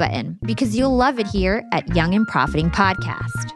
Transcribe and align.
button 0.00 0.38
because 0.46 0.74
you'll 0.74 0.96
love 0.96 1.18
it 1.18 1.26
here 1.26 1.62
at 1.72 1.94
Young 1.94 2.14
and 2.14 2.26
Profiting 2.26 2.70
Podcast. 2.70 3.52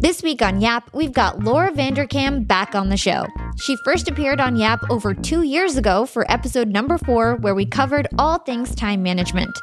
This 0.00 0.20
week 0.20 0.42
on 0.42 0.60
Yap, 0.60 0.90
we've 0.92 1.12
got 1.12 1.44
Laura 1.44 1.70
Vanderkam 1.70 2.48
back 2.48 2.74
on 2.74 2.88
the 2.88 2.96
show. 2.96 3.26
She 3.60 3.76
first 3.84 4.08
appeared 4.08 4.40
on 4.40 4.56
Yap 4.56 4.80
over 4.90 5.14
two 5.14 5.42
years 5.42 5.76
ago 5.76 6.04
for 6.04 6.30
episode 6.30 6.66
number 6.66 6.98
four, 6.98 7.36
where 7.36 7.54
we 7.54 7.64
covered 7.64 8.08
all 8.18 8.38
things 8.38 8.74
time 8.74 9.04
management. 9.04 9.56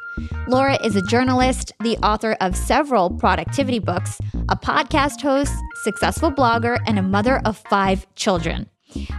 Laura 0.47 0.77
is 0.85 0.95
a 0.95 1.01
journalist, 1.01 1.73
the 1.81 1.97
author 1.97 2.37
of 2.39 2.55
several 2.55 3.09
productivity 3.09 3.79
books, 3.79 4.17
a 4.47 4.55
podcast 4.55 5.21
host, 5.21 5.53
successful 5.83 6.31
blogger, 6.31 6.77
and 6.87 6.97
a 6.97 7.03
mother 7.03 7.41
of 7.43 7.57
five 7.69 8.07
children. 8.15 8.69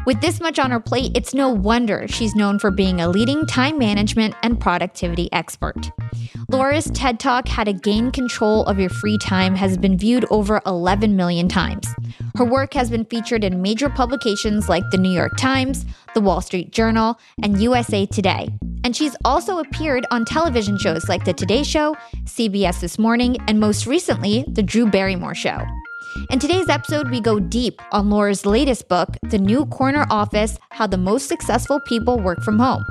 With 0.06 0.20
this 0.20 0.40
much 0.40 0.58
on 0.58 0.70
her 0.70 0.80
plate, 0.80 1.12
it's 1.14 1.34
no 1.34 1.50
wonder 1.50 2.06
she's 2.08 2.34
known 2.34 2.58
for 2.58 2.70
being 2.70 3.00
a 3.00 3.08
leading 3.08 3.46
time 3.46 3.78
management 3.78 4.34
and 4.42 4.58
productivity 4.58 5.32
expert. 5.32 5.90
Laura's 6.50 6.90
TED 6.90 7.20
Talk, 7.20 7.48
How 7.48 7.64
to 7.64 7.72
Gain 7.72 8.10
Control 8.10 8.64
of 8.64 8.78
Your 8.78 8.90
Free 8.90 9.18
Time, 9.18 9.54
has 9.54 9.76
been 9.76 9.96
viewed 9.96 10.24
over 10.30 10.60
11 10.66 11.14
million 11.14 11.48
times. 11.48 11.86
Her 12.36 12.44
work 12.44 12.74
has 12.74 12.90
been 12.90 13.04
featured 13.04 13.44
in 13.44 13.62
major 13.62 13.88
publications 13.88 14.68
like 14.68 14.82
the 14.90 14.98
New 14.98 15.12
York 15.12 15.36
Times, 15.36 15.84
the 16.14 16.20
Wall 16.20 16.40
Street 16.40 16.72
Journal, 16.72 17.18
and 17.42 17.60
USA 17.60 18.06
Today. 18.06 18.48
And 18.82 18.96
she's 18.96 19.14
also 19.24 19.58
appeared 19.58 20.06
on 20.10 20.24
television 20.24 20.78
shows 20.78 21.08
like 21.08 21.24
The 21.24 21.34
Today 21.34 21.62
Show, 21.62 21.94
CBS 22.24 22.80
This 22.80 22.98
Morning, 22.98 23.36
and 23.46 23.60
most 23.60 23.86
recently, 23.86 24.44
The 24.48 24.62
Drew 24.62 24.90
Barrymore 24.90 25.34
Show. 25.34 25.64
In 26.30 26.38
today's 26.38 26.68
episode, 26.68 27.08
we 27.10 27.20
go 27.20 27.38
deep 27.38 27.80
on 27.92 28.10
Laura's 28.10 28.44
latest 28.44 28.88
book, 28.88 29.16
The 29.28 29.38
New 29.38 29.66
Corner 29.66 30.06
Office 30.10 30.58
How 30.70 30.86
the 30.86 30.96
Most 30.96 31.28
Successful 31.28 31.80
People 31.86 32.18
Work 32.18 32.42
from 32.42 32.58
Home. 32.58 32.84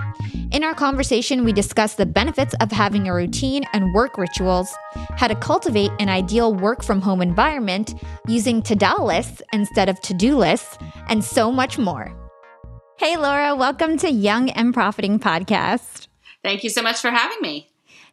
In 0.51 0.63
our 0.63 0.73
conversation, 0.73 1.43
we 1.43 1.51
discuss 1.51 1.95
the 1.95 2.05
benefits 2.05 2.55
of 2.61 2.71
having 2.71 3.07
a 3.07 3.13
routine 3.13 3.65
and 3.73 3.93
work 3.93 4.17
rituals, 4.17 4.73
how 5.17 5.27
to 5.27 5.35
cultivate 5.35 5.91
an 5.99 6.07
ideal 6.07 6.53
work 6.53 6.81
from 6.81 7.01
home 7.01 7.21
environment 7.21 7.93
using 8.27 8.61
ta-da 8.61 9.01
lists 9.01 9.41
instead 9.51 9.89
of 9.89 9.99
to 10.01 10.13
do 10.13 10.37
lists, 10.37 10.77
and 11.09 11.23
so 11.23 11.51
much 11.51 11.77
more. 11.77 12.15
Hey, 12.97 13.17
Laura, 13.17 13.55
welcome 13.55 13.97
to 13.97 14.09
Young 14.09 14.49
and 14.52 14.73
Profiting 14.73 15.19
Podcast. 15.19 16.08
Thank 16.41 16.63
you 16.63 16.69
so 16.69 16.81
much 16.81 17.02
for 17.02 17.11
having 17.11 17.41
me. 17.41 17.68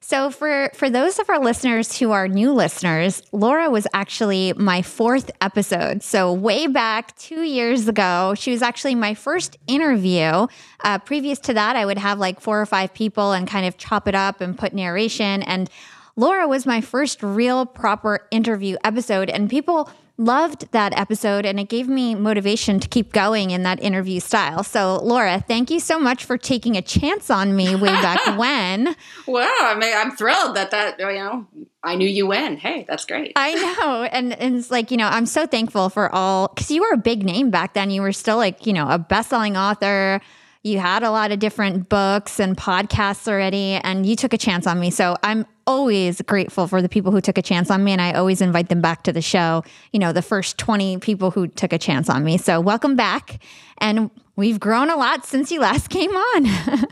So 0.09 0.31
for 0.31 0.71
for 0.72 0.89
those 0.89 1.19
of 1.19 1.28
our 1.28 1.41
listeners 1.41 1.99
who 1.99 2.12
are 2.12 2.28
new 2.28 2.53
listeners, 2.53 3.25
Laura 3.33 3.71
was 3.71 3.89
actually 3.93 4.53
my 4.53 4.81
fourth 4.81 5.33
episode. 5.41 6.00
So 6.05 6.33
way 6.33 6.69
back 6.69 7.19
two 7.19 7.43
years 7.43 7.89
ago, 7.89 8.34
she 8.37 8.53
was 8.53 8.62
actually 8.62 8.95
my 8.95 9.15
first 9.15 9.56
interview. 9.66 10.47
Uh, 10.84 10.99
previous 11.00 11.41
to 11.41 11.55
that, 11.55 11.75
I 11.75 11.84
would 11.84 11.99
have 11.99 12.21
like 12.21 12.39
four 12.39 12.61
or 12.61 12.66
five 12.66 12.95
people 12.95 13.33
and 13.33 13.49
kind 13.49 13.66
of 13.66 13.78
chop 13.78 14.06
it 14.06 14.15
up 14.15 14.41
and 14.41 14.56
put 14.56 14.72
narration. 14.72 15.43
And 15.43 15.69
Laura 16.15 16.47
was 16.47 16.66
my 16.66 16.81
first 16.81 17.21
real 17.21 17.66
proper 17.66 18.28
interview 18.31 18.77
episode, 18.84 19.28
and 19.28 19.50
people 19.50 19.91
loved 20.19 20.71
that 20.72 20.99
episode 20.99 21.44
and 21.44 21.60
it 21.60 21.69
gave 21.69 21.88
me 21.88 22.15
motivation 22.15 22.81
to 22.81 22.88
keep 22.88 23.12
going 23.12 23.50
in 23.50 23.62
that 23.65 23.82
interview 23.82 24.21
style. 24.21 24.62
So, 24.62 24.97
Laura, 25.03 25.44
thank 25.47 25.71
you 25.71 25.81
so 25.81 25.99
much 25.99 26.25
for 26.25 26.38
taking 26.38 26.77
a 26.77 26.82
chance 26.82 27.31
on 27.31 27.54
me 27.54 27.75
way 27.75 27.88
back 27.88 28.25
when. 28.38 28.97
Well, 29.27 29.66
I 29.66 29.75
mean, 29.75 29.93
I'm 29.94 30.16
thrilled 30.16 30.56
that 30.56 30.71
that, 30.71 30.99
you 30.99 31.06
know, 31.06 31.47
I 31.82 31.97
knew 31.97 32.09
you 32.09 32.27
when. 32.27 32.56
Hey, 32.56 32.84
that's 32.88 33.04
great. 33.04 33.32
I 33.37 33.54
know. 33.54 34.04
And, 34.04 34.32
and 34.32 34.56
it's 34.56 34.71
like, 34.71 34.91
you 34.91 34.97
know, 34.97 35.09
I'm 35.09 35.27
so 35.27 35.47
thankful 35.47 35.88
for 35.91 36.12
all, 36.15 36.48
because 36.48 36.71
you 36.71 36.83
were 36.83 36.94
a 36.94 36.98
big 36.98 37.25
name 37.25 37.50
back 37.50 37.75
then. 37.75 37.91
You 37.91 38.03
were 38.03 38.12
still 38.12 38.37
like, 38.37 38.66
you 38.66 38.72
know, 38.72 38.88
a 38.88 38.98
best 38.98 39.31
selling 39.31 39.56
author 39.56 40.21
you 40.66 40.81
had 40.81 41.04
a 41.04 41.12
lot 41.12 41.31
of 41.31 41.38
different 41.38 41.88
books 41.88 42.41
and 42.41 42.56
podcasts 42.56 43.28
already, 43.28 43.75
and 43.75 44.04
you 44.04 44.16
took 44.16 44.33
a 44.33 44.38
chance 44.38 44.66
on 44.66 44.81
me. 44.81 44.91
So 44.91 45.16
I'm 45.22 45.47
always 45.66 46.21
grateful 46.22 46.66
for 46.66 46.81
the 46.81 46.88
people 46.88 47.12
who 47.12 47.21
took 47.21 47.38
a 47.38 47.43
chance 47.43 47.71
on 47.71 47.82
me, 47.82 47.93
and 47.93 48.00
I 48.00 48.12
always 48.12 48.41
invite 48.41 48.69
them 48.69 48.81
back 48.81 49.03
to 49.04 49.12
the 49.12 49.22
show. 49.22 49.65
You 49.93 49.99
know, 49.99 50.12
the 50.12 50.22
first 50.22 50.59
20 50.59 50.99
people 50.99 51.31
who 51.31 51.49
took 51.49 51.72
a 51.72 51.78
chance 51.78 52.09
on 52.09 52.25
me. 52.25 52.38
So 52.38 52.60
welcome 52.60 52.97
back. 52.97 53.43
And 53.78 54.10
we've 54.37 54.60
grown 54.60 54.91
a 54.91 54.97
lot 54.97 55.27
since 55.27 55.50
you 55.50 55.60
last 55.60 55.88
came 55.91 56.10
on. 56.10 56.87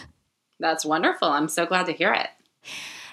That's 0.60 0.84
wonderful. 0.84 1.28
I'm 1.28 1.48
so 1.48 1.66
glad 1.66 1.86
to 1.86 1.92
hear 1.92 2.12
it. 2.12 2.28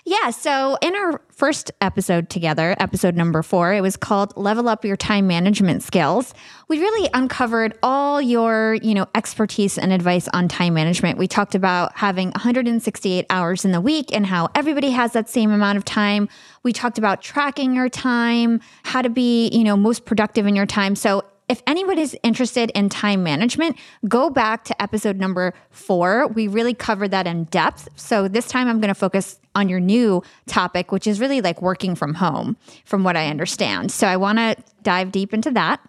Yeah. 0.03 0.31
So, 0.31 0.78
in 0.81 0.95
our 0.95 1.22
first 1.29 1.72
episode 1.79 2.29
together, 2.29 2.75
episode 2.79 3.16
number 3.16 3.44
four, 3.44 3.72
it 3.72 3.81
was 3.81 3.95
called 3.95 4.35
Level 4.35 4.67
Up 4.67 4.84
Your 4.84 4.97
Time 4.97 5.28
Management 5.28 5.84
Skills. 5.84 6.34
We 6.67 6.79
really 6.79 7.07
uncovered 7.13 7.78
all 7.84 8.19
your, 8.19 8.75
you 8.81 8.95
know, 8.95 9.07
expertise 9.13 9.78
and 9.78 9.94
advice 9.94 10.28
on 10.29 10.47
time 10.47 10.73
management. 10.73 11.19
We 11.19 11.28
talked 11.28 11.53
about 11.53 11.95
having 11.95 12.29
168 12.31 13.28
hours 13.29 13.63
in 13.63 13.73
the 13.73 13.81
week 13.81 14.11
and 14.11 14.25
how 14.25 14.50
everybody 14.56 14.90
has 14.90 15.13
that 15.13 15.29
same 15.29 15.51
amount 15.51 15.78
of 15.78 15.85
time. 15.85 16.29
We 16.63 16.73
talked 16.73 16.97
about 16.97 17.22
tracking 17.22 17.75
your 17.75 17.90
time, 17.90 18.59
how 18.84 19.03
to 19.03 19.09
be, 19.09 19.50
you 19.50 19.63
know, 19.63 19.78
most 19.78 20.06
productive 20.06 20.47
in 20.47 20.56
your 20.56 20.66
time. 20.66 20.95
So, 20.95 21.25
if 21.47 21.61
anyone 21.67 22.00
is 22.00 22.17
interested 22.23 22.72
in 22.72 22.88
time 22.88 23.23
management, 23.23 23.78
go 24.07 24.29
back 24.29 24.63
to 24.63 24.81
episode 24.81 25.17
number 25.17 25.53
four. 25.69 26.28
We 26.28 26.47
really 26.47 26.73
covered 26.73 27.11
that 27.11 27.28
in 27.28 27.44
depth. 27.45 27.90
So 27.97 28.29
this 28.29 28.47
time 28.47 28.69
I'm 28.69 28.79
going 28.79 28.88
to 28.88 28.95
focus 28.95 29.38
on 29.56 29.69
your 29.69 29.79
new 29.79 30.23
topic, 30.47 30.91
which 30.91 31.07
is 31.07 31.19
really 31.19 31.41
like 31.41 31.62
working 31.62 31.95
from 31.95 32.13
home, 32.13 32.57
from 32.85 33.03
what 33.03 33.16
I 33.16 33.28
understand. 33.28 33.91
So 33.91 34.07
I 34.07 34.17
want 34.17 34.38
to 34.38 34.56
dive 34.84 35.12
deep 35.12 35.34
into 35.34 35.51
that. 35.51 35.79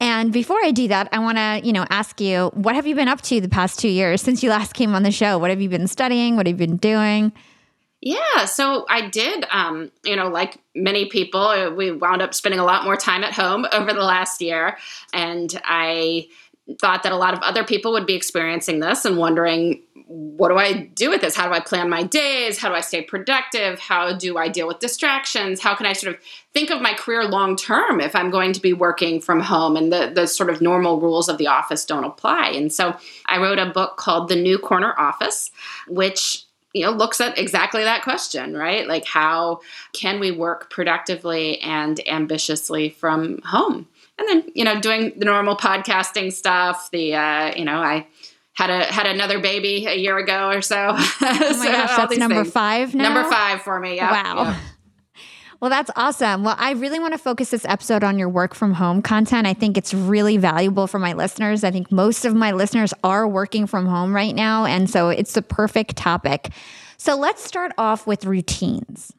And 0.00 0.32
before 0.32 0.58
I 0.62 0.70
do 0.70 0.88
that, 0.88 1.08
I 1.12 1.18
want 1.18 1.36
to, 1.36 1.60
you 1.62 1.72
know, 1.72 1.84
ask 1.90 2.20
you, 2.20 2.50
what 2.54 2.74
have 2.74 2.86
you 2.86 2.94
been 2.94 3.08
up 3.08 3.20
to 3.22 3.40
the 3.40 3.50
past 3.50 3.78
two 3.78 3.88
years 3.88 4.22
since 4.22 4.42
you 4.42 4.48
last 4.48 4.72
came 4.72 4.94
on 4.94 5.02
the 5.02 5.10
show? 5.10 5.38
What 5.38 5.50
have 5.50 5.60
you 5.60 5.68
been 5.68 5.86
studying? 5.86 6.36
What 6.36 6.46
have 6.46 6.58
you 6.58 6.66
been 6.66 6.78
doing? 6.78 7.32
Yeah, 8.00 8.46
so 8.46 8.86
I 8.88 9.08
did, 9.08 9.44
um, 9.50 9.92
you 10.04 10.16
know, 10.16 10.28
like 10.28 10.56
many 10.74 11.10
people, 11.10 11.74
we 11.76 11.90
wound 11.92 12.22
up 12.22 12.32
spending 12.32 12.58
a 12.58 12.64
lot 12.64 12.84
more 12.84 12.96
time 12.96 13.22
at 13.22 13.34
home 13.34 13.66
over 13.72 13.92
the 13.92 14.02
last 14.02 14.40
year. 14.40 14.78
And 15.12 15.60
I 15.64 16.28
thought 16.80 17.02
that 17.02 17.12
a 17.12 17.16
lot 17.16 17.34
of 17.34 17.40
other 17.40 17.64
people 17.64 17.92
would 17.92 18.06
be 18.06 18.14
experiencing 18.14 18.80
this 18.80 19.04
and 19.04 19.16
wondering, 19.16 19.82
what 20.06 20.48
do 20.48 20.56
I 20.56 20.72
do 20.72 21.10
with 21.10 21.20
this? 21.20 21.36
How 21.36 21.46
do 21.46 21.54
I 21.54 21.60
plan 21.60 21.88
my 21.88 22.02
days? 22.02 22.58
How 22.58 22.68
do 22.68 22.74
I 22.74 22.80
stay 22.80 23.02
productive? 23.02 23.78
How 23.78 24.16
do 24.16 24.36
I 24.36 24.48
deal 24.48 24.66
with 24.66 24.80
distractions? 24.80 25.60
How 25.60 25.74
can 25.74 25.86
I 25.86 25.92
sort 25.92 26.14
of 26.14 26.20
think 26.52 26.70
of 26.70 26.80
my 26.80 26.94
career 26.94 27.24
long 27.24 27.56
term 27.56 28.00
if 28.00 28.16
I'm 28.16 28.30
going 28.30 28.52
to 28.52 28.60
be 28.60 28.72
working 28.72 29.20
from 29.20 29.40
home 29.40 29.76
and 29.76 29.92
the, 29.92 30.10
the 30.12 30.26
sort 30.26 30.50
of 30.50 30.60
normal 30.60 31.00
rules 31.00 31.28
of 31.28 31.38
the 31.38 31.46
office 31.46 31.84
don't 31.84 32.04
apply? 32.04 32.48
And 32.48 32.72
so 32.72 32.96
I 33.26 33.38
wrote 33.38 33.58
a 33.58 33.66
book 33.66 33.96
called 33.96 34.28
The 34.28 34.36
New 34.36 34.58
Corner 34.58 34.94
Office, 34.98 35.50
which 35.86 36.44
you 36.72 36.84
know 36.84 36.92
looks 36.92 37.20
at 37.20 37.36
exactly 37.36 37.82
that 37.82 38.02
question 38.02 38.56
right 38.56 38.86
like 38.86 39.04
how 39.04 39.60
can 39.92 40.20
we 40.20 40.30
work 40.30 40.70
productively 40.70 41.58
and 41.60 42.06
ambitiously 42.08 42.90
from 42.90 43.40
home 43.42 43.88
and 44.20 44.28
then 44.28 44.52
you 44.54 44.64
know 44.64 44.80
doing 44.80 45.12
the 45.16 45.24
normal 45.24 45.56
podcasting 45.56 46.32
stuff 46.32 46.90
the 46.92 47.14
uh, 47.14 47.52
you 47.56 47.64
know 47.64 47.78
i 47.78 48.06
had 48.60 48.70
a 48.70 48.84
had 48.84 49.06
another 49.06 49.40
baby 49.40 49.86
a 49.86 49.94
year 49.94 50.18
ago 50.18 50.48
or 50.48 50.60
so. 50.62 50.76
Oh 51.22 51.56
my 51.56 51.66
so 51.66 51.72
gosh, 51.72 51.96
that's 51.96 52.18
number 52.18 52.42
things. 52.42 52.52
five 52.52 52.94
now. 52.94 53.04
Number 53.04 53.28
five 53.28 53.62
for 53.62 53.80
me. 53.80 53.96
Yep. 53.96 54.10
Wow. 54.10 54.44
Yep. 54.44 54.56
Well, 55.60 55.68
that's 55.68 55.90
awesome. 55.94 56.42
Well, 56.42 56.56
I 56.58 56.70
really 56.70 56.98
want 56.98 57.12
to 57.12 57.18
focus 57.18 57.50
this 57.50 57.66
episode 57.66 58.02
on 58.02 58.18
your 58.18 58.30
work 58.30 58.54
from 58.54 58.72
home 58.72 59.02
content. 59.02 59.46
I 59.46 59.52
think 59.52 59.76
it's 59.76 59.92
really 59.92 60.38
valuable 60.38 60.86
for 60.86 60.98
my 60.98 61.12
listeners. 61.12 61.64
I 61.64 61.70
think 61.70 61.92
most 61.92 62.24
of 62.24 62.34
my 62.34 62.52
listeners 62.52 62.94
are 63.04 63.28
working 63.28 63.66
from 63.66 63.84
home 63.84 64.16
right 64.16 64.34
now. 64.34 64.64
And 64.64 64.88
so 64.88 65.10
it's 65.10 65.34
the 65.34 65.42
perfect 65.42 65.96
topic. 65.96 66.48
So 66.96 67.14
let's 67.14 67.44
start 67.44 67.72
off 67.76 68.06
with 68.06 68.24
routines. 68.24 69.12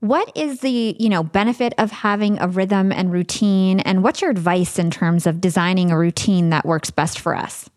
What 0.00 0.34
is 0.34 0.60
the, 0.60 0.96
you 0.98 1.10
know, 1.10 1.22
benefit 1.22 1.74
of 1.76 1.90
having 1.90 2.40
a 2.40 2.48
rhythm 2.48 2.90
and 2.90 3.12
routine 3.12 3.80
and 3.80 4.02
what's 4.02 4.22
your 4.22 4.30
advice 4.30 4.78
in 4.78 4.90
terms 4.90 5.26
of 5.26 5.42
designing 5.42 5.90
a 5.90 5.98
routine 5.98 6.48
that 6.50 6.64
works 6.64 6.90
best 6.90 7.20
for 7.20 7.36
us? 7.36 7.68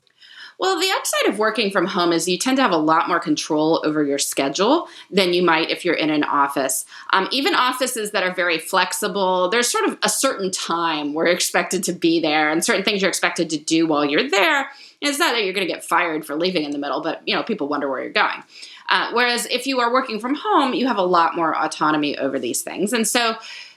Well, 0.57 0.79
the 0.79 0.91
upside 0.95 1.25
of 1.25 1.39
working 1.39 1.71
from 1.71 1.85
home 1.85 2.13
is 2.13 2.25
you 2.25 2.37
tend 2.37 2.55
to 2.55 2.63
have 2.63 2.71
a 2.71 2.77
lot 2.77 3.09
more 3.09 3.19
control 3.19 3.81
over 3.83 4.01
your 4.05 4.19
schedule 4.19 4.87
than 5.11 5.33
you 5.33 5.43
might 5.43 5.69
if 5.69 5.83
you're 5.83 5.93
in 5.95 6.09
an 6.09 6.23
office. 6.23 6.85
Um, 7.11 7.27
even 7.31 7.55
offices 7.55 8.11
that 8.11 8.23
are 8.23 8.33
very 8.33 8.57
flexible, 8.59 9.49
there's 9.49 9.69
sort 9.69 9.83
of 9.85 9.97
a 10.03 10.07
certain 10.07 10.49
time 10.49 11.11
you're 11.11 11.25
expected 11.25 11.83
to 11.83 11.91
be 11.91 12.21
there 12.21 12.49
and 12.49 12.63
certain 12.63 12.85
things 12.85 13.01
you're 13.01 13.09
expected 13.09 13.49
to 13.49 13.57
do 13.57 13.85
while 13.85 14.05
you're 14.05 14.29
there. 14.29 14.69
it's 15.01 15.19
not 15.19 15.33
that 15.33 15.43
you're 15.43 15.51
going 15.51 15.67
to 15.67 15.73
get 15.73 15.83
fired 15.83 16.25
for 16.25 16.35
leaving 16.35 16.63
in 16.63 16.71
the 16.71 16.77
middle, 16.77 17.01
but 17.01 17.21
you 17.25 17.35
know 17.35 17.43
people 17.43 17.67
wonder 17.67 17.89
where 17.89 18.01
you're 18.01 18.13
going. 18.13 18.41
Uh, 18.89 19.11
whereas 19.13 19.45
if 19.47 19.65
you 19.65 19.79
are 19.79 19.91
working 19.91 20.19
from 20.19 20.35
home, 20.35 20.73
you 20.73 20.87
have 20.87 20.97
a 20.97 21.03
lot 21.03 21.35
more 21.35 21.55
autonomy 21.55 22.17
over 22.17 22.39
these 22.39 22.61
things, 22.61 22.93
and 22.93 23.07
so 23.07 23.35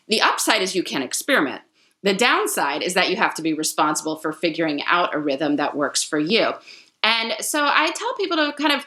the 0.08 0.20
upside 0.20 0.62
is 0.62 0.74
you 0.74 0.82
can 0.82 1.02
experiment. 1.02 1.62
The 2.02 2.14
downside 2.14 2.82
is 2.82 2.94
that 2.94 3.10
you 3.10 3.16
have 3.16 3.34
to 3.34 3.42
be 3.42 3.52
responsible 3.52 4.16
for 4.16 4.32
figuring 4.32 4.82
out 4.84 5.14
a 5.14 5.18
rhythm 5.18 5.56
that 5.56 5.76
works 5.76 6.04
for 6.04 6.18
you. 6.18 6.52
And 7.02 7.34
so 7.40 7.64
I 7.64 7.90
tell 7.90 8.14
people 8.14 8.36
to 8.36 8.52
kind 8.52 8.72
of 8.72 8.86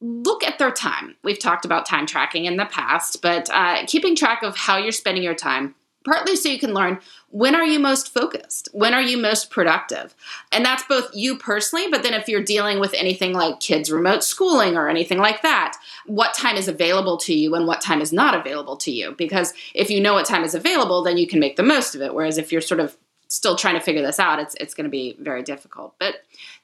look 0.00 0.44
at 0.44 0.58
their 0.58 0.70
time. 0.70 1.16
We've 1.22 1.38
talked 1.38 1.64
about 1.64 1.86
time 1.86 2.06
tracking 2.06 2.46
in 2.46 2.56
the 2.56 2.66
past, 2.66 3.22
but 3.22 3.48
uh, 3.50 3.84
keeping 3.86 4.16
track 4.16 4.42
of 4.42 4.56
how 4.56 4.78
you're 4.78 4.92
spending 4.92 5.22
your 5.22 5.34
time 5.34 5.74
partly 6.04 6.36
so 6.36 6.48
you 6.48 6.58
can 6.58 6.74
learn 6.74 6.98
when 7.28 7.54
are 7.54 7.64
you 7.64 7.78
most 7.78 8.12
focused? 8.12 8.68
When 8.72 8.94
are 8.94 9.02
you 9.02 9.16
most 9.16 9.50
productive? 9.50 10.14
And 10.50 10.64
that's 10.64 10.82
both 10.84 11.10
you 11.14 11.36
personally 11.36 11.88
but 11.90 12.02
then 12.02 12.14
if 12.14 12.28
you're 12.28 12.42
dealing 12.42 12.80
with 12.80 12.94
anything 12.94 13.32
like 13.32 13.60
kids 13.60 13.90
remote 13.90 14.24
schooling 14.24 14.76
or 14.76 14.88
anything 14.88 15.18
like 15.18 15.42
that 15.42 15.76
what 16.06 16.34
time 16.34 16.56
is 16.56 16.68
available 16.68 17.16
to 17.18 17.34
you 17.34 17.54
and 17.54 17.66
what 17.66 17.80
time 17.80 18.00
is 18.00 18.12
not 18.12 18.34
available 18.34 18.76
to 18.78 18.90
you? 18.90 19.14
Because 19.16 19.52
if 19.74 19.90
you 19.90 20.00
know 20.00 20.14
what 20.14 20.26
time 20.26 20.44
is 20.44 20.54
available 20.54 21.02
then 21.02 21.16
you 21.16 21.26
can 21.26 21.40
make 21.40 21.56
the 21.56 21.62
most 21.62 21.94
of 21.94 22.02
it. 22.02 22.14
Whereas 22.14 22.38
if 22.38 22.50
you're 22.50 22.60
sort 22.60 22.80
of 22.80 22.96
still 23.28 23.56
trying 23.56 23.74
to 23.74 23.80
figure 23.80 24.02
this 24.02 24.18
out 24.18 24.40
it's 24.40 24.56
it's 24.60 24.74
going 24.74 24.84
to 24.84 24.90
be 24.90 25.16
very 25.20 25.42
difficult. 25.42 25.94
But 25.98 26.16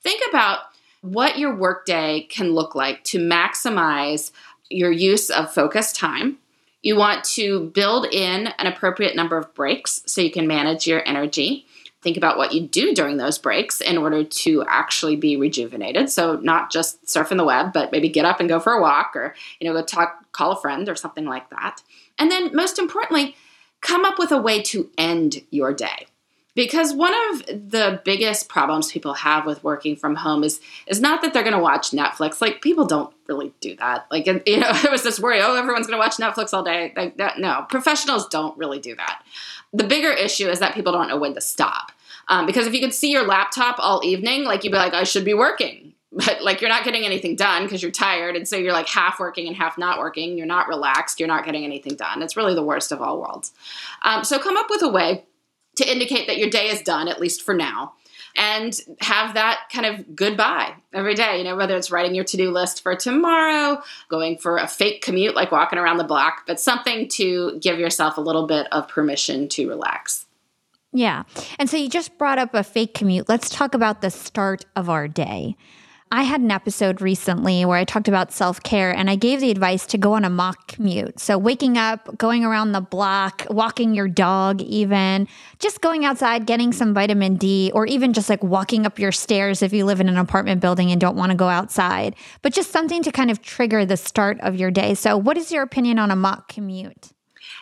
think 0.03 0.23
about 0.29 0.61
what 1.03 1.39
your 1.39 1.55
workday 1.55 2.27
can 2.29 2.53
look 2.53 2.75
like 2.75 3.05
to 3.05 3.19
maximize 3.19 4.33
your 4.69 4.91
use 4.91 5.31
of 5.31 5.53
focus 5.53 5.93
time 5.93 6.39
you 6.87 6.95
want 6.95 7.25
to 7.25 7.65
build 7.71 8.07
in 8.13 8.47
an 8.47 8.69
appropriate 8.69 9.17
number 9.17 9.37
of 9.37 9.53
breaks 9.55 10.03
so 10.07 10.21
you 10.21 10.31
can 10.31 10.47
manage 10.47 10.87
your 10.87 11.03
energy. 11.05 11.67
Think 12.01 12.17
about 12.17 12.39
what 12.39 12.53
you 12.53 12.61
do 12.61 12.95
during 12.95 13.17
those 13.17 13.39
breaks 13.39 13.81
in 13.81 13.99
order 13.99 14.23
to 14.23 14.65
actually 14.69 15.17
be 15.17 15.37
rejuvenated. 15.37 16.11
So 16.11 16.37
not 16.37 16.71
just 16.71 17.05
surfing 17.05 17.39
the 17.39 17.45
web, 17.45 17.73
but 17.73 17.91
maybe 17.91 18.09
get 18.09 18.25
up 18.25 18.39
and 18.39 18.49
go 18.49 18.61
for 18.61 18.73
a 18.73 18.81
walk 18.81 19.17
or, 19.17 19.35
you 19.59 19.67
know, 19.67 19.75
go 19.75 19.85
talk, 19.85 20.31
call 20.31 20.53
a 20.53 20.61
friend 20.61 20.89
or 20.89 20.95
something 20.95 21.25
like 21.25 21.51
that. 21.51 21.83
And 22.21 22.31
then 22.31 22.55
most 22.55 22.79
importantly, 22.79 23.35
come 23.81 24.05
up 24.05 24.17
with 24.17 24.31
a 24.31 24.41
way 24.41 24.63
to 24.63 24.89
end 24.97 25.43
your 25.51 25.75
day 25.75 26.07
because 26.57 26.95
one 26.95 27.15
of 27.31 27.47
the 27.47 28.01
biggest 28.05 28.49
problems 28.49 28.91
people 28.91 29.13
have 29.13 29.45
with 29.45 29.63
working 29.63 29.95
from 29.95 30.17
home 30.17 30.43
is 30.43 30.59
is 30.89 31.01
not 31.01 31.23
that 31.23 31.33
they're 31.33 31.45
going 31.45 31.55
to 31.55 31.63
watch 31.63 31.91
Netflix. 31.91 32.41
Like 32.41 32.63
people 32.63 32.87
don't 32.87 33.15
really 33.29 33.53
do 33.61 33.77
that. 33.77 34.07
Like 34.11 34.27
you 34.47 34.59
know, 34.59 34.71
it 34.73 34.91
was 34.91 35.05
this 35.05 35.21
worry, 35.21 35.41
oh, 35.41 35.55
everyone's 35.55 35.87
going 35.87 36.01
to 36.01 36.05
watch 36.05 36.17
Netflix 36.17 36.53
all 36.53 36.65
day. 36.65 36.93
Like 36.97 37.19
that, 37.19 37.39
no, 37.39 37.65
professionals 37.69 38.27
don't 38.29 38.57
really 38.59 38.81
do 38.81 38.97
that. 38.97 39.23
The 39.73 39.85
bigger 39.85 40.11
issue 40.11 40.49
is 40.49 40.59
that 40.59 40.75
people 40.75 40.93
don't 40.93 41.09
know 41.09 41.19
when 41.19 41.35
to 41.35 41.41
stop. 41.41 41.93
Um, 42.29 42.47
because 42.47 42.67
if 42.67 42.75
you 42.75 42.81
could 42.81 42.95
see 42.95 43.13
your 43.13 43.25
laptop 43.25 43.77
all 43.79 44.01
evening, 44.03 44.45
like 44.45 44.65
you'd 44.65 44.73
be 44.73 44.79
like, 44.79 44.95
I 44.95 45.05
should 45.05 45.25
be 45.25 45.35
working. 45.35 45.93
But 46.13 46.43
like 46.43 46.63
you're 46.63 46.71
not 46.71 46.85
getting 46.85 47.05
anything 47.05 47.37
done 47.37 47.65
because 47.65 47.83
you're 47.83 47.93
tired, 47.93 48.37
and 48.37 48.49
so 48.49 48.57
you're 48.57 48.73
like 48.73 48.89
half 48.89 49.21
working 49.21 49.49
and 49.49 49.57
half 49.57 49.77
not 49.77 49.99
working. 49.99 50.39
You're 50.39 50.47
not 50.47 50.67
relaxed. 50.67 51.21
You're 51.21 51.27
not 51.27 51.45
getting 51.45 51.63
anything 51.63 51.95
done. 51.95 52.23
It's 52.23 52.39
really 52.39 52.55
the 52.55 52.63
worst 52.63 52.91
of 52.91 53.03
all 53.03 53.21
worlds. 53.21 53.53
Um, 54.01 54.25
so 54.25 54.39
come 54.39 54.57
up 54.57 54.71
with 54.71 54.83
a 54.83 54.89
way 54.89 55.25
to 55.77 55.91
indicate 55.91 56.27
that 56.27 56.39
your 56.39 56.51
day 56.51 56.69
is 56.69 56.83
done, 56.83 57.09
at 57.09 57.21
least 57.21 57.43
for 57.43 57.55
now. 57.55 57.95
And 58.39 58.79
have 59.01 59.33
that 59.35 59.61
kind 59.73 59.87
of 59.87 60.15
goodbye 60.15 60.75
every 60.93 61.15
day, 61.15 61.39
you 61.39 61.45
know, 61.45 61.57
whether 61.57 61.75
it's 61.75 61.91
writing 61.91 62.15
your 62.15 62.25
to 62.25 62.37
do 62.37 62.51
list 62.51 62.83
for 62.83 62.95
tomorrow, 62.95 63.81
going 64.11 64.37
for 64.37 64.59
a 64.59 64.69
fake 64.69 65.01
commute, 65.01 65.35
like 65.35 65.51
walking 65.51 65.79
around 65.79 65.97
the 65.97 66.05
block, 66.05 66.43
but 66.47 66.61
something 66.61 67.09
to 67.11 67.59
give 67.63 67.79
yourself 67.79 68.19
a 68.19 68.21
little 68.21 68.47
bit 68.47 68.67
of 68.73 68.89
permission 68.89 69.49
to 69.49 69.67
relax. 69.67 70.27
Yeah. 70.93 71.23
And 71.59 71.71
so 71.71 71.79
you 71.79 71.89
just 71.89 72.19
brought 72.19 72.39
up 72.39 72.55
a 72.55 72.63
fake 72.63 72.93
commute. 72.93 73.29
Let's 73.29 73.49
talk 73.49 73.75
about 73.75 74.03
the 74.03 74.11
start 74.11 74.67
of 74.77 74.91
our 74.91 75.09
day. 75.09 75.57
I 76.17 76.23
had 76.23 76.41
an 76.41 76.51
episode 76.51 77.03
recently 77.03 77.67
where 77.67 77.77
I 77.77 77.85
talked 77.85 78.09
about 78.09 78.33
self 78.33 78.63
care 78.63 78.91
and 78.91 79.11
I 79.11 79.17
gave 79.17 79.43
the 79.43 79.51
advice 79.51 79.85
to 79.89 79.99
go 79.99 80.15
on 80.15 80.25
a 80.25 80.31
mock 80.31 80.67
commute. 80.67 81.21
So, 81.21 81.37
waking 81.37 81.77
up, 81.77 82.17
going 82.17 82.43
around 82.43 82.73
the 82.73 82.81
block, 82.81 83.47
walking 83.51 83.95
your 83.95 84.09
dog, 84.09 84.63
even 84.63 85.29
just 85.59 85.83
going 85.83 86.07
outside, 86.07 86.47
getting 86.47 86.73
some 86.73 86.95
vitamin 86.95 87.37
D, 87.37 87.71
or 87.75 87.85
even 87.85 88.15
just 88.15 88.31
like 88.31 88.43
walking 88.43 88.87
up 88.87 88.99
your 88.99 89.13
stairs 89.13 89.61
if 89.61 89.75
you 89.75 89.85
live 89.85 90.01
in 90.01 90.09
an 90.09 90.17
apartment 90.17 90.63
building 90.63 90.91
and 90.91 90.99
don't 90.99 91.19
want 91.19 91.33
to 91.33 91.37
go 91.37 91.51
outside, 91.51 92.17
but 92.41 92.55
just 92.55 92.71
something 92.71 93.03
to 93.03 93.13
kind 93.13 93.31
of 93.31 93.43
trigger 93.43 93.85
the 93.85 93.99
start 93.99 94.41
of 94.41 94.57
your 94.57 94.71
day. 94.71 94.95
So, 94.95 95.19
what 95.19 95.37
is 95.37 95.53
your 95.53 95.63
opinion 95.63 95.99
on 95.99 96.11
a 96.11 96.17
mock 96.17 96.49
commute? 96.49 97.13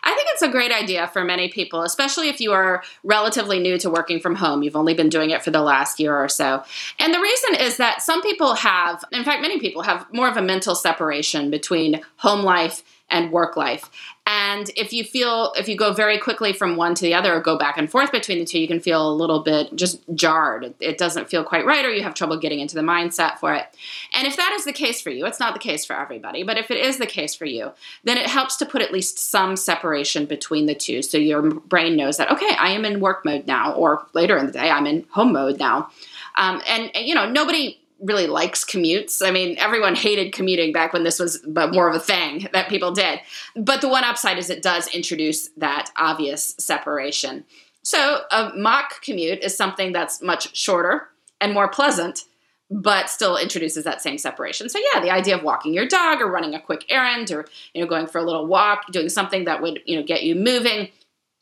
I 0.04 0.14
think 0.14 0.28
it's 0.32 0.42
a 0.42 0.48
great 0.48 0.70
idea 0.70 1.08
for 1.08 1.24
many 1.24 1.48
people, 1.48 1.82
especially 1.82 2.28
if 2.28 2.40
you 2.40 2.52
are 2.52 2.82
relatively 3.02 3.58
new 3.58 3.78
to 3.78 3.90
working 3.90 4.20
from 4.20 4.34
home. 4.36 4.62
You've 4.62 4.76
only 4.76 4.94
been 4.94 5.08
doing 5.08 5.30
it 5.30 5.42
for 5.42 5.50
the 5.50 5.62
last 5.62 5.98
year 5.98 6.14
or 6.14 6.28
so. 6.28 6.62
And 6.98 7.12
the 7.12 7.20
reason 7.20 7.54
is 7.56 7.78
that 7.78 8.02
some 8.02 8.22
people 8.22 8.54
have, 8.54 9.02
in 9.12 9.24
fact, 9.24 9.40
many 9.40 9.58
people 9.58 9.82
have 9.82 10.06
more 10.12 10.28
of 10.28 10.36
a 10.36 10.42
mental 10.42 10.74
separation 10.74 11.50
between 11.50 12.02
home 12.16 12.42
life 12.42 12.82
and 13.10 13.32
work 13.32 13.56
life. 13.56 13.90
And 14.26 14.70
if 14.74 14.90
you 14.94 15.04
feel, 15.04 15.52
if 15.54 15.68
you 15.68 15.76
go 15.76 15.92
very 15.92 16.18
quickly 16.18 16.54
from 16.54 16.76
one 16.76 16.94
to 16.94 17.02
the 17.02 17.12
other 17.12 17.34
or 17.34 17.40
go 17.40 17.58
back 17.58 17.76
and 17.76 17.90
forth 17.90 18.10
between 18.10 18.38
the 18.38 18.46
two, 18.46 18.58
you 18.58 18.66
can 18.66 18.80
feel 18.80 19.06
a 19.06 19.12
little 19.12 19.40
bit 19.40 19.76
just 19.76 20.00
jarred. 20.14 20.72
It 20.80 20.96
doesn't 20.96 21.28
feel 21.28 21.44
quite 21.44 21.66
right, 21.66 21.84
or 21.84 21.92
you 21.92 22.02
have 22.02 22.14
trouble 22.14 22.38
getting 22.38 22.60
into 22.60 22.74
the 22.74 22.80
mindset 22.80 23.38
for 23.38 23.52
it. 23.52 23.66
And 24.14 24.26
if 24.26 24.36
that 24.38 24.52
is 24.54 24.64
the 24.64 24.72
case 24.72 25.02
for 25.02 25.10
you, 25.10 25.26
it's 25.26 25.40
not 25.40 25.52
the 25.52 25.60
case 25.60 25.84
for 25.84 25.94
everybody, 25.94 26.42
but 26.42 26.56
if 26.56 26.70
it 26.70 26.78
is 26.78 26.96
the 26.96 27.06
case 27.06 27.34
for 27.34 27.44
you, 27.44 27.72
then 28.04 28.16
it 28.16 28.26
helps 28.26 28.56
to 28.56 28.66
put 28.66 28.80
at 28.80 28.92
least 28.92 29.18
some 29.18 29.56
separation 29.56 30.24
between 30.24 30.64
the 30.64 30.74
two. 30.74 31.02
So 31.02 31.18
your 31.18 31.42
brain 31.42 31.94
knows 31.94 32.16
that, 32.16 32.30
okay, 32.30 32.56
I 32.58 32.70
am 32.70 32.86
in 32.86 33.00
work 33.00 33.26
mode 33.26 33.46
now, 33.46 33.74
or 33.74 34.06
later 34.14 34.38
in 34.38 34.46
the 34.46 34.52
day, 34.52 34.70
I'm 34.70 34.86
in 34.86 35.04
home 35.10 35.34
mode 35.34 35.58
now. 35.58 35.90
Um, 36.36 36.62
and, 36.66 36.90
you 36.94 37.14
know, 37.14 37.28
nobody 37.30 37.78
really 38.00 38.26
likes 38.26 38.64
commutes. 38.64 39.26
I 39.26 39.30
mean, 39.30 39.56
everyone 39.58 39.94
hated 39.94 40.32
commuting 40.32 40.72
back 40.72 40.92
when 40.92 41.04
this 41.04 41.18
was 41.18 41.38
but 41.46 41.72
more 41.72 41.88
of 41.88 41.94
a 41.94 42.00
thing 42.00 42.48
that 42.52 42.68
people 42.68 42.92
did. 42.92 43.20
But 43.56 43.80
the 43.80 43.88
one 43.88 44.04
upside 44.04 44.38
is 44.38 44.50
it 44.50 44.62
does 44.62 44.88
introduce 44.88 45.48
that 45.56 45.90
obvious 45.96 46.54
separation. 46.58 47.44
So 47.82 48.22
a 48.30 48.50
mock 48.56 49.02
commute 49.02 49.42
is 49.42 49.56
something 49.56 49.92
that's 49.92 50.22
much 50.22 50.56
shorter 50.56 51.08
and 51.40 51.52
more 51.52 51.68
pleasant, 51.68 52.24
but 52.70 53.10
still 53.10 53.36
introduces 53.36 53.84
that 53.84 54.00
same 54.00 54.18
separation. 54.18 54.68
So 54.68 54.80
yeah, 54.92 55.00
the 55.00 55.10
idea 55.10 55.36
of 55.36 55.42
walking 55.42 55.74
your 55.74 55.86
dog 55.86 56.20
or 56.20 56.30
running 56.30 56.54
a 56.54 56.60
quick 56.60 56.86
errand 56.88 57.30
or 57.30 57.46
you 57.74 57.82
know 57.82 57.86
going 57.86 58.06
for 58.06 58.18
a 58.18 58.24
little 58.24 58.46
walk, 58.46 58.90
doing 58.90 59.08
something 59.08 59.44
that 59.44 59.60
would, 59.62 59.80
you 59.84 59.96
know, 59.96 60.02
get 60.02 60.22
you 60.22 60.34
moving. 60.34 60.88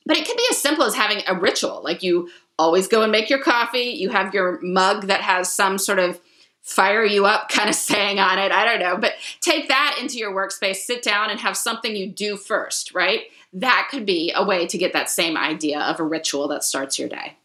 But 0.05 0.17
it 0.17 0.27
can 0.27 0.37
be 0.37 0.47
as 0.51 0.59
simple 0.59 0.85
as 0.85 0.97
having 0.97 1.23
a 1.29 1.39
ritual. 1.39 1.81
Like 1.85 2.03
you 2.03 2.29
always 2.59 2.89
go 2.89 3.03
and 3.03 3.13
make 3.13 3.31
your 3.31 3.41
coffee, 3.41 3.95
you 3.97 4.11
have 4.11 4.35
your 4.35 4.61
mug 4.63 5.07
that 5.07 5.21
has 5.21 5.53
some 5.53 5.79
sort 5.79 6.01
of 6.01 6.21
fire 6.63 7.05
you 7.05 7.27
up 7.27 7.49
kind 7.49 7.69
of 7.69 7.75
saying 7.91 8.19
on 8.19 8.39
it. 8.39 8.53
I 8.53 8.65
don't 8.65 8.81
know. 8.81 8.97
But 8.97 9.15
take 9.41 9.69
that 9.69 9.99
into 10.01 10.17
your 10.17 10.33
workspace, 10.33 10.77
sit 10.77 11.03
down 11.03 11.31
and 11.31 11.41
have 11.41 11.57
something 11.57 11.95
you 11.95 12.09
do 12.09 12.37
first, 12.37 12.95
right? 12.95 13.23
That 13.53 13.89
could 13.91 14.07
be 14.07 14.33
a 14.35 14.45
way 14.45 14.67
to 14.67 14.79
get 14.79 14.93
that 14.95 15.11
same 15.11 15.37
idea 15.37 15.81
of 15.81 16.01
a 16.01 16.05
ritual 16.05 16.49
that 16.49 16.65
starts 16.65 16.99
your 16.99 17.09
day. 17.09 17.37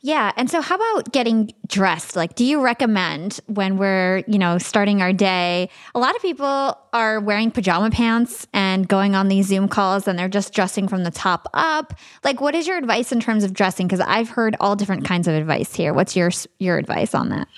Yeah. 0.00 0.30
And 0.36 0.48
so 0.48 0.60
how 0.60 0.76
about 0.76 1.12
getting 1.12 1.52
dressed? 1.66 2.14
Like, 2.14 2.36
do 2.36 2.44
you 2.44 2.62
recommend 2.62 3.40
when 3.46 3.78
we're, 3.78 4.22
you 4.28 4.38
know, 4.38 4.56
starting 4.58 5.02
our 5.02 5.12
day? 5.12 5.70
A 5.92 5.98
lot 5.98 6.14
of 6.14 6.22
people 6.22 6.78
are 6.92 7.18
wearing 7.18 7.50
pajama 7.50 7.90
pants 7.90 8.46
and 8.52 8.86
going 8.86 9.16
on 9.16 9.26
these 9.26 9.46
Zoom 9.48 9.66
calls 9.66 10.06
and 10.06 10.16
they're 10.16 10.28
just 10.28 10.52
dressing 10.52 10.86
from 10.86 11.02
the 11.02 11.10
top 11.10 11.48
up. 11.52 11.94
Like, 12.22 12.40
what 12.40 12.54
is 12.54 12.68
your 12.68 12.78
advice 12.78 13.10
in 13.10 13.18
terms 13.18 13.42
of 13.42 13.52
dressing? 13.52 13.88
Because 13.88 14.00
I've 14.00 14.28
heard 14.28 14.54
all 14.60 14.76
different 14.76 15.04
kinds 15.04 15.26
of 15.26 15.34
advice 15.34 15.74
here. 15.74 15.92
What's 15.92 16.14
your 16.14 16.30
your 16.60 16.78
advice 16.78 17.12
on 17.12 17.30
that? 17.30 17.48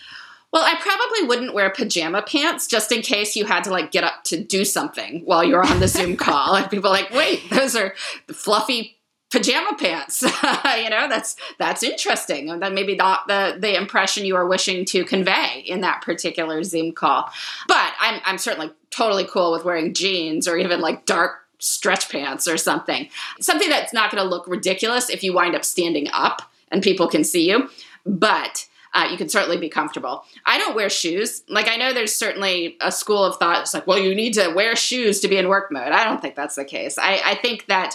Well, 0.52 0.64
I 0.64 0.74
probably 0.80 1.28
wouldn't 1.28 1.54
wear 1.54 1.70
pajama 1.70 2.22
pants 2.22 2.66
just 2.66 2.90
in 2.90 3.02
case 3.02 3.36
you 3.36 3.44
had 3.44 3.62
to 3.64 3.70
like 3.70 3.92
get 3.92 4.02
up 4.02 4.24
to 4.24 4.42
do 4.42 4.64
something 4.64 5.22
while 5.24 5.44
you're 5.44 5.64
on 5.64 5.80
the 5.80 5.88
Zoom 5.88 6.16
call. 6.16 6.56
And 6.56 6.70
people 6.70 6.90
like, 6.90 7.10
wait, 7.12 7.48
those 7.50 7.76
are 7.76 7.94
fluffy 8.32 8.96
pajama 9.30 9.76
pants. 9.78 10.22
you 10.22 10.90
know, 10.90 11.08
that's 11.08 11.36
that's 11.58 11.82
interesting. 11.82 12.50
And 12.50 12.62
that 12.62 12.72
maybe 12.72 12.96
not 12.96 13.28
the 13.28 13.56
the 13.58 13.76
impression 13.76 14.24
you 14.24 14.36
are 14.36 14.46
wishing 14.46 14.84
to 14.86 15.04
convey 15.04 15.62
in 15.66 15.82
that 15.82 16.02
particular 16.02 16.62
Zoom 16.64 16.92
call. 16.92 17.30
But 17.68 17.92
I'm 18.00 18.20
I'm 18.24 18.38
certainly 18.38 18.72
totally 18.90 19.24
cool 19.24 19.52
with 19.52 19.64
wearing 19.64 19.94
jeans 19.94 20.48
or 20.48 20.56
even 20.56 20.80
like 20.80 21.06
dark 21.06 21.36
stretch 21.60 22.10
pants 22.10 22.48
or 22.48 22.56
something. 22.56 23.08
Something 23.40 23.68
that's 23.68 23.92
not 23.92 24.10
going 24.10 24.22
to 24.22 24.28
look 24.28 24.46
ridiculous 24.48 25.10
if 25.10 25.22
you 25.22 25.32
wind 25.32 25.54
up 25.54 25.64
standing 25.64 26.08
up 26.12 26.42
and 26.72 26.82
people 26.82 27.06
can 27.06 27.22
see 27.22 27.48
you. 27.48 27.68
But 28.04 28.66
uh, 28.92 29.08
you 29.10 29.16
can 29.16 29.28
certainly 29.28 29.56
be 29.56 29.68
comfortable. 29.68 30.24
I 30.46 30.58
don't 30.58 30.74
wear 30.74 30.90
shoes. 30.90 31.42
Like, 31.48 31.68
I 31.68 31.76
know 31.76 31.92
there's 31.92 32.14
certainly 32.14 32.76
a 32.80 32.90
school 32.90 33.24
of 33.24 33.36
thought. 33.36 33.60
It's 33.62 33.74
like, 33.74 33.86
well, 33.86 33.98
you 33.98 34.14
need 34.14 34.34
to 34.34 34.52
wear 34.54 34.74
shoes 34.74 35.20
to 35.20 35.28
be 35.28 35.36
in 35.36 35.48
work 35.48 35.70
mode. 35.70 35.92
I 35.92 36.04
don't 36.04 36.20
think 36.20 36.34
that's 36.34 36.56
the 36.56 36.64
case. 36.64 36.98
I, 36.98 37.20
I 37.24 37.34
think 37.36 37.66
that 37.66 37.94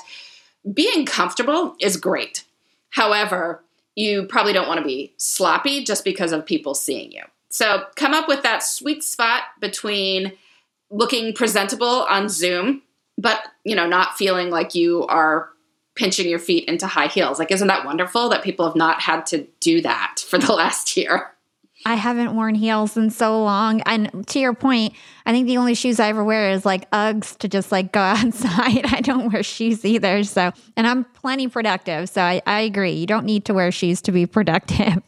being 0.74 1.06
comfortable 1.06 1.76
is 1.80 1.98
great. 1.98 2.44
However, 2.92 3.62
you 3.96 4.24
probably 4.24 4.54
don't 4.54 4.68
want 4.68 4.80
to 4.80 4.86
be 4.86 5.14
sloppy 5.18 5.84
just 5.84 6.04
because 6.04 6.32
of 6.32 6.46
people 6.46 6.74
seeing 6.76 7.12
you. 7.12 7.24
So 7.50 7.86
come 7.96 8.14
up 8.14 8.28
with 8.28 8.44
that 8.44 8.64
sweet 8.64 9.04
spot 9.04 9.44
between 9.60 10.34
looking 10.90 11.34
presentable 11.34 12.04
on 12.04 12.30
Zoom, 12.30 12.82
but 13.18 13.48
you 13.64 13.76
know, 13.76 13.88
not 13.88 14.18
feeling 14.18 14.50
like 14.50 14.76
you 14.76 15.06
are 15.08 15.50
pinching 15.96 16.30
your 16.30 16.40
feet 16.40 16.68
into 16.68 16.88
high 16.88 17.08
heels. 17.08 17.40
Like, 17.40 17.52
isn't 17.52 17.68
that 17.68 17.86
wonderful 17.86 18.30
that 18.30 18.44
people 18.44 18.66
have 18.66 18.76
not 18.76 19.02
had 19.02 19.26
to 19.28 19.48
do 19.60 19.82
that 19.82 20.24
for 20.28 20.38
the 20.38 20.54
last 20.54 20.96
year? 20.96 21.32
I 21.86 21.96
haven't 21.96 22.36
worn 22.36 22.56
heels 22.56 22.98
in 22.98 23.12
so 23.12 23.44
long. 23.44 23.82
And 23.82 24.28
to 24.30 24.40
your 24.40 24.54
point, 24.54 24.94
I 25.26 25.32
think 25.32 25.46
the 25.46 25.58
only 25.58 25.76
shoes 25.76 26.00
I 26.00 26.10
ever 26.10 26.24
wear 26.24 26.50
is 26.50 26.66
like 26.66 26.90
Uggs 26.90 27.38
to 27.40 27.48
just 27.48 27.72
like 27.72 27.92
go 27.92 28.00
outside. 28.02 28.86
I 28.92 29.02
don't 29.02 29.32
wear 29.32 29.44
shoes 29.44 29.86
either. 29.86 30.24
So, 30.24 30.52
and 30.76 30.88
I'm 30.88 31.04
plenty 31.04 31.48
productive. 31.48 32.10
So 32.10 32.22
I, 32.22 32.42
I 32.48 32.62
agree. 32.62 32.92
You 32.92 33.06
don't 33.06 33.26
need 33.26 33.46
to 33.46 33.54
wear 33.54 33.72
shoes 33.72 34.02
to 34.04 34.12
be 34.12 34.26
productive. 34.26 35.02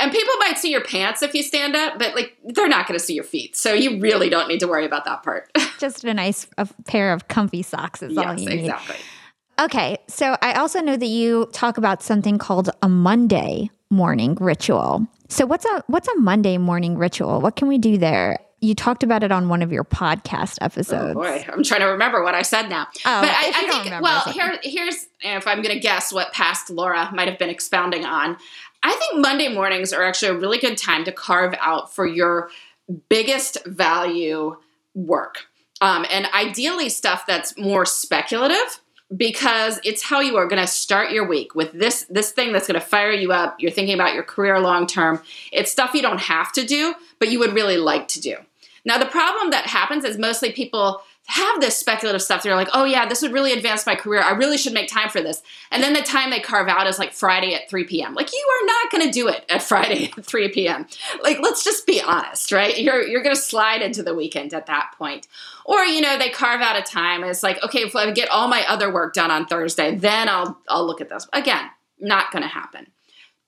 And 0.00 0.12
people 0.12 0.34
might 0.38 0.58
see 0.58 0.70
your 0.70 0.84
pants 0.84 1.22
if 1.22 1.34
you 1.34 1.42
stand 1.42 1.74
up, 1.74 1.98
but 1.98 2.14
like 2.14 2.36
they're 2.44 2.68
not 2.68 2.86
going 2.86 2.96
to 2.98 3.04
see 3.04 3.14
your 3.14 3.24
feet. 3.24 3.56
So 3.56 3.72
you 3.72 3.98
really 3.98 4.28
don't 4.28 4.46
need 4.46 4.60
to 4.60 4.68
worry 4.68 4.84
about 4.84 5.04
that 5.06 5.24
part. 5.24 5.50
just 5.78 6.04
a 6.04 6.14
nice 6.14 6.46
a 6.56 6.68
pair 6.86 7.12
of 7.12 7.26
comfy 7.26 7.62
socks 7.62 8.00
is 8.02 8.12
yes, 8.12 8.24
all 8.24 8.38
you 8.38 8.48
need. 8.48 8.60
Exactly. 8.60 8.96
Okay. 9.58 9.98
So 10.06 10.36
I 10.40 10.54
also 10.54 10.80
know 10.80 10.96
that 10.96 11.06
you 11.06 11.48
talk 11.52 11.78
about 11.78 12.02
something 12.02 12.38
called 12.38 12.70
a 12.82 12.88
Monday 12.88 13.70
morning 13.90 14.36
ritual. 14.40 15.06
So 15.28 15.46
what's 15.46 15.64
a 15.64 15.82
what's 15.88 16.08
a 16.08 16.16
Monday 16.16 16.58
morning 16.58 16.96
ritual? 16.96 17.40
What 17.40 17.56
can 17.56 17.68
we 17.68 17.78
do 17.78 17.98
there? 17.98 18.38
You 18.60 18.74
talked 18.74 19.02
about 19.02 19.22
it 19.22 19.30
on 19.30 19.48
one 19.48 19.62
of 19.62 19.70
your 19.70 19.84
podcast 19.84 20.58
episodes. 20.60 21.14
Oh 21.16 21.20
boy, 21.20 21.44
I'm 21.52 21.62
trying 21.62 21.80
to 21.80 21.86
remember 21.86 22.24
what 22.24 22.34
I 22.34 22.42
said 22.42 22.68
now. 22.68 22.86
Oh, 23.04 23.20
but 23.20 23.30
I, 23.30 23.52
I 23.54 23.70
think 23.70 23.84
remember, 23.84 24.02
well, 24.02 24.22
here 24.24 24.58
here's 24.62 25.06
if 25.20 25.46
I'm 25.46 25.62
going 25.62 25.74
to 25.74 25.80
guess 25.80 26.12
what 26.12 26.32
past 26.32 26.70
Laura 26.70 27.10
might 27.12 27.28
have 27.28 27.38
been 27.38 27.50
expounding 27.50 28.04
on. 28.04 28.36
I 28.82 28.92
think 28.94 29.20
Monday 29.20 29.48
mornings 29.48 29.92
are 29.92 30.04
actually 30.04 30.28
a 30.28 30.38
really 30.38 30.58
good 30.58 30.78
time 30.78 31.04
to 31.04 31.12
carve 31.12 31.54
out 31.60 31.94
for 31.94 32.06
your 32.06 32.50
biggest 33.08 33.64
value 33.66 34.56
work, 34.94 35.46
um, 35.80 36.06
and 36.10 36.26
ideally 36.34 36.88
stuff 36.88 37.26
that's 37.26 37.56
more 37.58 37.84
speculative 37.84 38.80
because 39.16 39.80
it's 39.84 40.02
how 40.02 40.20
you 40.20 40.36
are 40.36 40.46
going 40.46 40.60
to 40.60 40.66
start 40.66 41.10
your 41.10 41.26
week 41.26 41.54
with 41.54 41.72
this 41.72 42.04
this 42.10 42.30
thing 42.30 42.52
that's 42.52 42.66
going 42.66 42.78
to 42.78 42.86
fire 42.86 43.12
you 43.12 43.32
up. 43.32 43.56
You're 43.58 43.70
thinking 43.70 43.94
about 43.94 44.14
your 44.14 44.22
career 44.22 44.60
long 44.60 44.86
term. 44.86 45.22
It's 45.50 45.72
stuff 45.72 45.94
you 45.94 46.02
don't 46.02 46.20
have 46.20 46.52
to 46.52 46.64
do 46.64 46.94
but 47.18 47.30
you 47.30 47.38
would 47.38 47.54
really 47.54 47.76
like 47.76 48.08
to 48.08 48.20
do. 48.20 48.36
Now 48.84 48.98
the 48.98 49.06
problem 49.06 49.50
that 49.50 49.66
happens 49.66 50.04
is 50.04 50.18
mostly 50.18 50.52
people 50.52 51.02
have 51.28 51.60
this 51.60 51.76
speculative 51.76 52.22
stuff. 52.22 52.42
They're 52.42 52.56
like 52.56 52.70
oh 52.72 52.84
yeah 52.84 53.06
this 53.06 53.20
would 53.22 53.32
really 53.32 53.52
advance 53.52 53.84
my 53.86 53.94
career. 53.94 54.22
I 54.22 54.32
really 54.32 54.56
should 54.56 54.72
make 54.72 54.90
time 54.90 55.10
for 55.10 55.20
this. 55.20 55.42
And 55.70 55.82
then 55.82 55.92
the 55.92 56.00
time 56.00 56.30
they 56.30 56.40
carve 56.40 56.68
out 56.68 56.86
is 56.86 56.98
like 56.98 57.12
friday 57.12 57.54
at 57.54 57.68
3 57.68 57.84
p.m 57.84 58.14
like 58.14 58.32
you 58.32 58.48
are 58.60 58.66
not 58.66 58.90
going 58.90 59.06
to 59.06 59.12
do 59.12 59.28
it 59.28 59.44
at 59.48 59.62
friday 59.68 60.10
at 60.16 60.24
3 60.24 60.48
p.m 60.48 60.86
like 61.22 61.38
let's 61.40 61.62
just 61.62 61.86
be 61.86 62.00
honest 62.00 62.50
right? 62.50 62.78
You're 62.78 63.06
you're 63.06 63.22
going 63.22 63.36
to 63.36 63.40
slide 63.40 63.82
into 63.82 64.02
the 64.02 64.14
weekend 64.14 64.54
at 64.54 64.66
that 64.66 64.92
point. 64.96 65.28
Or 65.66 65.84
you 65.84 66.00
know 66.00 66.18
they 66.18 66.30
carve 66.30 66.62
out 66.62 66.78
a 66.78 66.82
time 66.82 67.22
it's 67.24 67.42
like 67.42 67.62
okay 67.62 67.80
if 67.80 67.94
i 67.94 68.10
get 68.10 68.30
all 68.30 68.48
my 68.48 68.66
other 68.66 68.92
work 68.92 69.12
done 69.12 69.30
on 69.30 69.46
thursday 69.46 69.94
then 69.94 70.28
i'll 70.28 70.58
i'll 70.68 70.86
look 70.86 71.00
at 71.00 71.10
this. 71.10 71.28
Again 71.32 71.70
not 72.00 72.30
going 72.30 72.42
to 72.42 72.48
happen. 72.48 72.86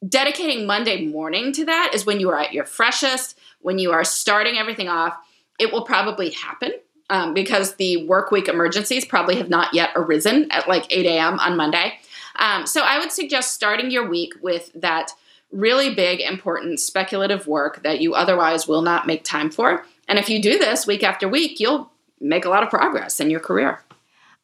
Dedicating 0.07 0.67
monday 0.67 1.07
morning 1.07 1.53
to 1.55 1.65
that 1.65 1.93
is 1.95 2.05
when 2.05 2.21
you 2.21 2.29
are 2.29 2.39
at 2.39 2.53
your 2.53 2.65
freshest 2.65 3.39
when 3.61 3.79
you 3.79 3.91
are 3.91 4.05
starting 4.05 4.59
everything 4.59 4.89
off 4.89 5.17
it 5.59 5.73
will 5.73 5.85
probably 5.85 6.31
happen 6.31 6.73
um, 7.11 7.35
because 7.35 7.75
the 7.75 8.07
work 8.07 8.31
week 8.31 8.49
emergencies 8.49 9.05
probably 9.05 9.37
have 9.37 9.51
not 9.51 9.75
yet 9.75 9.91
arisen 9.95 10.51
at 10.51 10.69
like 10.69 10.87
8 10.91 11.05
a.m. 11.07 11.39
on 11.39 11.57
Monday. 11.57 11.99
Um, 12.37 12.67
so 12.67 12.83
I 12.83 12.99
would 12.99 13.13
suggest 13.13 13.53
starting 13.53 13.91
your 13.91 14.09
week 14.09 14.33
with 14.41 14.71
that 14.75 15.13
really 15.53 15.95
big, 15.95 16.21
important 16.21 16.81
speculative 16.81 17.47
work 17.47 17.83
that 17.83 18.01
you 18.01 18.15
otherwise 18.15 18.67
will 18.67 18.83
not 18.83 19.07
make 19.07 19.25
time 19.25 19.51
for. 19.51 19.85
And 20.09 20.19
if 20.19 20.29
you 20.29 20.41
do 20.41 20.59
this 20.59 20.87
week 20.87 21.03
after 21.03 21.29
week, 21.29 21.61
you'll 21.61 21.91
make 22.21 22.45
a 22.45 22.49
lot 22.49 22.63
of 22.63 22.71
progress 22.71 23.21
in 23.21 23.31
your 23.31 23.41
career. 23.41 23.83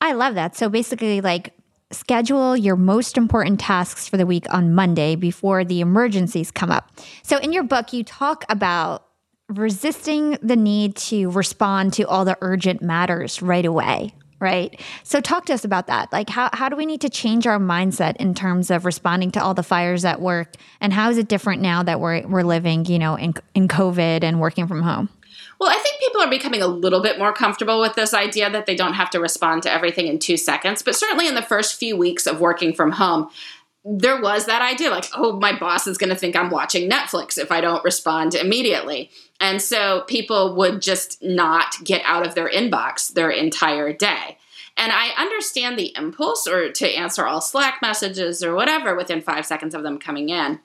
I 0.01 0.13
love 0.13 0.35
that. 0.35 0.57
So 0.57 0.69
basically, 0.69 1.21
like 1.21 1.55
schedule 1.93 2.57
your 2.57 2.77
most 2.77 3.17
important 3.17 3.61
tasks 3.61 4.09
for 4.09 4.17
the 4.17 4.27
week 4.27 4.45
on 4.53 4.75
Monday 4.75 5.15
before 5.15 5.65
the 5.65 5.81
emergencies 5.81 6.51
come 6.51 6.71
up. 6.71 6.91
So 7.23 7.39
in 7.39 7.53
your 7.53 7.63
book, 7.63 7.93
you 7.93 8.03
talk 8.03 8.45
about 8.49 9.06
resisting 9.49 10.39
the 10.43 10.57
need 10.57 10.97
to 10.97 11.31
respond 11.31 11.93
to 11.95 12.05
all 12.05 12.25
the 12.25 12.37
urgent 12.41 12.83
matters 12.83 13.43
right 13.43 13.65
away. 13.65 14.15
Right. 14.39 14.79
So 15.03 15.23
talk 15.23 15.47
to 15.47 15.55
us 15.55 15.65
about 15.65 15.87
that. 15.87 16.13
Like 16.13 16.29
how, 16.29 16.51
how 16.53 16.69
do 16.69 16.77
we 16.77 16.85
need 16.85 17.01
to 17.01 17.09
change 17.09 17.47
our 17.47 17.59
mindset 17.59 18.17
in 18.17 18.35
terms 18.35 18.71
of 18.71 18.85
responding 18.85 19.31
to 19.31 19.43
all 19.43 19.55
the 19.55 19.63
fires 19.63 20.05
at 20.05 20.21
work? 20.21 20.57
And 20.79 20.93
how 20.93 21.09
is 21.09 21.17
it 21.17 21.27
different 21.27 21.63
now 21.63 21.83
that 21.85 22.01
we're 22.01 22.27
we're 22.27 22.43
living, 22.43 22.85
you 22.85 22.99
know, 22.99 23.15
in 23.15 23.33
in 23.55 23.67
COVID 23.67 24.23
and 24.23 24.39
working 24.39 24.67
from 24.67 24.83
home? 24.83 25.09
Well, 25.59 25.71
I 25.71 25.79
think 25.79 25.99
people 26.01 26.21
are 26.21 26.29
becoming 26.29 26.61
a 26.61 26.67
little 26.67 27.01
bit 27.01 27.19
more 27.19 27.33
comfortable 27.33 27.81
with 27.81 27.95
this 27.95 28.13
idea 28.13 28.51
that 28.51 28.67
they 28.67 28.75
don't 28.75 28.93
have 28.93 29.09
to 29.11 29.21
respond 29.21 29.63
to 29.63 29.73
everything 29.73 30.07
in 30.07 30.19
two 30.19 30.37
seconds. 30.37 30.83
But 30.83 30.97
certainly 30.97 31.29
in 31.29 31.35
the 31.35 31.43
first 31.43 31.79
few 31.79 31.97
weeks 31.97 32.27
of 32.27 32.41
working 32.41 32.75
from 32.75 32.93
home, 32.93 33.31
there 33.89 34.21
was 34.21 34.47
that 34.47 34.63
idea 34.63 34.91
like, 34.91 35.07
oh, 35.15 35.39
my 35.39 35.57
boss 35.57 35.87
is 35.87 35.97
going 35.97 36.11
to 36.11 36.17
think 36.17 36.35
I'm 36.35 36.51
watching 36.51 36.91
Netflix 36.91 37.39
if 37.39 37.53
I 37.53 37.61
don't 37.61 37.85
respond 37.85 38.35
immediately. 38.35 39.11
And 39.41 39.63
so 39.63 40.03
people 40.09 40.57
would 40.57 40.83
just 40.83 41.23
not 41.23 41.77
get 41.85 42.03
out 42.05 42.27
of 42.27 42.35
their 42.35 42.51
inbox 42.51 43.13
their 43.13 43.31
entire 43.31 43.93
day. 43.93 44.39
And 44.77 44.93
I 44.93 45.11
understand 45.17 45.79
the 45.79 45.95
impulse 45.97 46.49
or 46.49 46.73
to 46.73 46.89
answer 46.89 47.27
all 47.27 47.41
Slack 47.41 47.79
messages 47.81 48.43
or 48.43 48.55
whatever 48.55 48.97
within 48.97 49.23
five 49.23 49.47
seconds 49.47 49.75
of 49.75 49.85
them 49.85 49.99
coming 49.99 50.31
in. 50.31 50.59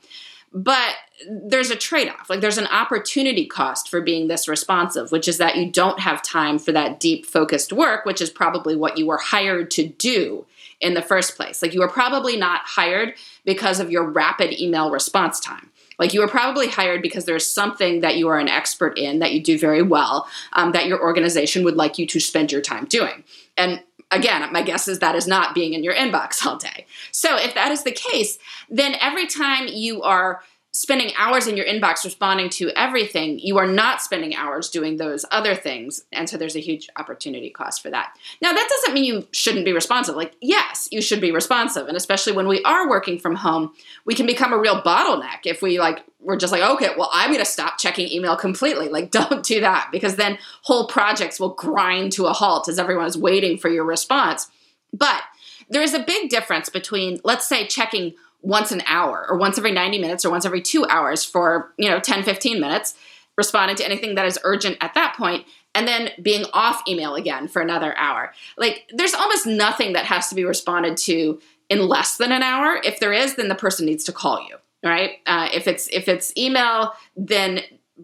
But 0.52 0.96
there's 1.30 1.70
a 1.70 1.78
trade 1.78 2.10
off. 2.10 2.30
Like 2.30 2.42
there's 2.42 2.58
an 2.58 2.68
opportunity 2.68 3.46
cost 3.46 3.88
for 3.88 4.02
being 4.02 4.28
this 4.28 4.48
responsive, 4.48 5.12
which 5.12 5.28
is 5.28 5.38
that 5.38 5.58
you 5.58 5.72
don't 5.72 6.00
have 6.00 6.24
time 6.24 6.58
for 6.58 6.72
that 6.72 7.00
deep 7.00 7.26
focused 7.26 7.72
work, 7.72 8.04
which 8.04 8.20
is 8.20 8.32
probably 8.32 8.76
what 8.76 8.98
you 8.98 9.06
were 9.06 9.20
hired 9.20 9.70
to 9.72 9.88
do 9.88 10.46
in 10.82 10.94
the 10.94 11.02
first 11.02 11.36
place. 11.36 11.62
Like 11.62 11.74
you 11.74 11.80
were 11.80 11.88
probably 11.88 12.36
not 12.36 12.62
hired 12.66 13.14
because 13.46 13.80
of 13.80 13.92
your 13.92 14.04
rapid 14.04 14.60
email 14.60 14.92
response 14.92 15.40
time. 15.40 15.70
Like 16.00 16.14
you 16.14 16.22
were 16.22 16.28
probably 16.28 16.68
hired 16.68 17.04
because 17.04 17.26
there's 17.26 17.48
something 17.48 18.02
that 18.02 18.18
you 18.18 18.28
are 18.28 18.40
an 18.40 18.48
expert 18.48 18.98
in 18.98 19.20
that 19.20 19.34
you 19.34 19.42
do 19.42 19.58
very 19.58 19.84
well 19.84 20.28
um, 20.54 20.72
that 20.72 20.88
your 20.88 21.00
organization 21.00 21.64
would 21.64 21.76
like 21.76 22.00
you 22.00 22.08
to 22.08 22.20
spend 22.20 22.52
your 22.52 22.62
time 22.62 22.86
doing. 22.86 23.24
And 23.56 23.84
again, 24.10 24.52
my 24.52 24.64
guess 24.64 24.88
is 24.88 25.00
that 25.00 25.16
is 25.16 25.28
not 25.28 25.54
being 25.54 25.74
in 25.74 25.84
your 25.84 25.94
inbox 25.94 26.44
all 26.46 26.58
day. 26.58 26.88
So 27.12 27.38
if 27.38 27.54
that 27.54 27.72
is 27.72 27.84
the 27.84 27.92
case, 27.92 28.40
then 28.70 28.96
every 29.00 29.28
time 29.28 29.68
you 29.68 30.02
are 30.02 30.42
spending 30.74 31.12
hours 31.18 31.48
in 31.48 31.58
your 31.58 31.66
inbox 31.66 32.06
responding 32.06 32.50
to 32.50 32.70
everything, 32.78 33.38
you 33.40 33.58
are 33.58 33.68
not 33.68 34.02
spending 34.02 34.34
hours 34.36 34.70
doing 34.70 34.96
those 34.96 35.26
other 35.30 35.54
things. 35.54 36.06
And 36.14 36.30
so 36.30 36.38
there's 36.38 36.56
a 36.56 36.62
huge 36.62 36.88
opportunity 36.96 37.50
cost 37.50 37.82
for 37.82 37.90
that. 37.90 38.18
Now, 38.42 38.54
that 38.54 38.70
doesn't 38.70 38.94
mean 38.94 39.04
you 39.04 39.28
shouldn't 39.32 39.66
be 39.66 39.74
responsive. 39.74 40.16
Like, 40.16 40.36
yes, 40.40 40.88
you 40.90 41.02
should 41.02 41.20
be 41.20 41.32
responsive. 41.32 41.88
And 41.88 41.98
especially 41.98 42.32
when 42.32 42.48
we 42.48 42.64
are 42.64 42.90
working 42.90 43.20
from 43.20 43.36
home, 43.36 43.74
we 44.06 44.16
can 44.16 44.26
become 44.26 44.54
a 44.54 44.58
real 44.58 44.82
bottleneck 44.82 45.40
if 45.46 45.62
we 45.62 45.78
like, 45.78 46.06
we're 46.22 46.38
just 46.38 46.54
like, 46.54 46.62
okay, 46.62 46.92
well, 46.98 47.10
I'm 47.12 47.32
going 47.32 47.44
to 47.44 47.46
stop 47.46 47.78
checking 47.78 48.10
email 48.10 48.38
completely. 48.38 48.88
Like, 48.88 49.12
don't 49.12 49.44
do 49.44 49.60
that 49.60 49.90
because 49.92 50.16
then 50.16 50.38
whole 50.62 50.88
projects 50.88 51.38
will 51.38 51.54
grind 51.54 52.14
to 52.14 52.28
a 52.28 52.34
halt 52.34 52.70
as 52.70 52.80
everyone 52.80 53.08
is 53.08 53.18
waiting 53.18 53.58
for 53.58 53.68
your 53.68 53.84
response. 53.84 54.50
But 54.94 55.22
there 55.70 55.82
is 55.82 55.94
a 55.94 56.00
big 56.00 56.30
difference 56.30 56.70
between, 56.70 57.20
let's 57.24 57.48
say, 57.48 57.68
checking 57.68 58.14
once 58.42 58.72
an 58.72 58.82
hour 58.86 59.26
or 59.30 59.38
once 59.38 59.58
every 59.58 59.72
90 59.72 60.00
minutes 60.00 60.26
or 60.26 60.32
once 60.32 60.46
every 60.46 60.62
two 60.62 60.86
hours 60.88 61.24
for, 61.24 61.74
you 61.78 61.90
know, 61.90 62.00
10, 62.00 62.24
15 62.24 62.60
minutes, 62.60 62.96
responding 63.38 63.78
to 63.78 63.86
anything 63.86 64.16
that 64.16 64.26
is 64.26 64.40
urgent 64.44 64.78
at 64.82 64.94
that 64.94 65.16
point, 65.16 65.46
and 65.74 65.88
then 65.88 66.10
being 66.22 66.46
off 66.54 66.82
email 66.88 67.16
again 67.16 67.48
for 67.48 67.62
another 67.62 67.98
hour. 67.98 68.34
Like, 68.58 68.90
there's 68.94 69.14
almost 69.14 69.46
nothing 69.46 69.94
that 69.94 70.06
has 70.06 70.28
to 70.30 70.36
be 70.36 70.44
responded 70.44 70.98
to 70.98 71.40
in 71.70 71.88
less 71.88 72.18
than 72.18 72.32
an 72.32 72.44
hour. 72.44 72.82
If 72.84 73.00
there 73.00 73.14
is, 73.14 73.36
then 73.36 73.48
the 73.48 73.56
person 73.56 73.86
needs 73.86 74.04
to 74.06 74.12
call 74.12 74.46
you, 74.48 74.58
right? 74.84 75.12
Uh, 75.26 75.48
if 75.54 75.68
it's 75.68 75.88
if 75.88 76.08
it's 76.10 76.36
email, 76.36 76.94
then 77.16 77.62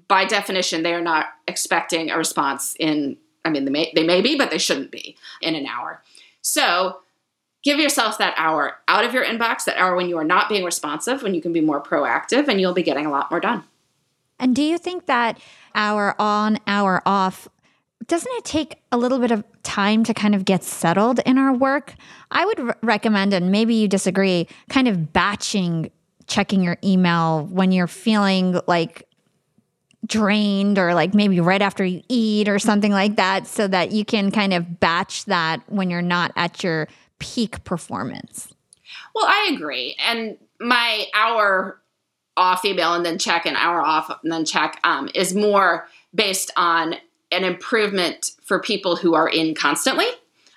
by 0.08 0.24
definition 0.24 0.84
they 0.84 0.94
are 0.94 1.02
not 1.02 1.28
expecting 1.48 2.10
a 2.10 2.18
response 2.18 2.76
in. 2.80 3.18
I 3.44 3.50
mean, 3.50 3.66
they 3.66 3.72
may 3.72 3.92
they 3.94 4.06
may 4.06 4.22
be, 4.22 4.38
but 4.38 4.52
they 4.52 4.58
shouldn't 4.58 4.92
be 4.92 5.18
in 5.42 5.56
an 5.56 5.66
hour. 5.66 6.02
So 6.42 7.00
give 7.68 7.80
yourself 7.82 8.18
that 8.18 8.34
hour 8.38 8.78
out 8.88 9.04
of 9.04 9.14
your 9.14 9.26
inbox, 9.26 9.66
that 9.66 9.78
hour 9.78 9.94
when 9.94 10.08
you 10.08 10.18
are 10.18 10.24
not 10.24 10.48
being 10.48 10.64
responsive, 10.64 11.22
when 11.22 11.34
you 11.36 11.42
can 11.42 11.52
be 11.52 11.60
more 11.60 11.84
proactive, 11.84 12.48
and 12.48 12.62
you'll 12.62 12.74
be 12.74 12.82
getting 12.82 13.06
a 13.06 13.12
lot 13.12 13.30
more 13.30 13.42
done. 13.42 13.62
And 14.40 14.56
do 14.56 14.64
you 14.64 14.78
think 14.78 15.06
that 15.08 15.38
hour 15.76 16.16
on, 16.18 16.60
hour 16.66 17.02
off, 17.06 17.50
doesn't 18.08 18.32
it 18.36 18.46
take 18.46 18.78
a 18.90 18.98
little 18.98 19.20
bit 19.20 19.32
of 19.32 19.44
time 19.64 20.06
to 20.06 20.14
kind 20.14 20.34
of 20.34 20.46
get 20.46 20.64
settled 20.64 21.20
in 21.26 21.38
our 21.38 21.54
work? 21.54 21.96
I 22.32 22.46
would 22.46 22.74
recommend, 22.82 23.34
and 23.34 23.52
maybe 23.52 23.76
you 23.76 23.90
disagree, 23.90 24.48
kind 24.70 24.88
of 24.88 25.12
batching 25.12 25.92
checking 26.28 26.62
your 26.62 26.78
email 26.84 27.46
when 27.48 27.74
you're 27.74 27.88
feeling 27.88 28.60
like 28.66 29.08
drained 30.06 30.78
or 30.78 30.94
like 30.94 31.14
maybe 31.14 31.40
right 31.42 31.62
after 31.62 31.84
you 31.84 32.02
eat 32.08 32.48
or 32.48 32.60
something 32.60 32.92
like 32.92 33.16
that 33.18 33.48
so 33.48 33.68
that 33.68 33.92
you 33.92 34.06
can 34.06 34.32
kind 34.32 34.54
of 34.54 34.80
batch 34.80 35.26
that 35.26 35.62
when 35.68 35.90
you're 35.90 36.02
not 36.02 36.32
at 36.36 36.64
your 36.64 36.88
peak 37.20 37.64
performance. 37.64 38.54
Well, 39.14 39.26
I 39.26 39.52
agree. 39.54 39.96
And 40.00 40.38
my 40.60 41.06
hour 41.14 41.82
off 42.36 42.64
email 42.64 42.94
and 42.94 43.06
then 43.06 43.18
check, 43.18 43.46
an 43.46 43.56
hour 43.56 43.82
off 43.82 44.16
and 44.24 44.32
then 44.32 44.46
check 44.46 44.80
um, 44.84 45.10
is 45.16 45.34
more 45.34 45.88
based 46.14 46.52
on 46.56 46.96
an 47.32 47.44
improvement 47.44 48.32
for 48.44 48.60
people 48.60 48.96
who 48.96 49.16
are 49.16 49.28
in 49.28 49.56
constantly. 49.56 50.08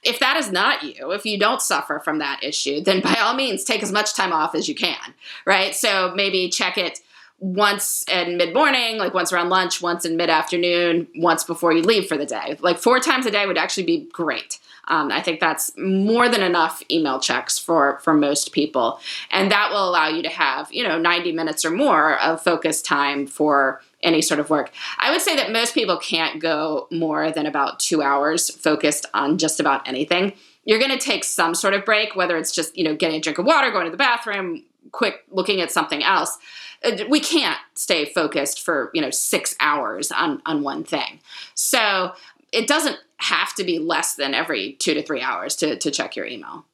If 0.02 0.18
that 0.20 0.36
is 0.36 0.50
not 0.50 0.82
you, 0.82 1.12
if 1.12 1.26
you 1.26 1.38
don't 1.38 1.60
suffer 1.60 2.00
from 2.02 2.18
that 2.18 2.42
issue, 2.42 2.80
then 2.80 3.00
by 3.00 3.16
all 3.20 3.34
means 3.34 3.64
take 3.64 3.82
as 3.82 3.92
much 3.92 4.14
time 4.14 4.32
off 4.32 4.54
as 4.54 4.68
you 4.68 4.74
can, 4.74 5.14
right? 5.44 5.74
So 5.74 6.12
maybe 6.14 6.48
check 6.48 6.78
it 6.78 7.00
once 7.38 8.04
in 8.10 8.36
mid 8.36 8.54
morning, 8.54 8.98
like 8.98 9.12
once 9.12 9.32
around 9.32 9.48
lunch, 9.48 9.82
once 9.82 10.04
in 10.04 10.16
mid 10.16 10.30
afternoon, 10.30 11.08
once 11.16 11.44
before 11.44 11.72
you 11.72 11.82
leave 11.82 12.06
for 12.06 12.16
the 12.16 12.26
day. 12.26 12.56
Like 12.60 12.78
four 12.78 13.00
times 13.00 13.26
a 13.26 13.30
day 13.30 13.46
would 13.46 13.58
actually 13.58 13.84
be 13.84 14.08
great. 14.12 14.58
Um, 14.88 15.12
I 15.12 15.20
think 15.22 15.40
that's 15.40 15.70
more 15.76 16.28
than 16.28 16.42
enough 16.42 16.82
email 16.90 17.20
checks 17.20 17.58
for 17.58 17.98
for 18.00 18.14
most 18.14 18.52
people, 18.52 19.00
and 19.30 19.50
that 19.50 19.70
will 19.70 19.88
allow 19.88 20.08
you 20.08 20.22
to 20.22 20.28
have 20.28 20.72
you 20.72 20.82
know 20.82 20.98
90 20.98 21.32
minutes 21.32 21.64
or 21.64 21.70
more 21.70 22.18
of 22.20 22.42
focused 22.42 22.84
time 22.84 23.26
for 23.26 23.80
any 24.02 24.22
sort 24.22 24.40
of 24.40 24.50
work. 24.50 24.72
I 24.98 25.10
would 25.10 25.20
say 25.20 25.36
that 25.36 25.52
most 25.52 25.74
people 25.74 25.98
can't 25.98 26.40
go 26.40 26.88
more 26.90 27.30
than 27.30 27.46
about 27.46 27.80
two 27.80 28.02
hours 28.02 28.50
focused 28.50 29.06
on 29.14 29.38
just 29.38 29.60
about 29.60 29.86
anything. 29.86 30.32
You're 30.64 30.78
going 30.78 30.90
to 30.90 30.98
take 30.98 31.24
some 31.24 31.54
sort 31.54 31.74
of 31.74 31.84
break, 31.84 32.16
whether 32.16 32.36
it's 32.36 32.52
just 32.52 32.76
you 32.76 32.84
know 32.84 32.94
getting 32.94 33.16
a 33.16 33.20
drink 33.20 33.38
of 33.38 33.46
water, 33.46 33.70
going 33.70 33.84
to 33.84 33.90
the 33.90 33.96
bathroom, 33.96 34.64
quick 34.92 35.24
looking 35.30 35.60
at 35.60 35.70
something 35.70 36.02
else. 36.02 36.38
Uh, 36.82 37.04
we 37.08 37.20
can't 37.20 37.58
stay 37.74 38.06
focused 38.06 38.62
for 38.62 38.90
you 38.94 39.00
know 39.00 39.10
six 39.10 39.54
hours 39.60 40.10
on 40.10 40.42
on 40.46 40.62
one 40.62 40.84
thing. 40.84 41.20
So 41.54 42.12
it 42.52 42.66
doesn't 42.66 42.98
have 43.18 43.54
to 43.54 43.64
be 43.64 43.78
less 43.78 44.14
than 44.14 44.34
every 44.34 44.72
two 44.74 44.94
to 44.94 45.02
three 45.02 45.20
hours 45.20 45.56
to, 45.56 45.76
to 45.76 45.90
check 45.90 46.16
your 46.16 46.26
email. 46.26 46.64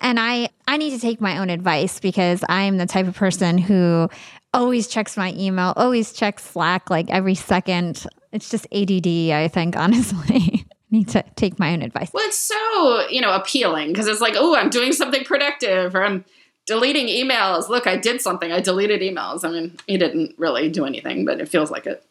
And 0.00 0.18
I, 0.18 0.48
I 0.66 0.76
need 0.76 0.90
to 0.90 0.98
take 0.98 1.20
my 1.20 1.38
own 1.38 1.50
advice 1.50 2.00
because 2.00 2.44
I'm 2.48 2.78
the 2.78 2.86
type 2.86 3.06
of 3.06 3.14
person 3.14 3.58
who 3.58 4.08
always 4.52 4.86
checks 4.86 5.16
my 5.16 5.32
email, 5.36 5.72
always 5.76 6.12
checks 6.12 6.44
Slack 6.44 6.90
like 6.90 7.10
every 7.10 7.34
second. 7.34 8.06
It's 8.32 8.50
just 8.50 8.66
ADD, 8.72 9.06
I 9.06 9.48
think, 9.48 9.76
honestly. 9.78 10.66
need 10.90 11.08
to 11.08 11.24
take 11.36 11.58
my 11.58 11.72
own 11.72 11.82
advice. 11.82 12.10
Well, 12.12 12.24
it's 12.26 12.38
so, 12.38 13.08
you 13.08 13.20
know, 13.20 13.34
appealing 13.34 13.88
because 13.88 14.06
it's 14.06 14.20
like, 14.20 14.34
oh, 14.36 14.56
I'm 14.56 14.70
doing 14.70 14.92
something 14.92 15.24
productive 15.24 15.94
or 15.94 16.04
I'm 16.04 16.24
deleting 16.66 17.08
emails. 17.08 17.68
Look, 17.68 17.86
I 17.86 17.96
did 17.96 18.20
something. 18.20 18.52
I 18.52 18.60
deleted 18.60 19.00
emails. 19.00 19.44
I 19.44 19.50
mean, 19.50 19.76
you 19.86 19.98
didn't 19.98 20.34
really 20.38 20.68
do 20.68 20.84
anything, 20.84 21.24
but 21.24 21.40
it 21.40 21.48
feels 21.48 21.70
like 21.70 21.86
it. 21.86 22.04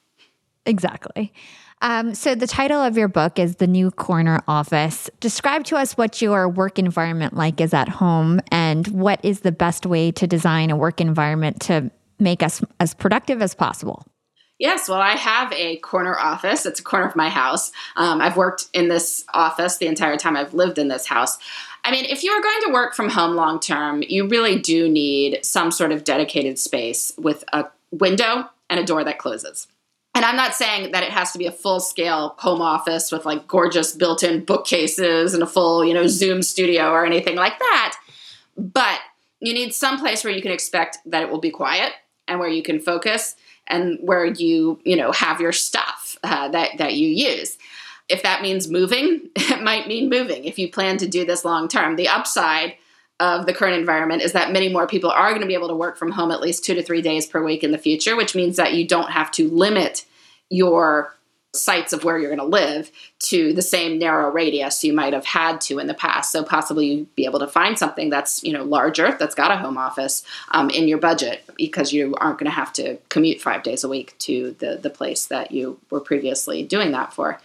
Exactly. 0.66 1.34
Um, 1.84 2.16
so, 2.16 2.34
the 2.34 2.48
title 2.48 2.82
of 2.82 2.98
your 2.98 3.10
book 3.10 3.38
is 3.38 3.58
The 3.58 3.68
New 3.68 3.92
Corner 3.92 4.42
Office. 4.48 5.10
Describe 5.20 5.66
to 5.66 5.76
us 5.76 5.98
what 5.98 6.22
your 6.22 6.48
work 6.48 6.80
environment 6.80 7.36
like 7.36 7.60
is 7.60 7.74
at 7.74 7.90
home 7.90 8.40
and 8.54 8.88
what 8.88 9.20
is 9.22 9.42
the 9.42 9.52
best 9.52 9.86
way 9.86 10.10
to 10.14 10.26
design 10.26 10.72
a 10.72 10.78
work 10.78 11.02
environment 11.02 11.60
to 11.64 11.92
make 12.20 12.42
us 12.42 12.64
as 12.80 12.94
productive 12.94 13.42
as 13.42 13.54
possible. 13.54 14.08
Yes, 14.60 14.88
well, 14.88 15.02
I 15.02 15.12
have 15.12 15.52
a 15.52 15.76
corner 15.80 16.18
office. 16.18 16.66
It's 16.66 16.80
a 16.80 16.84
corner 16.84 17.06
of 17.06 17.18
my 17.18 17.28
house. 17.28 17.74
Um, 17.98 18.22
I've 18.22 18.38
worked 18.38 18.68
in 18.72 18.88
this 18.88 19.26
office 19.34 19.76
the 19.76 19.88
entire 19.88 20.16
time 20.16 20.38
I've 20.38 20.54
lived 20.54 20.78
in 20.78 20.88
this 20.88 21.06
house. 21.06 21.38
I 21.84 21.92
mean, 21.92 22.06
if 22.06 22.24
you 22.24 22.32
are 22.32 22.42
going 22.42 22.62
to 22.68 22.72
work 22.72 22.96
from 22.96 23.10
home 23.10 23.36
long 23.36 23.60
term, 23.60 24.04
you 24.08 24.26
really 24.26 24.58
do 24.58 24.88
need 24.88 25.44
some 25.44 25.70
sort 25.70 25.92
of 25.92 26.06
dedicated 26.06 26.58
space 26.60 27.12
with 27.18 27.44
a 27.52 27.66
window 27.92 28.50
and 28.70 28.80
a 28.80 28.86
door 28.86 29.04
that 29.04 29.18
closes. 29.18 29.68
And 30.16 30.24
I'm 30.24 30.36
not 30.36 30.54
saying 30.54 30.92
that 30.92 31.04
it 31.04 31.10
has 31.10 31.32
to 31.32 31.40
be 31.40 31.48
a 31.48 31.52
full 31.52 31.80
scale 31.80 32.36
home 32.38 32.62
office 32.62 33.12
with 33.12 33.26
like 33.26 33.48
gorgeous 33.48 33.94
built 33.94 34.22
in 34.22 34.46
bookcases 34.46 35.34
and 35.34 35.42
a 35.42 35.48
full, 35.48 35.84
you 35.84 35.94
know, 35.94 36.08
Zoom 36.08 36.44
studio 36.44 36.92
or 36.92 37.06
anything 37.06 37.36
like 37.36 37.58
that. 37.58 37.98
But 38.56 39.00
you 39.40 39.54
need 39.54 39.74
some 39.74 40.00
place 40.00 40.24
where 40.24 40.34
you 40.34 40.42
can 40.42 40.52
expect 40.52 41.00
that 41.06 41.24
it 41.24 41.30
will 41.30 41.40
be 41.40 41.50
quiet 41.50 41.94
and 42.28 42.40
where 42.40 42.50
you 42.50 42.62
can 42.62 42.80
focus 42.80 43.36
and 43.68 43.98
where 44.02 44.26
you, 44.26 44.80
you 44.84 44.96
know, 44.96 45.12
have 45.12 45.42
your 45.42 45.52
stuff 45.52 46.18
uh, 46.24 46.48
that, 46.50 46.78
that 46.78 46.94
you 46.94 47.08
use. 47.08 47.58
If 48.08 48.22
that 48.22 48.42
means 48.42 48.70
moving, 48.70 49.30
it 49.36 49.64
might 49.64 49.88
mean 49.88 50.10
moving 50.10 50.46
if 50.46 50.60
you 50.60 50.72
plan 50.72 50.98
to 50.98 51.08
do 51.08 51.26
this 51.26 51.44
long 51.44 51.68
term. 51.68 51.96
The 51.96 52.08
upside 52.08 52.76
of 53.24 53.46
the 53.46 53.54
current 53.54 53.76
environment 53.76 54.22
is 54.22 54.34
that 54.34 54.52
many 54.52 54.68
more 54.68 54.86
people 54.86 55.10
are 55.10 55.30
going 55.30 55.42
to 55.42 55.48
be 55.48 55.54
able 55.54 55.70
to 55.70 55.76
work 55.76 55.98
from 55.98 56.12
home 56.12 56.30
at 56.30 56.42
least 56.42 56.66
two 56.66 56.74
to 56.74 56.84
three 56.84 57.02
days 57.02 57.26
per 57.26 57.42
week 57.42 57.64
in 57.64 57.72
the 57.72 57.78
future, 57.78 58.18
which 58.18 58.36
means 58.36 58.58
that 58.58 58.74
you 58.74 58.86
don't 58.86 59.12
have 59.12 59.32
to 59.32 59.50
limit 59.50 60.06
your 60.50 61.16
sights 61.56 61.94
of 61.94 62.04
where 62.04 62.18
you're 62.18 62.36
going 62.36 62.40
to 62.40 62.58
live 62.58 62.92
to 63.20 63.54
the 63.54 63.62
same 63.62 64.00
narrow 64.00 64.30
radius 64.32 64.84
you 64.84 64.92
might 64.92 65.14
have 65.14 65.26
had 65.26 65.62
to 65.62 65.78
in 65.80 65.88
the 65.88 65.94
past. 65.94 66.32
So 66.32 66.44
possibly 66.44 66.88
you'd 66.88 67.16
be 67.16 67.26
able 67.26 67.40
to 67.40 67.48
find 67.48 67.78
something 67.78 68.10
that's 68.10 68.44
you 68.44 68.52
know 68.52 68.64
larger, 68.64 69.16
that's 69.18 69.36
got 69.36 69.52
a 69.52 69.58
home 69.58 69.78
office 69.78 70.26
um, 70.52 70.70
in 70.72 70.88
your 70.88 70.98
budget 70.98 71.44
because 71.56 71.94
you 71.94 72.16
aren't 72.18 72.40
going 72.40 72.50
to 72.50 72.56
have 72.56 72.74
to 72.74 72.98
commute 73.10 73.40
five 73.40 73.64
days 73.64 73.84
a 73.84 73.90
week 73.90 74.18
to 74.20 74.56
the 74.60 74.80
the 74.82 74.90
place 74.90 75.28
that 75.28 75.52
you 75.52 75.80
were 75.92 76.02
previously 76.02 76.64
doing 76.64 76.92
that 76.92 77.14
for. 77.14 77.40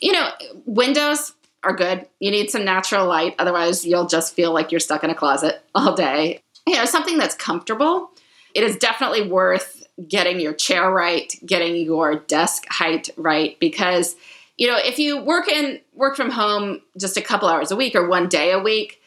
You 0.00 0.12
know, 0.12 0.30
windows 0.66 1.32
are 1.64 1.74
good. 1.74 2.06
You 2.20 2.30
need 2.30 2.50
some 2.50 2.64
natural 2.64 3.06
light, 3.06 3.34
otherwise 3.38 3.84
you'll 3.84 4.06
just 4.06 4.34
feel 4.34 4.52
like 4.52 4.70
you're 4.70 4.80
stuck 4.80 5.04
in 5.04 5.10
a 5.10 5.14
closet 5.14 5.64
all 5.74 5.94
day. 5.94 6.40
You 6.66 6.76
know, 6.76 6.84
something 6.84 7.18
that's 7.18 7.34
comfortable. 7.34 8.10
It 8.54 8.62
is 8.62 8.76
definitely 8.76 9.28
worth 9.28 9.86
getting 10.08 10.40
your 10.40 10.54
chair 10.54 10.90
right, 10.90 11.32
getting 11.44 11.76
your 11.76 12.16
desk 12.16 12.64
height 12.68 13.10
right 13.16 13.58
because 13.60 14.16
you 14.56 14.68
know, 14.68 14.78
if 14.78 14.98
you 14.98 15.20
work 15.20 15.48
in 15.48 15.80
work 15.94 16.16
from 16.16 16.30
home 16.30 16.80
just 16.98 17.16
a 17.16 17.22
couple 17.22 17.48
hours 17.48 17.70
a 17.70 17.76
week 17.76 17.96
or 17.96 18.06
one 18.06 18.28
day 18.28 18.52
a 18.52 18.58
week, 18.58 19.00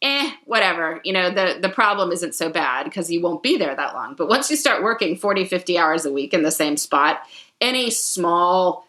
eh, 0.00 0.30
whatever. 0.44 1.00
You 1.04 1.12
know, 1.12 1.30
the 1.30 1.58
the 1.60 1.68
problem 1.68 2.12
isn't 2.12 2.34
so 2.34 2.50
bad 2.50 2.84
because 2.84 3.10
you 3.10 3.20
won't 3.20 3.42
be 3.42 3.56
there 3.56 3.74
that 3.74 3.94
long. 3.94 4.14
But 4.14 4.28
once 4.28 4.50
you 4.50 4.56
start 4.56 4.82
working 4.82 5.16
40, 5.16 5.44
50 5.44 5.78
hours 5.78 6.04
a 6.04 6.12
week 6.12 6.32
in 6.32 6.42
the 6.42 6.50
same 6.50 6.76
spot, 6.76 7.22
any 7.60 7.90
small 7.90 8.86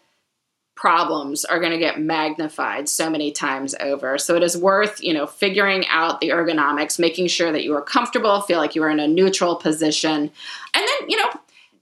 problems 0.74 1.44
are 1.44 1.60
going 1.60 1.72
to 1.72 1.78
get 1.78 2.00
magnified 2.00 2.88
so 2.88 3.08
many 3.08 3.30
times 3.30 3.74
over. 3.80 4.18
So 4.18 4.34
it 4.34 4.42
is 4.42 4.56
worth, 4.56 5.02
you 5.02 5.14
know, 5.14 5.26
figuring 5.26 5.86
out 5.88 6.20
the 6.20 6.30
ergonomics, 6.30 6.98
making 6.98 7.28
sure 7.28 7.52
that 7.52 7.62
you 7.62 7.74
are 7.74 7.82
comfortable, 7.82 8.40
feel 8.42 8.58
like 8.58 8.74
you 8.74 8.82
are 8.82 8.90
in 8.90 9.00
a 9.00 9.06
neutral 9.06 9.56
position. 9.56 10.12
And 10.12 10.30
then, 10.74 11.08
you 11.08 11.16
know, 11.16 11.30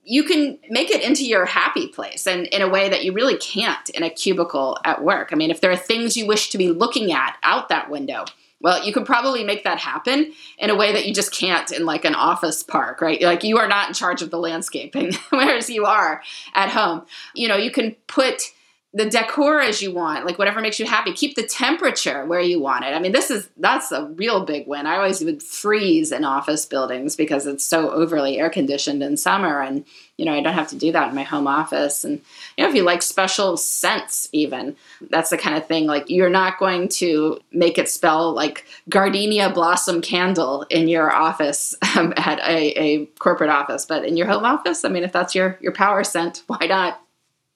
you 0.04 0.24
can 0.24 0.58
make 0.68 0.90
it 0.90 1.02
into 1.02 1.24
your 1.24 1.46
happy 1.46 1.86
place 1.86 2.26
and 2.26 2.46
in 2.48 2.60
a 2.60 2.68
way 2.68 2.88
that 2.88 3.04
you 3.04 3.12
really 3.12 3.36
can't 3.38 3.88
in 3.90 4.02
a 4.02 4.10
cubicle 4.10 4.78
at 4.84 5.02
work. 5.02 5.30
I 5.32 5.36
mean, 5.36 5.50
if 5.50 5.60
there 5.60 5.70
are 5.70 5.76
things 5.76 6.16
you 6.16 6.26
wish 6.26 6.50
to 6.50 6.58
be 6.58 6.70
looking 6.70 7.12
at 7.12 7.36
out 7.42 7.68
that 7.68 7.88
window, 7.88 8.24
well, 8.60 8.84
you 8.84 8.92
could 8.92 9.06
probably 9.06 9.42
make 9.42 9.64
that 9.64 9.78
happen 9.78 10.32
in 10.58 10.70
a 10.70 10.74
way 10.74 10.92
that 10.92 11.06
you 11.06 11.14
just 11.14 11.32
can't 11.32 11.70
in 11.72 11.84
like 11.84 12.04
an 12.04 12.14
office 12.14 12.62
park, 12.62 13.00
right? 13.00 13.20
Like 13.20 13.42
you 13.42 13.58
are 13.58 13.68
not 13.68 13.88
in 13.88 13.94
charge 13.94 14.22
of 14.22 14.30
the 14.30 14.38
landscaping, 14.38 15.12
whereas 15.30 15.68
you 15.70 15.84
are 15.84 16.22
at 16.54 16.68
home. 16.68 17.04
You 17.34 17.48
know, 17.48 17.56
you 17.56 17.70
can 17.70 17.96
put 18.06 18.52
the 18.94 19.08
decor 19.08 19.58
as 19.60 19.80
you 19.80 19.90
want, 19.90 20.26
like 20.26 20.38
whatever 20.38 20.60
makes 20.60 20.78
you 20.78 20.84
happy. 20.84 21.14
Keep 21.14 21.34
the 21.34 21.42
temperature 21.46 22.26
where 22.26 22.42
you 22.42 22.60
want 22.60 22.84
it. 22.84 22.88
I 22.88 22.98
mean, 22.98 23.12
this 23.12 23.30
is 23.30 23.48
that's 23.56 23.90
a 23.90 24.04
real 24.16 24.44
big 24.44 24.66
win. 24.66 24.86
I 24.86 24.96
always 24.96 25.24
would 25.24 25.42
freeze 25.42 26.12
in 26.12 26.24
office 26.24 26.66
buildings 26.66 27.16
because 27.16 27.46
it's 27.46 27.64
so 27.64 27.90
overly 27.90 28.38
air 28.38 28.50
conditioned 28.50 29.02
in 29.02 29.16
summer, 29.16 29.62
and 29.62 29.86
you 30.18 30.26
know 30.26 30.34
I 30.34 30.42
don't 30.42 30.52
have 30.52 30.68
to 30.68 30.76
do 30.76 30.92
that 30.92 31.08
in 31.08 31.14
my 31.14 31.22
home 31.22 31.46
office. 31.46 32.04
And 32.04 32.20
you 32.58 32.64
know, 32.64 32.68
if 32.68 32.76
you 32.76 32.82
like 32.82 33.00
special 33.00 33.56
scents, 33.56 34.28
even 34.32 34.76
that's 35.10 35.30
the 35.30 35.38
kind 35.38 35.56
of 35.56 35.66
thing. 35.66 35.86
Like 35.86 36.10
you're 36.10 36.28
not 36.28 36.58
going 36.58 36.88
to 36.88 37.40
make 37.50 37.78
it 37.78 37.88
spell 37.88 38.34
like 38.34 38.66
gardenia 38.90 39.48
blossom 39.48 40.02
candle 40.02 40.66
in 40.68 40.86
your 40.86 41.10
office 41.10 41.74
um, 41.96 42.12
at 42.18 42.40
a, 42.40 42.78
a 42.78 43.06
corporate 43.18 43.50
office, 43.50 43.86
but 43.86 44.04
in 44.04 44.18
your 44.18 44.26
home 44.26 44.44
office, 44.44 44.84
I 44.84 44.90
mean, 44.90 45.02
if 45.02 45.12
that's 45.12 45.34
your 45.34 45.56
your 45.62 45.72
power 45.72 46.04
scent, 46.04 46.42
why 46.46 46.66
not? 46.66 47.02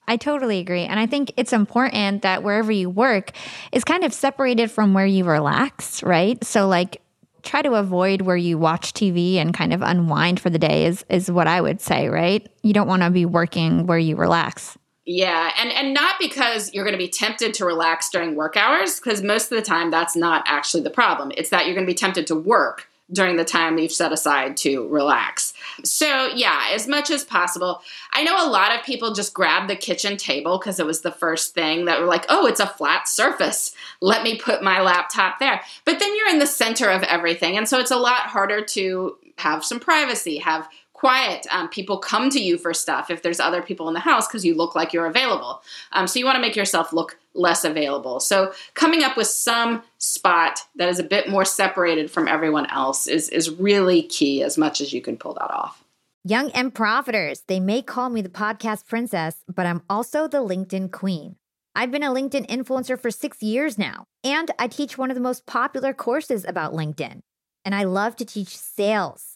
I 0.09 0.17
totally 0.17 0.59
agree. 0.59 0.85
And 0.85 1.01
I 1.01 1.07
think 1.07 1.33
it's 1.37 1.53
important 1.53 2.23
that 2.23 2.43
wherever 2.43 2.71
you 2.71 2.89
work 2.89 3.33
is 3.73 3.85
kind 3.85 4.05
of 4.05 4.13
separated 4.13 4.71
from 4.71 4.95
where 4.95 5.07
you 5.07 5.25
relax, 5.25 6.03
right? 6.03 6.43
So, 6.45 6.69
like, 6.69 7.03
try 7.43 7.63
to 7.63 7.75
avoid 7.75 8.23
where 8.23 8.37
you 8.37 8.59
watch 8.59 8.93
TV 8.93 9.37
and 9.37 9.55
kind 9.55 9.73
of 9.73 9.83
unwind 9.83 10.41
for 10.41 10.51
the 10.51 10.59
day 10.59 10.85
is 10.85 11.05
is 11.09 11.31
what 11.31 11.47
I 11.47 11.61
would 11.61 11.81
say, 11.81 12.09
right? 12.09 12.47
You 12.63 12.73
don't 12.73 12.89
want 12.89 13.03
to 13.03 13.11
be 13.11 13.25
working 13.25 13.87
where 13.87 13.99
you 13.99 14.17
relax. 14.17 14.77
Yeah, 15.07 15.53
and 15.59 15.71
and 15.71 15.95
not 15.95 16.17
because 16.19 16.75
you're 16.75 16.85
going 16.85 16.99
to 16.99 16.99
be 16.99 17.09
tempted 17.09 17.55
to 17.55 17.65
relax 17.65 18.11
during 18.11 18.35
work 18.35 18.57
hours 18.57 18.99
because 18.99 19.23
most 19.23 19.53
of 19.53 19.57
the 19.57 19.63
time 19.63 19.91
that's 19.91 20.17
not 20.17 20.45
actually 20.47 20.83
the 20.83 20.91
problem. 20.91 21.31
It's 21.37 21.51
that 21.51 21.67
you're 21.67 21.75
going 21.75 21.87
to 21.87 21.91
be 21.91 21.95
tempted 21.95 22.27
to 22.27 22.35
work 22.35 22.89
during 23.13 23.37
the 23.37 23.45
time 23.45 23.79
you've 23.79 23.93
set 23.93 24.13
aside 24.13 24.57
to 24.59 24.89
relax. 24.89 25.55
So, 25.85 26.29
yeah, 26.35 26.69
as 26.73 26.87
much 26.89 27.11
as 27.11 27.25
possible. 27.25 27.83
I 28.13 28.23
know 28.23 28.37
a 28.37 28.51
lot 28.51 28.75
of 28.75 28.85
people 28.85 29.13
just 29.13 29.35
grab 29.35 29.69
the 29.69 29.77
kitchen 29.77 30.17
table 30.17 30.59
because 30.59 30.81
it 30.81 30.87
was 30.87 31.03
the 31.03 31.13
first 31.13 31.55
thing 31.55 31.85
that 31.85 32.01
were 32.01 32.07
like, 32.07 32.27
oh, 32.29 32.47
it's 32.47 32.61
a 32.61 32.67
flat 32.67 33.09
surface. 33.09 33.75
Let 34.01 34.23
me 34.23 34.39
put 34.39 34.63
my 34.63 34.81
laptop 34.81 35.39
there. 35.39 35.61
But 35.85 35.99
then 35.99 36.17
you're 36.17 36.29
in 36.29 36.39
the 36.39 36.47
center 36.47 36.91
of 36.91 37.03
everything. 37.05 37.57
And 37.57 37.69
so 37.69 37.79
it's 37.79 37.91
a 37.91 37.97
lot 37.97 38.21
harder 38.21 38.65
to 38.65 39.19
have 39.39 39.65
some 39.65 39.81
privacy, 39.81 40.39
have 40.39 40.69
quiet. 40.97 41.47
Um, 41.51 41.69
people 41.69 41.99
come 41.99 42.31
to 42.31 42.41
you 42.41 42.57
for 42.57 42.73
stuff 42.73 43.11
if 43.11 43.21
there's 43.21 43.39
other 43.39 43.61
people 43.61 43.87
in 43.89 43.95
the 43.95 44.01
house 44.01 44.27
because 44.27 44.47
you 44.47 44.55
look 44.55 44.75
like 44.75 44.95
you're 44.95 45.07
available. 45.07 45.63
Um, 45.93 46.07
so 46.07 46.19
you 46.19 46.25
want 46.25 46.37
to 46.37 46.41
make 46.41 46.57
yourself 46.57 46.91
look 46.91 47.19
less 47.35 47.65
available. 47.65 48.19
So 48.19 48.55
coming 48.73 49.05
up 49.05 49.15
with 49.15 49.27
some 49.27 49.83
spot 49.99 50.61
that 50.77 50.89
is 50.89 50.99
a 50.99 51.03
bit 51.05 51.29
more 51.29 51.45
separated 51.45 52.11
from 52.11 52.27
everyone 52.27 52.65
else 52.71 53.07
is 53.07 53.29
is 53.29 53.51
really 53.51 54.05
key 54.05 54.43
as 54.43 54.57
much 54.57 54.81
as 54.81 54.95
you 54.95 55.03
can 55.03 55.19
pull 55.19 55.35
that 55.35 55.51
off. 55.51 55.85
Young 56.25 56.51
and 56.53 56.75
profiters, 56.75 57.43
they 57.47 57.61
may 57.61 57.83
call 57.83 58.09
me 58.09 58.23
the 58.23 58.31
podcast 58.31 58.87
princess, 58.89 59.45
but 59.55 59.67
I'm 59.67 59.83
also 59.91 60.27
the 60.27 60.39
LinkedIn 60.39 60.93
queen. 60.93 61.37
I've 61.75 61.91
been 61.91 62.03
a 62.03 62.09
LinkedIn 62.11 62.49
influencer 62.49 62.99
for 62.99 63.11
six 63.11 63.43
years 63.43 63.77
now, 63.77 64.07
and 64.25 64.51
I 64.59 64.67
teach 64.67 64.97
one 64.97 65.11
of 65.11 65.15
the 65.15 65.21
most 65.21 65.45
popular 65.45 65.93
courses 65.93 66.47
about 66.49 66.73
LinkedIn. 66.73 67.21
And 67.67 67.75
I 67.75 67.85
love 67.85 68.17
to 68.17 68.25
teach 68.25 68.57
sales 68.57 69.36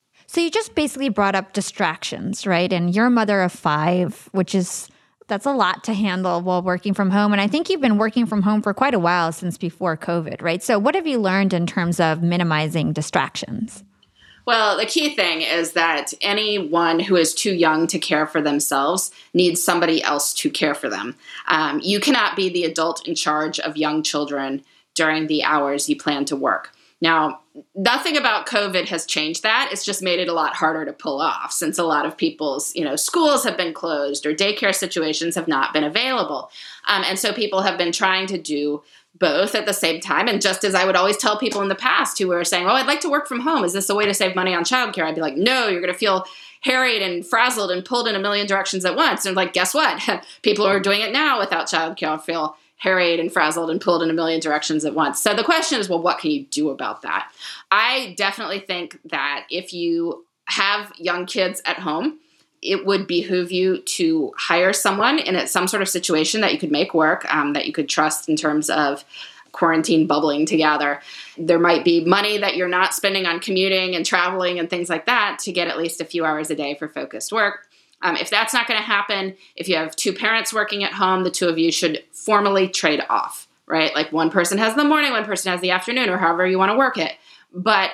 So 0.31 0.39
you 0.39 0.49
just 0.49 0.75
basically 0.75 1.09
brought 1.09 1.35
up 1.35 1.51
distractions, 1.51 2.47
right? 2.47 2.71
And 2.71 2.95
you're 2.95 3.07
a 3.07 3.11
mother 3.11 3.41
of 3.41 3.51
five, 3.51 4.29
which 4.31 4.55
is 4.55 4.87
that's 5.27 5.45
a 5.45 5.51
lot 5.51 5.83
to 5.83 5.93
handle 5.93 6.39
while 6.39 6.61
working 6.61 6.93
from 6.93 7.09
home. 7.09 7.33
And 7.33 7.41
I 7.41 7.47
think 7.47 7.69
you've 7.69 7.81
been 7.81 7.97
working 7.97 8.25
from 8.25 8.41
home 8.41 8.61
for 8.61 8.73
quite 8.73 8.93
a 8.93 8.99
while 8.99 9.33
since 9.33 9.57
before 9.57 9.97
COVID, 9.97 10.41
right? 10.41 10.63
So 10.63 10.79
what 10.79 10.95
have 10.95 11.05
you 11.05 11.19
learned 11.19 11.51
in 11.53 11.67
terms 11.67 11.99
of 11.99 12.23
minimizing 12.23 12.93
distractions? 12.93 13.83
Well, 14.45 14.77
the 14.77 14.85
key 14.85 15.13
thing 15.17 15.41
is 15.41 15.73
that 15.73 16.13
anyone 16.21 17.01
who 17.01 17.17
is 17.17 17.35
too 17.35 17.53
young 17.53 17.85
to 17.87 17.99
care 17.99 18.25
for 18.25 18.41
themselves 18.41 19.11
needs 19.33 19.61
somebody 19.61 20.01
else 20.01 20.33
to 20.35 20.49
care 20.49 20.75
for 20.75 20.87
them. 20.87 21.17
Um, 21.49 21.81
you 21.83 21.99
cannot 21.99 22.37
be 22.37 22.47
the 22.47 22.63
adult 22.63 23.05
in 23.05 23.15
charge 23.15 23.59
of 23.59 23.75
young 23.75 24.01
children 24.01 24.63
during 24.95 25.27
the 25.27 25.43
hours 25.43 25.89
you 25.89 25.97
plan 25.97 26.23
to 26.23 26.37
work. 26.37 26.71
Now, 27.01 27.41
nothing 27.75 28.15
about 28.15 28.45
COVID 28.45 28.87
has 28.87 29.05
changed 29.05 29.41
that. 29.43 29.69
It's 29.71 29.83
just 29.83 30.03
made 30.03 30.19
it 30.19 30.27
a 30.27 30.33
lot 30.33 30.55
harder 30.55 30.85
to 30.85 30.93
pull 30.93 31.19
off 31.19 31.51
since 31.51 31.79
a 31.79 31.83
lot 31.83 32.05
of 32.05 32.15
people's, 32.15 32.73
you 32.75 32.85
know, 32.85 32.95
schools 32.95 33.43
have 33.43 33.57
been 33.57 33.73
closed 33.73 34.25
or 34.25 34.33
daycare 34.33 34.73
situations 34.73 35.33
have 35.35 35.47
not 35.47 35.73
been 35.73 35.83
available. 35.83 36.51
Um, 36.87 37.03
and 37.05 37.17
so 37.17 37.33
people 37.33 37.61
have 37.61 37.77
been 37.77 37.91
trying 37.91 38.27
to 38.27 38.37
do 38.37 38.83
both 39.19 39.55
at 39.55 39.65
the 39.65 39.73
same 39.73 39.99
time. 39.99 40.27
And 40.27 40.41
just 40.41 40.63
as 40.63 40.75
I 40.75 40.85
would 40.85 40.95
always 40.95 41.17
tell 41.17 41.37
people 41.37 41.61
in 41.61 41.69
the 41.69 41.75
past 41.75 42.17
who 42.17 42.27
were 42.27 42.45
saying, 42.45 42.65
Oh, 42.67 42.73
I'd 42.73 42.87
like 42.87 43.01
to 43.01 43.09
work 43.09 43.27
from 43.27 43.41
home. 43.41 43.63
Is 43.63 43.73
this 43.73 43.89
a 43.89 43.95
way 43.95 44.05
to 44.05 44.13
save 44.13 44.35
money 44.35 44.53
on 44.53 44.63
childcare? 44.63 45.05
I'd 45.05 45.15
be 45.15 45.21
like, 45.21 45.35
No, 45.35 45.67
you're 45.67 45.81
going 45.81 45.93
to 45.93 45.99
feel 45.99 46.25
harried 46.61 47.01
and 47.01 47.25
frazzled 47.25 47.71
and 47.71 47.83
pulled 47.83 48.07
in 48.07 48.15
a 48.15 48.19
million 48.19 48.47
directions 48.47 48.85
at 48.85 48.95
once. 48.95 49.25
And 49.25 49.35
like, 49.35 49.53
guess 49.53 49.73
what? 49.73 49.99
people 50.43 50.65
who 50.65 50.71
are 50.71 50.79
doing 50.79 51.01
it 51.01 51.11
now 51.11 51.39
without 51.39 51.67
childcare 51.67 52.21
feel 52.21 52.55
harried 52.81 53.19
and 53.19 53.31
frazzled 53.31 53.69
and 53.69 53.79
pulled 53.79 54.01
in 54.01 54.09
a 54.09 54.13
million 54.13 54.39
directions 54.39 54.85
at 54.85 54.95
once. 54.95 55.21
So 55.21 55.35
the 55.35 55.43
question 55.43 55.79
is, 55.79 55.87
well, 55.87 56.01
what 56.01 56.17
can 56.17 56.31
you 56.31 56.45
do 56.45 56.71
about 56.71 57.03
that? 57.03 57.31
I 57.69 58.15
definitely 58.17 58.59
think 58.59 58.99
that 59.05 59.45
if 59.51 59.71
you 59.71 60.25
have 60.45 60.91
young 60.97 61.27
kids 61.27 61.61
at 61.65 61.77
home, 61.77 62.17
it 62.63 62.83
would 62.83 63.05
behoove 63.05 63.51
you 63.51 63.81
to 63.81 64.33
hire 64.35 64.73
someone 64.73 65.19
in 65.19 65.45
some 65.45 65.67
sort 65.67 65.83
of 65.83 65.89
situation 65.89 66.41
that 66.41 66.53
you 66.53 66.59
could 66.59 66.71
make 66.71 66.95
work, 66.95 67.31
um, 67.31 67.53
that 67.53 67.67
you 67.67 67.71
could 67.71 67.87
trust 67.87 68.27
in 68.27 68.35
terms 68.35 68.67
of 68.71 69.05
quarantine 69.51 70.07
bubbling 70.07 70.47
together. 70.47 71.01
There 71.37 71.59
might 71.59 71.85
be 71.85 72.03
money 72.03 72.39
that 72.39 72.55
you're 72.55 72.67
not 72.67 72.95
spending 72.95 73.27
on 73.27 73.39
commuting 73.41 73.95
and 73.95 74.03
traveling 74.03 74.57
and 74.57 74.71
things 74.71 74.89
like 74.89 75.05
that 75.05 75.37
to 75.41 75.51
get 75.51 75.67
at 75.67 75.77
least 75.77 76.01
a 76.01 76.05
few 76.05 76.25
hours 76.25 76.49
a 76.49 76.55
day 76.55 76.73
for 76.73 76.87
focused 76.87 77.31
work. 77.31 77.67
Um, 78.01 78.15
if 78.15 78.29
that's 78.29 78.53
not 78.53 78.67
going 78.67 78.79
to 78.79 78.85
happen, 78.85 79.35
if 79.55 79.67
you 79.67 79.75
have 79.75 79.95
two 79.95 80.13
parents 80.13 80.53
working 80.53 80.83
at 80.83 80.93
home, 80.93 81.23
the 81.23 81.31
two 81.31 81.47
of 81.47 81.57
you 81.57 81.71
should 81.71 82.03
formally 82.11 82.67
trade 82.67 83.03
off, 83.09 83.47
right? 83.67 83.93
Like 83.93 84.11
one 84.11 84.29
person 84.29 84.57
has 84.57 84.75
the 84.75 84.83
morning, 84.83 85.11
one 85.11 85.25
person 85.25 85.51
has 85.51 85.61
the 85.61 85.71
afternoon, 85.71 86.09
or 86.09 86.17
however 86.17 86.47
you 86.47 86.57
want 86.57 86.71
to 86.71 86.77
work 86.77 86.97
it. 86.97 87.13
But 87.53 87.91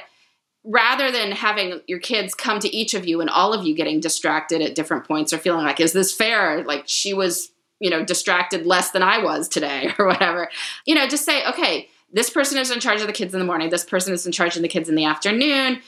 rather 0.63 1.11
than 1.11 1.31
having 1.31 1.81
your 1.87 1.99
kids 1.99 2.35
come 2.35 2.59
to 2.59 2.75
each 2.75 2.93
of 2.93 3.05
you 3.05 3.21
and 3.21 3.29
all 3.29 3.53
of 3.53 3.65
you 3.65 3.73
getting 3.73 3.99
distracted 3.99 4.61
at 4.61 4.75
different 4.75 5.05
points 5.05 5.31
or 5.33 5.37
feeling 5.37 5.65
like, 5.65 5.79
is 5.79 5.93
this 5.93 6.13
fair? 6.13 6.63
Like 6.63 6.83
she 6.85 7.13
was, 7.13 7.51
you 7.79 7.89
know, 7.89 8.03
distracted 8.03 8.65
less 8.65 8.91
than 8.91 9.03
I 9.03 9.23
was 9.23 9.47
today 9.47 9.93
or 9.99 10.07
whatever, 10.07 10.49
you 10.85 10.95
know, 10.95 11.07
just 11.07 11.25
say, 11.25 11.45
okay, 11.47 11.89
this 12.11 12.29
person 12.29 12.57
is 12.57 12.71
in 12.71 12.79
charge 12.79 13.01
of 13.01 13.07
the 13.07 13.13
kids 13.13 13.33
in 13.33 13.39
the 13.39 13.45
morning, 13.45 13.69
this 13.69 13.83
person 13.83 14.13
is 14.13 14.25
in 14.25 14.31
charge 14.31 14.55
of 14.55 14.61
the 14.61 14.67
kids 14.67 14.87
in 14.87 14.95
the 14.95 15.05
afternoon 15.05 15.81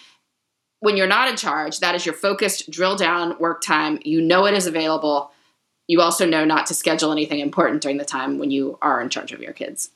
when 0.80 0.98
you're 0.98 1.08
not 1.08 1.30
in 1.30 1.36
charge, 1.36 1.80
that 1.80 1.96
is 1.96 2.06
your 2.06 2.15
focused 2.15 2.70
drill 2.72 2.96
down 2.96 3.38
work 3.39 3.62
time. 3.62 4.00
You 4.04 4.22
know 4.22 4.46
it 4.46 4.54
is 4.54 4.68
available. 4.68 5.32
You 5.88 6.02
also 6.02 6.26
know 6.26 6.46
not 6.46 6.68
to 6.68 6.74
schedule 6.74 7.12
anything 7.12 7.39
important 7.39 7.82
during 7.82 7.98
the 7.98 8.06
time 8.06 8.38
when 8.38 8.52
you 8.52 8.78
are 8.82 9.02
in 9.02 9.10
charge 9.10 9.32
of 9.32 9.42
your 9.42 9.54
kids. 9.54 9.92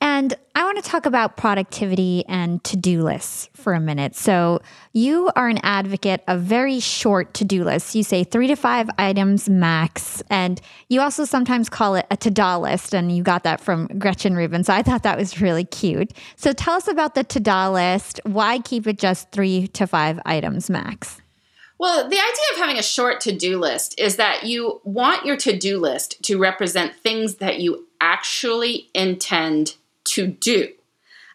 And 0.00 0.34
I 0.54 0.64
want 0.64 0.82
to 0.82 0.88
talk 0.88 1.06
about 1.06 1.36
productivity 1.36 2.24
and 2.28 2.62
to 2.64 2.76
do 2.76 3.02
lists 3.02 3.48
for 3.54 3.72
a 3.72 3.80
minute. 3.80 4.14
So, 4.14 4.60
you 4.92 5.30
are 5.34 5.48
an 5.48 5.58
advocate 5.62 6.22
of 6.28 6.42
very 6.42 6.78
short 6.78 7.34
to 7.34 7.44
do 7.44 7.64
lists. 7.64 7.96
You 7.96 8.04
say 8.04 8.22
three 8.22 8.46
to 8.46 8.54
five 8.54 8.88
items 8.96 9.48
max. 9.48 10.22
And 10.30 10.60
you 10.88 11.00
also 11.00 11.24
sometimes 11.24 11.68
call 11.68 11.96
it 11.96 12.06
a 12.10 12.16
ta-da 12.16 12.58
list. 12.58 12.94
And 12.94 13.14
you 13.14 13.22
got 13.22 13.42
that 13.42 13.60
from 13.60 13.86
Gretchen 13.98 14.36
Rubin. 14.36 14.62
So, 14.62 14.72
I 14.72 14.82
thought 14.82 15.02
that 15.02 15.18
was 15.18 15.40
really 15.40 15.64
cute. 15.64 16.12
So, 16.36 16.52
tell 16.52 16.74
us 16.74 16.86
about 16.86 17.14
the 17.14 17.24
to 17.24 17.40
do 17.40 17.68
list. 17.68 18.20
Why 18.24 18.60
keep 18.60 18.86
it 18.86 18.98
just 18.98 19.30
three 19.32 19.66
to 19.68 19.86
five 19.86 20.20
items 20.24 20.70
max? 20.70 21.20
Well, 21.78 22.08
the 22.08 22.16
idea 22.16 22.44
of 22.52 22.58
having 22.58 22.78
a 22.78 22.82
short 22.82 23.20
to 23.22 23.32
do 23.32 23.58
list 23.58 23.98
is 23.98 24.16
that 24.16 24.44
you 24.44 24.80
want 24.84 25.24
your 25.24 25.36
to 25.38 25.56
do 25.56 25.78
list 25.78 26.22
to 26.24 26.38
represent 26.38 26.96
things 26.96 27.36
that 27.36 27.60
you 27.60 27.86
actually 28.00 28.90
intend 28.94 29.76
to 30.12 30.26
do. 30.26 30.68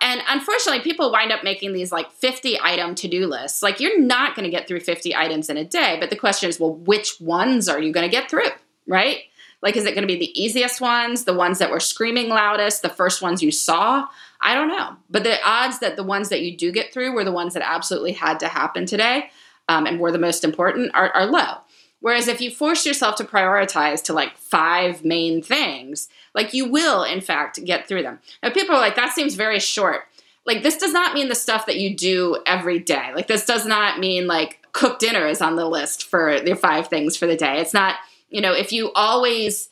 And 0.02 0.22
unfortunately, 0.28 0.82
people 0.82 1.12
wind 1.12 1.32
up 1.32 1.46
making 1.46 1.72
these 1.72 1.92
like 1.92 2.12
50 2.12 2.60
item 2.62 2.94
to 2.96 3.08
do 3.08 3.26
lists. 3.26 3.64
Like, 3.64 3.80
you're 3.80 4.00
not 4.00 4.36
going 4.36 4.44
to 4.44 4.50
get 4.50 4.68
through 4.68 4.82
50 4.82 5.16
items 5.16 5.50
in 5.50 5.56
a 5.56 5.64
day. 5.64 5.96
But 5.98 6.10
the 6.10 6.18
question 6.18 6.50
is, 6.50 6.60
well, 6.60 6.76
which 6.76 7.22
ones 7.22 7.70
are 7.70 7.82
you 7.82 7.94
going 7.94 8.06
to 8.06 8.12
get 8.12 8.30
through? 8.30 8.50
Right? 8.86 9.20
Like, 9.62 9.78
is 9.78 9.86
it 9.86 9.96
going 9.96 10.06
to 10.06 10.14
be 10.14 10.20
the 10.20 10.42
easiest 10.42 10.82
ones, 10.82 11.24
the 11.24 11.34
ones 11.34 11.60
that 11.60 11.72
were 11.72 11.80
screaming 11.80 12.28
loudest, 12.28 12.82
the 12.82 12.90
first 12.90 13.22
ones 13.22 13.42
you 13.42 13.50
saw? 13.50 14.06
I 14.42 14.56
don't 14.56 14.68
know. 14.68 14.98
But 15.10 15.24
the 15.24 15.38
odds 15.46 15.80
that 15.80 15.96
the 15.96 16.04
ones 16.04 16.28
that 16.30 16.42
you 16.42 16.58
do 16.58 16.70
get 16.70 16.92
through 16.92 17.14
were 17.14 17.24
the 17.24 17.32
ones 17.32 17.54
that 17.54 17.64
absolutely 17.66 18.12
had 18.12 18.42
to 18.42 18.50
happen 18.50 18.86
today 18.86 19.30
um, 19.70 19.86
and 19.86 20.02
were 20.02 20.12
the 20.12 20.18
most 20.18 20.44
important 20.44 20.92
are, 20.94 21.12
are 21.12 21.26
low. 21.26 21.60
Whereas 22.04 22.28
if 22.28 22.42
you 22.42 22.52
force 22.52 22.86
yourself 22.86 23.16
to 23.16 23.24
prioritize 23.24 24.04
to 24.04 24.14
like 24.14 24.38
five 24.38 25.06
main 25.06 25.42
things, 25.42 26.10
like 26.36 26.54
you 26.54 26.70
will, 26.70 27.02
in 27.06 27.22
fact, 27.22 27.64
get 27.64 27.88
through 27.88 28.04
them. 28.04 28.20
Now, 28.44 28.50
people 28.50 28.76
are 28.76 28.82
like, 28.82 28.98
that 28.98 29.14
seems 29.14 29.36
very 29.36 29.62
short. 29.62 30.02
Like, 30.46 30.64
this 30.64 30.76
does 30.76 30.92
not 30.92 31.14
mean 31.14 31.30
the 31.30 31.34
stuff 31.34 31.66
that 31.66 31.80
you 31.80 31.96
do 31.96 32.44
every 32.46 32.78
day. 32.78 33.14
Like, 33.16 33.28
this 33.28 33.46
does 33.46 33.66
not 33.66 34.00
mean 34.00 34.28
like 34.28 34.60
cook 34.74 35.00
dinner 35.00 35.26
is 35.26 35.42
on 35.42 35.56
the 35.56 35.66
list 35.66 36.04
for 36.04 36.42
the 36.42 36.56
five 36.58 36.90
things 36.90 37.16
for 37.16 37.26
the 37.26 37.38
day. 37.38 37.62
It's 37.62 37.74
not, 37.74 37.96
you 38.30 38.42
know, 38.42 38.52
if 38.52 38.74
you 38.74 38.92
always 38.96 39.70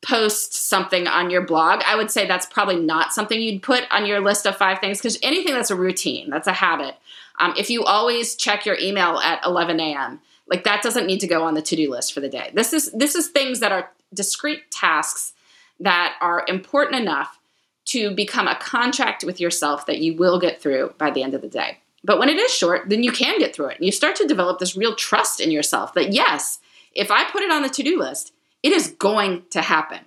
post 0.00 0.54
something 0.54 1.06
on 1.06 1.28
your 1.28 1.42
blog, 1.42 1.82
I 1.84 1.96
would 1.96 2.10
say 2.10 2.26
that's 2.26 2.46
probably 2.46 2.80
not 2.80 3.12
something 3.12 3.38
you'd 3.38 3.62
put 3.62 3.84
on 3.90 4.06
your 4.06 4.20
list 4.20 4.46
of 4.46 4.56
five 4.56 4.78
things 4.78 5.00
because 5.00 5.18
anything 5.22 5.52
that's 5.52 5.70
a 5.70 5.76
routine, 5.76 6.30
that's 6.30 6.48
a 6.48 6.54
habit. 6.54 6.94
Um, 7.40 7.52
if 7.58 7.68
you 7.68 7.84
always 7.84 8.36
check 8.36 8.64
your 8.64 8.78
email 8.78 9.18
at 9.18 9.44
11 9.44 9.80
a.m., 9.80 10.22
like 10.46 10.64
that 10.64 10.82
doesn't 10.82 11.06
need 11.06 11.20
to 11.20 11.26
go 11.26 11.42
on 11.42 11.54
the 11.54 11.62
to-do 11.62 11.90
list 11.90 12.12
for 12.12 12.20
the 12.20 12.28
day. 12.28 12.50
This 12.54 12.72
is 12.72 12.92
this 12.92 13.14
is 13.14 13.28
things 13.28 13.60
that 13.60 13.72
are 13.72 13.90
discrete 14.12 14.70
tasks 14.70 15.32
that 15.80 16.16
are 16.20 16.44
important 16.48 17.00
enough 17.00 17.38
to 17.86 18.14
become 18.14 18.48
a 18.48 18.56
contract 18.56 19.24
with 19.24 19.40
yourself 19.40 19.86
that 19.86 19.98
you 19.98 20.16
will 20.16 20.38
get 20.38 20.60
through 20.60 20.94
by 20.98 21.10
the 21.10 21.22
end 21.22 21.34
of 21.34 21.42
the 21.42 21.48
day. 21.48 21.78
But 22.02 22.18
when 22.18 22.28
it 22.28 22.36
is 22.36 22.52
short, 22.52 22.88
then 22.88 23.02
you 23.02 23.12
can 23.12 23.38
get 23.38 23.54
through 23.54 23.68
it. 23.68 23.76
And 23.76 23.86
you 23.86 23.92
start 23.92 24.16
to 24.16 24.26
develop 24.26 24.58
this 24.58 24.76
real 24.76 24.94
trust 24.94 25.40
in 25.40 25.50
yourself 25.50 25.94
that 25.94 26.12
yes, 26.12 26.60
if 26.92 27.10
I 27.10 27.24
put 27.30 27.42
it 27.42 27.50
on 27.50 27.62
the 27.62 27.68
to-do 27.68 27.98
list, 27.98 28.32
it 28.62 28.72
is 28.72 28.88
going 28.98 29.42
to 29.50 29.62
happen. 29.62 30.00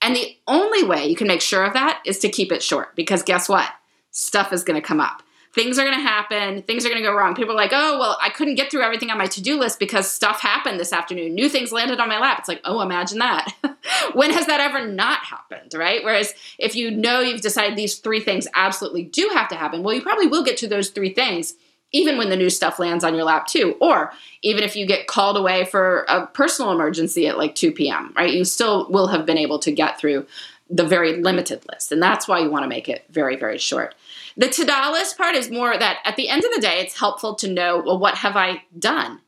And 0.00 0.16
the 0.16 0.36
only 0.46 0.82
way 0.82 1.06
you 1.06 1.16
can 1.16 1.28
make 1.28 1.40
sure 1.40 1.64
of 1.64 1.74
that 1.74 2.02
is 2.04 2.18
to 2.20 2.28
keep 2.28 2.50
it 2.52 2.62
short 2.62 2.96
because 2.96 3.22
guess 3.22 3.48
what? 3.48 3.70
Stuff 4.10 4.52
is 4.52 4.64
going 4.64 4.80
to 4.80 4.86
come 4.86 5.00
up 5.00 5.22
things 5.54 5.78
are 5.78 5.84
going 5.84 5.96
to 5.96 6.02
happen, 6.02 6.62
things 6.62 6.84
are 6.84 6.88
going 6.88 7.00
to 7.00 7.06
go 7.06 7.14
wrong. 7.14 7.34
People 7.34 7.52
are 7.52 7.56
like, 7.56 7.72
oh, 7.72 7.98
well, 7.98 8.16
I 8.22 8.30
couldn't 8.30 8.54
get 8.54 8.70
through 8.70 8.82
everything 8.82 9.10
on 9.10 9.18
my 9.18 9.26
to 9.26 9.42
do 9.42 9.58
list 9.58 9.78
because 9.78 10.10
stuff 10.10 10.40
happened 10.40 10.80
this 10.80 10.92
afternoon. 10.92 11.34
New 11.34 11.48
things 11.48 11.72
landed 11.72 12.00
on 12.00 12.08
my 12.08 12.18
lap. 12.18 12.38
It's 12.38 12.48
like, 12.48 12.60
oh, 12.64 12.80
imagine 12.80 13.18
that. 13.18 13.52
when 14.14 14.30
has 14.30 14.46
that 14.46 14.60
ever 14.60 14.86
not 14.86 15.24
happened, 15.24 15.74
right? 15.74 16.02
Whereas 16.02 16.32
if 16.58 16.74
you 16.74 16.90
know 16.90 17.20
you've 17.20 17.42
decided 17.42 17.76
these 17.76 17.96
three 17.96 18.20
things 18.20 18.48
absolutely 18.54 19.04
do 19.04 19.30
have 19.34 19.48
to 19.48 19.56
happen, 19.56 19.82
well, 19.82 19.94
you 19.94 20.02
probably 20.02 20.26
will 20.26 20.44
get 20.44 20.56
to 20.58 20.68
those 20.68 20.90
three 20.90 21.12
things 21.12 21.54
even 21.94 22.16
when 22.16 22.30
the 22.30 22.36
new 22.36 22.48
stuff 22.48 22.78
lands 22.78 23.04
on 23.04 23.14
your 23.14 23.24
lap 23.24 23.46
too 23.46 23.76
or 23.80 24.12
even 24.40 24.64
if 24.64 24.74
you 24.74 24.86
get 24.86 25.06
called 25.06 25.36
away 25.36 25.64
for 25.66 26.04
a 26.08 26.26
personal 26.28 26.72
emergency 26.72 27.26
at 27.26 27.38
like 27.38 27.54
2 27.54 27.70
p.m 27.72 28.12
right 28.16 28.32
you 28.32 28.44
still 28.44 28.90
will 28.90 29.08
have 29.08 29.26
been 29.26 29.38
able 29.38 29.58
to 29.58 29.70
get 29.70 29.98
through 29.98 30.26
the 30.70 30.84
very 30.84 31.20
limited 31.22 31.62
list 31.70 31.92
and 31.92 32.02
that's 32.02 32.26
why 32.26 32.38
you 32.38 32.50
want 32.50 32.62
to 32.62 32.68
make 32.68 32.88
it 32.88 33.04
very 33.10 33.36
very 33.36 33.58
short 33.58 33.94
the 34.36 34.48
ta-da 34.48 34.90
list 34.90 35.16
part 35.16 35.34
is 35.34 35.50
more 35.50 35.76
that 35.76 35.98
at 36.04 36.16
the 36.16 36.28
end 36.28 36.44
of 36.44 36.52
the 36.54 36.60
day, 36.60 36.80
it's 36.80 36.98
helpful 36.98 37.34
to 37.36 37.48
know, 37.48 37.82
well, 37.84 37.98
what 37.98 38.16
have 38.16 38.36
I 38.36 38.62
done? 38.78 39.20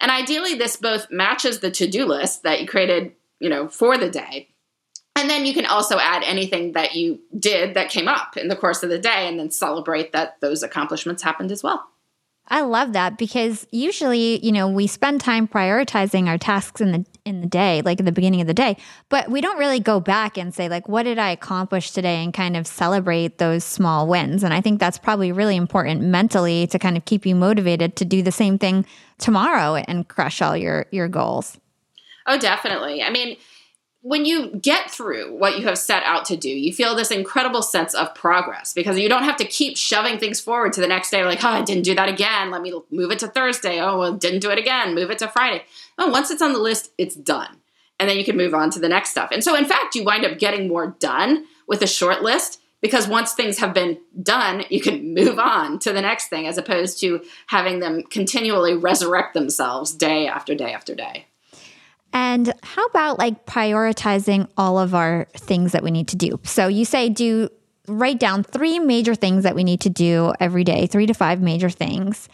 And 0.00 0.10
ideally, 0.10 0.54
this 0.54 0.76
both 0.76 1.10
matches 1.10 1.60
the 1.60 1.70
to-do 1.70 2.04
list 2.04 2.42
that 2.44 2.60
you 2.60 2.66
created, 2.66 3.12
you 3.40 3.48
know, 3.48 3.68
for 3.68 3.98
the 3.98 4.10
day. 4.10 4.48
And 5.16 5.28
then 5.28 5.46
you 5.46 5.52
can 5.52 5.66
also 5.66 5.98
add 5.98 6.22
anything 6.22 6.72
that 6.72 6.94
you 6.94 7.18
did 7.36 7.74
that 7.74 7.90
came 7.90 8.06
up 8.06 8.36
in 8.36 8.46
the 8.46 8.54
course 8.54 8.84
of 8.84 8.90
the 8.90 9.00
day 9.00 9.26
and 9.26 9.38
then 9.38 9.50
celebrate 9.50 10.12
that 10.12 10.40
those 10.40 10.62
accomplishments 10.62 11.24
happened 11.24 11.50
as 11.50 11.62
well. 11.62 11.88
I 12.46 12.62
love 12.62 12.92
that 12.94 13.18
because 13.18 13.66
usually, 13.72 14.44
you 14.44 14.52
know, 14.52 14.68
we 14.68 14.86
spend 14.86 15.20
time 15.20 15.48
prioritizing 15.48 16.28
our 16.28 16.38
tasks 16.38 16.80
in 16.80 16.92
the 16.92 17.04
in 17.28 17.40
the 17.40 17.46
day, 17.46 17.82
like 17.82 18.00
at 18.00 18.06
the 18.06 18.12
beginning 18.12 18.40
of 18.40 18.46
the 18.46 18.54
day, 18.54 18.76
but 19.08 19.30
we 19.30 19.40
don't 19.40 19.58
really 19.58 19.80
go 19.80 20.00
back 20.00 20.36
and 20.36 20.54
say 20.54 20.68
like 20.68 20.88
what 20.88 21.04
did 21.04 21.18
I 21.18 21.30
accomplish 21.30 21.90
today 21.92 22.24
and 22.24 22.34
kind 22.34 22.56
of 22.56 22.66
celebrate 22.66 23.38
those 23.38 23.62
small 23.62 24.08
wins. 24.08 24.42
And 24.42 24.52
I 24.52 24.60
think 24.60 24.80
that's 24.80 24.98
probably 24.98 25.30
really 25.30 25.56
important 25.56 26.00
mentally 26.00 26.66
to 26.68 26.78
kind 26.78 26.96
of 26.96 27.04
keep 27.04 27.24
you 27.24 27.34
motivated 27.34 27.96
to 27.96 28.04
do 28.04 28.22
the 28.22 28.32
same 28.32 28.58
thing 28.58 28.86
tomorrow 29.18 29.76
and 29.76 30.08
crush 30.08 30.42
all 30.42 30.56
your 30.56 30.86
your 30.90 31.08
goals. 31.08 31.58
Oh, 32.26 32.38
definitely. 32.38 33.02
I 33.02 33.10
mean, 33.10 33.36
when 34.02 34.24
you 34.24 34.56
get 34.56 34.90
through 34.90 35.36
what 35.36 35.58
you 35.58 35.66
have 35.66 35.76
set 35.76 36.02
out 36.04 36.24
to 36.26 36.36
do, 36.36 36.48
you 36.48 36.72
feel 36.72 36.94
this 36.94 37.10
incredible 37.10 37.62
sense 37.62 37.94
of 37.94 38.14
progress 38.14 38.72
because 38.72 38.98
you 38.98 39.08
don't 39.08 39.24
have 39.24 39.36
to 39.36 39.44
keep 39.44 39.76
shoving 39.76 40.18
things 40.18 40.40
forward 40.40 40.72
to 40.74 40.80
the 40.80 40.86
next 40.86 41.10
day. 41.10 41.24
Like, 41.24 41.42
oh, 41.42 41.48
I 41.48 41.62
didn't 41.62 41.82
do 41.82 41.94
that 41.96 42.08
again. 42.08 42.50
Let 42.50 42.62
me 42.62 42.72
move 42.90 43.10
it 43.10 43.18
to 43.20 43.28
Thursday. 43.28 43.80
Oh, 43.80 43.98
well, 43.98 44.12
didn't 44.12 44.40
do 44.40 44.50
it 44.50 44.58
again. 44.58 44.94
Move 44.94 45.10
it 45.10 45.18
to 45.18 45.28
Friday. 45.28 45.64
Oh, 45.98 46.08
once 46.08 46.30
it's 46.30 46.42
on 46.42 46.52
the 46.52 46.58
list, 46.58 46.92
it's 46.96 47.14
done. 47.14 47.58
And 48.00 48.08
then 48.08 48.16
you 48.16 48.24
can 48.24 48.36
move 48.36 48.54
on 48.54 48.70
to 48.70 48.78
the 48.78 48.88
next 48.88 49.10
stuff. 49.10 49.30
And 49.32 49.42
so, 49.42 49.56
in 49.56 49.64
fact, 49.64 49.94
you 49.94 50.04
wind 50.04 50.24
up 50.24 50.38
getting 50.38 50.68
more 50.68 50.96
done 51.00 51.44
with 51.66 51.82
a 51.82 51.86
short 51.86 52.22
list 52.22 52.60
because 52.80 53.08
once 53.08 53.32
things 53.32 53.58
have 53.58 53.74
been 53.74 53.98
done, 54.22 54.64
you 54.70 54.80
can 54.80 55.14
move 55.14 55.38
on 55.38 55.78
to 55.80 55.92
the 55.92 56.00
next 56.00 56.28
thing 56.28 56.46
as 56.46 56.58
opposed 56.58 57.00
to 57.00 57.24
having 57.48 57.80
them 57.80 58.04
continually 58.04 58.74
resurrect 58.74 59.34
themselves 59.34 59.92
day 59.92 60.28
after 60.28 60.54
day 60.54 60.72
after 60.72 60.94
day. 60.94 61.26
And 62.12 62.52
how 62.62 62.84
about 62.86 63.18
like 63.18 63.46
prioritizing 63.46 64.48
all 64.56 64.78
of 64.78 64.94
our 64.94 65.26
things 65.34 65.72
that 65.72 65.82
we 65.82 65.90
need 65.90 66.08
to 66.08 66.16
do? 66.16 66.40
So 66.44 66.68
you 66.68 66.84
say 66.84 67.08
do 67.08 67.48
write 67.86 68.18
down 68.18 68.42
three 68.42 68.78
major 68.78 69.14
things 69.14 69.44
that 69.44 69.54
we 69.54 69.64
need 69.64 69.80
to 69.82 69.90
do 69.90 70.32
every 70.40 70.64
day, 70.64 70.86
three 70.86 71.06
to 71.06 71.14
five 71.14 71.40
major 71.40 71.70
things. 71.70 72.28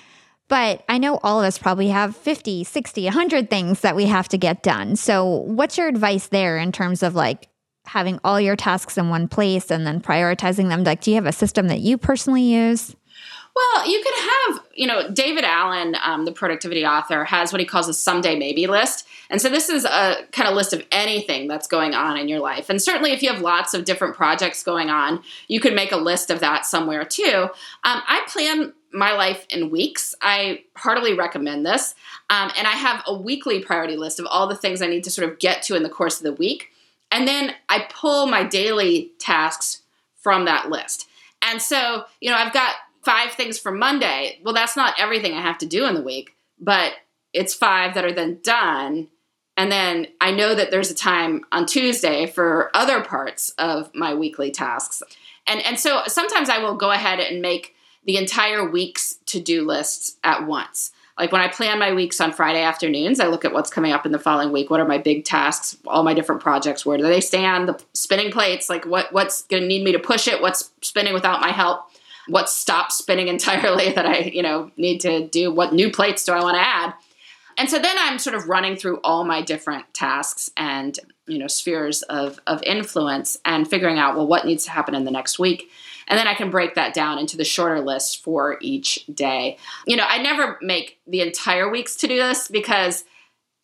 But 0.49 0.85
I 0.89 0.99
know 0.99 1.19
all 1.23 1.41
of 1.41 1.47
us 1.47 1.59
probably 1.59 1.89
have 1.89 2.17
50, 2.17 2.65
60, 2.65 3.05
100 3.05 3.49
things 3.49 3.81
that 3.81 3.97
we 3.97 4.07
have 4.07 4.29
to 4.29 4.39
get 4.39 4.63
done. 4.63 4.97
So 4.97 5.25
what's 5.25 5.79
your 5.79 5.89
advice 5.89 6.29
there 6.29 6.59
in 6.59 6.71
terms 6.71 7.03
of 7.03 7.15
like 7.15 7.49
having 7.87 8.19
all 8.25 8.41
your 8.41 8.57
tasks 8.57 8.99
in 8.99 9.09
one 9.09 9.29
place 9.29 9.71
and 9.71 9.87
then 9.87 10.01
prioritizing 10.01 10.69
them? 10.69 10.85
Like, 10.85 11.01
do 11.01 11.11
you 11.11 11.17
have 11.17 11.27
a 11.27 11.33
system 11.33 11.69
that 11.69 11.81
you 11.81 11.97
personally 11.97 12.43
use? 12.43 12.95
Well, 13.57 13.89
you 13.89 14.03
could 14.03 14.15
have, 14.15 14.67
you 14.75 14.87
know, 14.87 15.11
David 15.11 15.45
Allen, 15.45 15.97
um, 16.03 16.25
the 16.25 16.33
productivity 16.33 16.85
author, 16.85 17.25
has 17.25 17.53
what 17.53 17.61
he 17.61 17.67
calls 17.67 17.89
a 17.89 17.95
someday 17.95 18.37
maybe 18.37 18.67
list. 18.67 19.07
And 19.31 19.41
so 19.41 19.49
this 19.49 19.69
is 19.69 19.85
a 19.85 20.17
kind 20.33 20.49
of 20.49 20.57
list 20.57 20.73
of 20.73 20.85
anything 20.91 21.47
that's 21.47 21.69
going 21.69 21.95
on 21.95 22.17
in 22.17 22.27
your 22.27 22.41
life. 22.41 22.69
And 22.69 22.83
certainly 22.83 23.13
if 23.13 23.23
you 23.23 23.33
have 23.33 23.41
lots 23.41 23.73
of 23.73 23.85
different 23.85 24.17
projects 24.17 24.65
going 24.65 24.91
on, 24.91 25.23
you 25.47 25.61
could 25.61 25.73
make 25.73 25.93
a 25.93 25.97
list 25.97 26.31
of 26.31 26.41
that 26.41 26.67
somewhere 26.67 27.05
too. 27.05 27.49
Um, 27.85 28.03
I 28.09 28.25
plan 28.27 28.73
my 28.95 29.13
life 29.13 29.45
in 29.51 29.71
weeks. 29.71 30.15
I 30.23 30.65
heartily 30.77 31.15
recommend 31.15 31.67
this. 31.67 31.95
Um, 32.31 32.51
and 32.57 32.67
I 32.67 32.73
have 32.73 33.03
a 33.07 33.15
weekly 33.15 33.61
priority 33.61 33.97
list 33.97 34.21
of 34.21 34.27
all 34.27 34.47
the 34.47 34.57
things 34.57 34.81
I 34.81 34.87
need 34.87 35.05
to 35.05 35.11
sort 35.11 35.29
of 35.29 35.39
get 35.39 35.63
to 35.65 35.75
in 35.75 35.83
the 35.83 35.89
course 35.89 36.19
of 36.19 36.25
the 36.25 36.33
week. 36.33 36.71
And 37.11 37.29
then 37.29 37.55
I 37.69 37.87
pull 37.93 38.27
my 38.27 38.45
daily 38.45 39.13
tasks 39.19 39.83
from 40.17 40.47
that 40.47 40.71
list. 40.71 41.09
And 41.43 41.61
so, 41.61 42.05
you 42.21 42.31
know, 42.31 42.37
I've 42.37 42.53
got 42.53 42.75
five 43.03 43.33
things 43.33 43.59
for 43.59 43.71
Monday. 43.71 44.41
Well, 44.43 44.55
that's 44.55 44.77
not 44.77 44.95
everything 44.99 45.35
I 45.35 45.43
have 45.43 45.59
to 45.59 45.67
do 45.67 45.87
in 45.87 45.95
the 45.95 46.03
week, 46.03 46.35
but 46.59 46.93
it's 47.33 47.53
five 47.53 47.95
that 47.95 48.05
are 48.05 48.13
then 48.13 48.39
done. 48.43 49.09
And 49.57 49.71
then 49.71 50.09
I 50.21 50.31
know 50.31 50.55
that 50.55 50.71
there's 50.71 50.91
a 50.91 50.95
time 50.95 51.45
on 51.53 51.67
Tuesday 51.67 52.27
for 52.27 52.71
other 52.75 53.03
parts 53.03 53.51
of 53.59 53.95
my 53.95 54.15
weekly 54.15 54.51
tasks. 54.51 55.03
And, 55.47 55.61
and 55.65 55.79
so 55.79 56.03
sometimes 56.07 56.49
I 56.49 56.59
will 56.59 56.75
go 56.75 56.91
ahead 56.91 57.21
and 57.21 57.43
make 57.43 57.74
the 58.07 58.17
entire 58.17 58.69
week's 58.69 59.14
to 59.27 59.40
do 59.40 59.64
lists 59.64 60.17
at 60.25 60.47
once. 60.47 60.93
Like 61.19 61.31
when 61.31 61.40
I 61.40 61.49
plan 61.49 61.79
my 61.79 61.93
weeks 61.93 62.21
on 62.21 62.33
Friday 62.33 62.62
afternoons, 62.62 63.21
I 63.21 63.29
look 63.29 63.45
at 63.45 63.53
what's 63.53 63.71
coming 63.71 63.93
up 63.93 64.05
in 64.05 64.11
the 64.11 64.19
following 64.19 64.51
week. 64.51 64.69
What 64.69 64.81
are 64.81 64.88
my 64.88 64.99
big 64.99 65.25
tasks? 65.25 65.77
All 65.87 66.03
my 66.03 66.12
different 66.12 66.43
projects. 66.43 66.85
Where 66.85 66.99
do 66.99 67.05
they 67.05 67.21
stand? 67.21 67.69
The 67.69 67.81
spinning 67.93 68.33
plates. 68.33 68.69
Like 68.69 68.85
what 68.85 69.12
what's 69.12 69.43
going 69.43 69.62
to 69.62 69.69
need 69.69 69.85
me 69.85 69.93
to 69.93 69.99
push 70.01 70.27
it? 70.27 70.43
What's 70.43 70.73
spinning 70.83 71.14
without 71.14 71.40
my 71.40 71.53
help? 71.53 71.88
what 72.29 72.49
stops 72.49 72.97
spinning 72.97 73.29
entirely 73.35 73.93
that 73.93 74.07
I, 74.07 74.19
you 74.19 74.43
know, 74.43 74.71
need 74.77 75.01
to 75.01 75.27
do? 75.27 75.53
What 75.53 75.73
new 75.73 75.90
plates 75.90 76.25
do 76.25 76.33
I 76.33 76.43
want 76.43 76.57
to 76.57 76.61
add? 76.61 76.95
And 77.57 77.71
so 77.71 77.79
then 77.79 77.95
I'm 77.99 78.19
sort 78.19 78.35
of 78.35 78.49
running 78.49 78.75
through 78.75 78.99
all 79.05 79.25
my 79.25 79.40
different 79.40 79.93
tasks 79.95 80.51
and, 80.57 80.99
you 81.29 81.38
know, 81.38 81.47
spheres 81.47 82.03
of, 82.03 82.40
of 82.49 82.61
influence 82.64 83.37
and 83.45 83.69
figuring 83.69 83.97
out, 83.97 84.17
well, 84.17 84.27
what 84.27 84.45
needs 84.45 84.64
to 84.64 84.73
happen 84.73 84.95
in 84.95 85.05
the 85.05 85.12
next 85.12 85.38
week. 85.38 85.71
And 86.09 86.19
then 86.19 86.27
I 86.27 86.35
can 86.35 86.51
break 86.51 86.75
that 86.75 86.95
down 86.95 87.19
into 87.19 87.37
the 87.37 87.45
shorter 87.45 87.81
list 87.81 88.23
for 88.23 88.59
each 88.61 89.07
day. 89.12 89.59
You 89.87 89.97
know, 89.97 90.07
I 90.07 90.19
never 90.19 90.59
make 90.61 90.99
the 91.07 91.21
entire 91.21 91.69
week's 91.71 91.97
to 91.97 92.07
do 92.07 92.23
list 92.23 92.53
because 92.53 93.05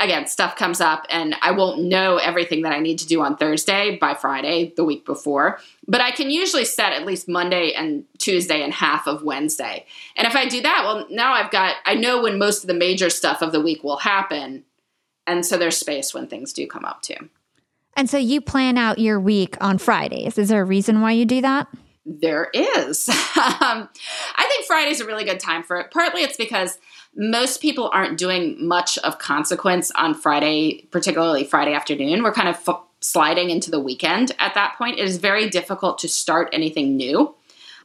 again, 0.01 0.27
stuff 0.27 0.57
comes 0.57 0.81
up 0.81 1.07
and 1.11 1.37
I 1.43 1.53
won't 1.53 1.83
know 1.83 2.17
everything 2.17 2.63
that 2.63 2.73
I 2.73 2.81
need 2.81 2.99
to 3.01 3.07
do 3.07 3.21
on 3.21 3.37
Thursday 3.37 3.99
by 4.01 4.15
Friday, 4.15 4.73
the 4.75 4.85
week 4.85 5.05
before. 5.05 5.61
But 5.87 6.01
I 6.01 6.11
can 6.11 6.31
usually 6.31 6.65
set 6.65 6.95
at 6.95 7.07
least 7.07 7.29
Monday 7.29 7.73
and 7.75 8.05
Tuesday 8.19 8.63
and 8.63 8.73
half 8.73 9.07
of 9.07 9.23
Wednesday. 9.23 9.85
And 10.17 10.27
if 10.27 10.35
I 10.35 10.47
do 10.49 10.63
that, 10.63 10.83
well, 10.85 11.07
now 11.11 11.35
I've 11.35 11.51
got, 11.51 11.77
I 11.85 11.95
know 11.95 12.23
when 12.23 12.39
most 12.39 12.65
of 12.65 12.69
the 12.69 12.75
major 12.75 13.11
stuff 13.11 13.43
of 13.43 13.53
the 13.53 13.61
week 13.61 13.85
will 13.85 13.99
happen. 13.99 14.65
And 15.27 15.45
so 15.45 15.59
there's 15.59 15.77
space 15.77 16.15
when 16.15 16.27
things 16.27 16.53
do 16.53 16.67
come 16.67 16.87
up 16.87 17.03
too. 17.03 17.29
And 17.95 18.09
so 18.09 18.17
you 18.17 18.41
plan 18.41 18.79
out 18.79 18.99
your 18.99 19.21
week 19.21 19.57
on 19.61 19.77
Fridays. 19.77 20.39
Is 20.39 20.49
there 20.49 20.63
a 20.63 20.65
reason 20.65 21.03
why 21.03 21.13
you 21.13 21.27
do 21.27 21.43
that? 21.43 21.69
There 22.19 22.51
is. 22.53 23.09
um, 23.09 23.89
I 24.35 24.47
think 24.49 24.67
Friday's 24.67 25.01
a 25.01 25.07
really 25.07 25.25
good 25.25 25.39
time 25.39 25.63
for 25.63 25.79
it. 25.79 25.93
Partly 25.93 26.23
it's 26.23 26.37
because 26.37 26.79
most 27.15 27.63
people 27.63 27.89
aren't 27.93 28.19
doing 28.19 28.67
much 28.67 28.99
of 28.99 29.19
consequence 29.19 29.93
on 29.93 30.15
Friday, 30.15 30.89
particularly 30.91 31.45
Friday 31.45 31.73
afternoon. 31.73 32.25
We're 32.25 32.33
kind 32.33 32.49
of 32.49 32.57
f- 32.67 32.83
sliding 33.01 33.51
into 33.51 33.71
the 33.71 33.79
weekend 33.79 34.33
at 34.41 34.55
that 34.55 34.75
point. 34.77 34.99
It 34.99 35.05
is 35.05 35.19
very 35.19 35.49
difficult 35.49 35.99
to 35.99 36.09
start 36.09 36.49
anything 36.53 36.97
new. 36.97 37.35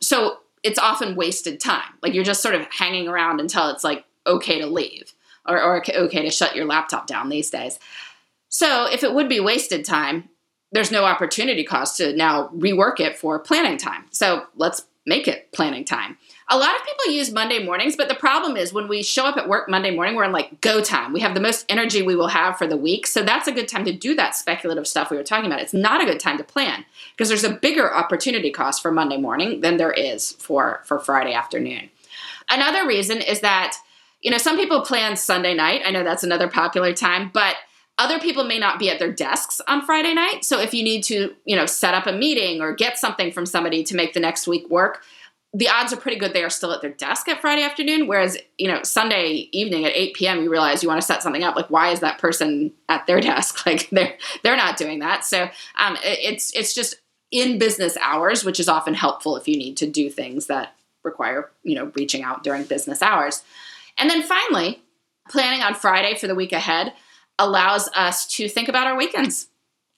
So 0.02 0.38
it's 0.64 0.80
often 0.80 1.16
wasted 1.16 1.60
time. 1.60 1.94
Like 2.02 2.16
you're 2.16 2.24
just 2.24 2.42
sort 2.42 2.56
of 2.56 2.66
hanging 2.72 3.08
around 3.08 3.40
until 3.40 3.70
it's 3.70 3.84
like 3.84 4.06
okay 4.26 4.60
to 4.60 4.66
leave 4.66 5.14
or, 5.48 5.62
or 5.62 5.84
okay 5.88 6.24
to 6.24 6.32
shut 6.32 6.56
your 6.56 6.66
laptop 6.66 7.06
down 7.06 7.30
these 7.30 7.52
days. 7.52 7.78
So 8.50 8.88
if 8.92 9.04
it 9.04 9.14
would 9.14 9.30
be 9.30 9.40
wasted 9.40 9.86
time, 9.86 10.30
there's 10.76 10.92
no 10.92 11.06
opportunity 11.06 11.64
cost 11.64 11.98
to 11.98 12.14
now 12.16 12.50
rework 12.50 13.00
it 13.00 13.18
for 13.18 13.40
planning 13.40 13.78
time. 13.78 14.04
So 14.12 14.44
let's 14.56 14.86
make 15.06 15.28
it 15.28 15.52
planning 15.52 15.86
time. 15.86 16.18
a 16.50 16.58
lot 16.58 16.76
of 16.76 16.86
people 16.86 17.14
use 17.14 17.32
Monday 17.32 17.64
mornings, 17.64 17.96
but 17.96 18.08
the 18.08 18.16
problem 18.16 18.58
is 18.58 18.74
when 18.74 18.88
we 18.88 19.02
show 19.02 19.26
up 19.26 19.38
at 19.38 19.48
work 19.48 19.70
Monday 19.70 19.90
morning, 19.90 20.16
we're 20.16 20.26
in 20.26 20.32
like 20.32 20.62
go 20.62 20.82
time. 20.82 21.14
We 21.14 21.22
have 21.22 21.34
the 21.34 21.40
most 21.40 21.66
energy 21.70 22.02
we 22.02 22.16
will 22.16 22.28
have 22.28 22.58
for 22.58 22.68
the 22.68 22.78
week. 22.78 23.08
So 23.08 23.24
that's 23.24 23.48
a 23.48 23.52
good 23.52 23.68
time 23.68 23.86
to 23.86 23.94
do 23.94 24.16
that 24.16 24.36
speculative 24.36 24.86
stuff 24.86 25.10
we 25.10 25.18
were 25.18 25.24
talking 25.24 25.46
about. 25.46 25.62
It's 25.62 25.74
not 25.74 26.02
a 26.02 26.06
good 26.06 26.20
time 26.20 26.38
to 26.38 26.44
plan 26.44 26.86
because 27.12 27.30
there's 27.30 27.44
a 27.44 27.54
bigger 27.54 27.92
opportunity 27.92 28.52
cost 28.52 28.82
for 28.82 28.92
Monday 28.92 29.18
morning 29.18 29.62
than 29.62 29.78
there 29.78 29.94
is 29.94 30.34
for, 30.34 30.82
for 30.86 31.00
Friday 31.00 31.34
afternoon. 31.34 31.90
Another 32.50 32.86
reason 32.86 33.22
is 33.22 33.40
that, 33.40 33.78
you 34.22 34.30
know, 34.30 34.38
some 34.38 34.58
people 34.58 34.82
plan 34.82 35.16
Sunday 35.16 35.54
night. 35.54 35.82
I 35.86 35.92
know 35.92 36.04
that's 36.04 36.24
another 36.24 36.48
popular 36.48 36.94
time, 36.94 37.32
but 37.34 37.56
other 37.98 38.20
people 38.20 38.44
may 38.44 38.60
not 38.60 38.78
be 38.78 38.90
at 38.90 39.00
their 39.00 39.12
desks 39.12 39.62
on 39.68 39.86
Friday 39.86 40.14
night. 40.14 40.44
So 40.44 40.60
if 40.60 40.74
you 40.74 40.84
need 40.84 41.04
to, 41.06 41.34
you 41.46 41.56
know, 41.56 41.66
set 41.66 41.94
up 41.94 42.08
a 42.08 42.12
meeting 42.12 42.62
or 42.62 42.74
get 42.74 42.98
something 42.98 43.32
from 43.32 43.46
somebody 43.46 43.84
to 43.86 43.96
make 43.96 44.14
the 44.14 44.20
next 44.20 44.48
week 44.48 44.70
work, 44.70 45.02
the 45.54 45.70
odds 45.70 45.94
are 45.94 45.98
pretty 45.98 46.18
good 46.18 46.34
they 46.34 46.44
are 46.44 46.50
still 46.50 46.74
at 46.74 46.82
their 46.82 46.92
desk 46.92 47.30
at 47.30 47.40
Friday 47.40 47.64
afternoon. 47.64 48.08
Whereas, 48.08 48.38
you 48.58 48.68
know, 48.68 48.84
Sunday 48.84 49.48
evening 49.54 49.86
at 49.86 49.96
8 49.96 50.14
p.m., 50.14 50.44
you 50.44 50.52
realize 50.52 50.84
you 50.84 50.90
want 50.90 51.00
to 51.00 51.08
set 51.08 51.24
something 51.24 51.44
up. 51.44 51.56
Like, 51.56 51.70
why 51.70 51.92
is 51.92 52.02
that 52.02 52.20
person 52.20 52.74
at 52.90 53.08
their 53.08 53.22
desk? 53.22 53.66
Like, 53.66 53.90
they're 53.90 54.18
they're 54.44 54.58
not 54.58 54.76
doing 54.76 55.00
that. 55.00 55.24
So, 55.24 55.50
um, 55.80 55.98
it's 56.04 56.54
it's 56.54 56.74
just 56.74 56.96
in 57.32 57.58
business 57.58 57.98
hours, 58.02 58.44
which 58.44 58.60
is 58.60 58.68
often 58.68 58.94
helpful 58.94 59.38
if 59.38 59.48
you 59.48 59.58
need 59.58 59.78
to 59.78 59.88
do 59.88 60.10
things 60.10 60.48
that 60.48 60.76
require, 61.04 61.50
you 61.64 61.76
know, 61.76 61.92
reaching 61.96 62.24
out 62.24 62.44
during 62.44 62.64
business 62.64 63.02
hours. 63.02 63.42
And 63.98 64.10
then 64.10 64.24
finally, 64.24 64.82
planning 65.30 65.62
on 65.62 65.74
Friday 65.74 66.18
for 66.18 66.28
the 66.28 66.36
week 66.36 66.52
ahead 66.52 66.94
allows 67.40 67.90
us 67.96 68.26
to 68.38 68.48
think 68.48 68.68
about 68.70 68.88
our 68.88 68.96
weekends. 68.96 69.48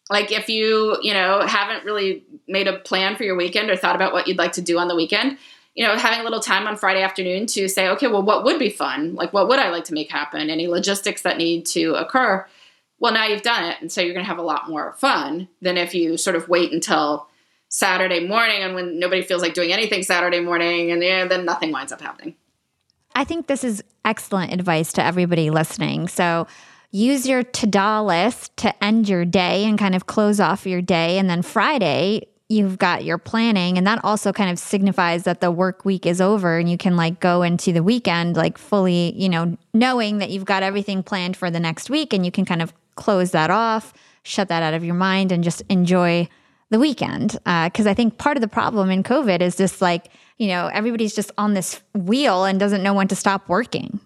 Like 0.09 0.31
if 0.31 0.49
you, 0.49 0.97
you 1.01 1.13
know, 1.13 1.45
haven't 1.45 1.85
really 1.85 2.23
made 2.47 2.67
a 2.67 2.79
plan 2.79 3.15
for 3.15 3.23
your 3.23 3.35
weekend 3.35 3.69
or 3.69 3.75
thought 3.75 3.95
about 3.95 4.13
what 4.13 4.27
you'd 4.27 4.37
like 4.37 4.53
to 4.53 4.61
do 4.61 4.77
on 4.79 4.87
the 4.87 4.95
weekend, 4.95 5.37
you 5.75 5.85
know, 5.85 5.95
having 5.95 6.19
a 6.19 6.23
little 6.23 6.39
time 6.39 6.65
on 6.65 6.77
Friday 6.77 7.03
afternoon 7.03 7.45
to 7.47 7.67
say, 7.67 7.87
okay, 7.89 8.07
well, 8.07 8.23
what 8.23 8.43
would 8.43 8.57
be 8.57 8.69
fun? 8.69 9.15
Like, 9.15 9.31
what 9.33 9.47
would 9.47 9.59
I 9.59 9.69
like 9.69 9.83
to 9.85 9.93
make 9.93 10.09
happen? 10.09 10.49
Any 10.49 10.67
logistics 10.67 11.21
that 11.21 11.37
need 11.37 11.65
to 11.67 11.93
occur? 11.95 12.47
Well, 12.99 13.13
now 13.13 13.25
you've 13.25 13.43
done 13.43 13.65
it. 13.65 13.77
And 13.79 13.91
so 13.91 14.01
you're 14.01 14.13
going 14.13 14.25
to 14.25 14.29
have 14.29 14.39
a 14.39 14.43
lot 14.43 14.69
more 14.69 14.93
fun 14.97 15.49
than 15.61 15.77
if 15.77 15.93
you 15.93 16.17
sort 16.17 16.35
of 16.35 16.49
wait 16.49 16.71
until 16.71 17.27
Saturday 17.69 18.25
morning 18.25 18.63
and 18.63 18.73
when 18.73 18.97
nobody 18.97 19.21
feels 19.21 19.41
like 19.41 19.53
doing 19.53 19.71
anything 19.71 20.01
Saturday 20.01 20.39
morning 20.39 20.89
and 20.91 21.03
yeah, 21.03 21.25
then 21.25 21.45
nothing 21.45 21.71
winds 21.71 21.91
up 21.91 22.01
happening. 22.01 22.35
I 23.13 23.23
think 23.23 23.47
this 23.47 23.63
is 23.63 23.83
excellent 24.05 24.53
advice 24.53 24.93
to 24.93 25.03
everybody 25.03 25.49
listening. 25.49 26.07
So, 26.07 26.47
use 26.91 27.27
your 27.27 27.43
to-do 27.43 27.99
list 27.99 28.55
to 28.57 28.83
end 28.83 29.09
your 29.09 29.25
day 29.25 29.65
and 29.65 29.77
kind 29.77 29.95
of 29.95 30.05
close 30.05 30.39
off 30.39 30.65
your 30.65 30.81
day 30.81 31.17
and 31.17 31.29
then 31.29 31.41
Friday 31.41 32.27
you've 32.49 32.77
got 32.77 33.03
your 33.03 33.17
planning 33.17 33.77
and 33.77 33.85
that 33.85 33.99
also 34.03 34.31
kind 34.31 34.49
of 34.49 34.57
signifies 34.57 35.23
that 35.23 35.41
the 35.41 35.51
work 35.51 35.83
week 35.83 36.05
is 36.05 36.21
over 36.21 36.57
and 36.57 36.69
you 36.69 36.77
can 36.77 36.95
like 36.95 37.19
go 37.19 37.41
into 37.41 37.73
the 37.73 37.83
weekend 37.83 38.37
like 38.37 38.57
fully, 38.57 39.13
you 39.17 39.27
know, 39.27 39.57
knowing 39.73 40.19
that 40.19 40.29
you've 40.29 40.45
got 40.45 40.63
everything 40.63 41.03
planned 41.03 41.35
for 41.35 41.51
the 41.51 41.59
next 41.59 41.89
week 41.89 42.13
and 42.13 42.25
you 42.25 42.31
can 42.31 42.45
kind 42.45 42.61
of 42.61 42.73
close 42.95 43.31
that 43.31 43.51
off, 43.51 43.93
shut 44.23 44.47
that 44.47 44.63
out 44.63 44.73
of 44.73 44.83
your 44.83 44.95
mind 44.95 45.31
and 45.31 45.43
just 45.43 45.61
enjoy 45.69 46.27
the 46.69 46.79
weekend. 46.79 47.33
Because 47.43 47.85
uh, 47.85 47.89
I 47.89 47.93
think 47.93 48.17
part 48.17 48.37
of 48.37 48.41
the 48.41 48.47
problem 48.47 48.89
in 48.91 49.03
COVID 49.03 49.41
is 49.41 49.57
just 49.57 49.81
like, 49.81 50.09
you 50.37 50.47
know, 50.47 50.67
everybody's 50.67 51.15
just 51.15 51.31
on 51.37 51.53
this 51.53 51.81
wheel 51.93 52.45
and 52.45 52.59
doesn't 52.59 52.83
know 52.83 52.93
when 52.93 53.09
to 53.09 53.15
stop 53.15 53.49
working. 53.49 53.99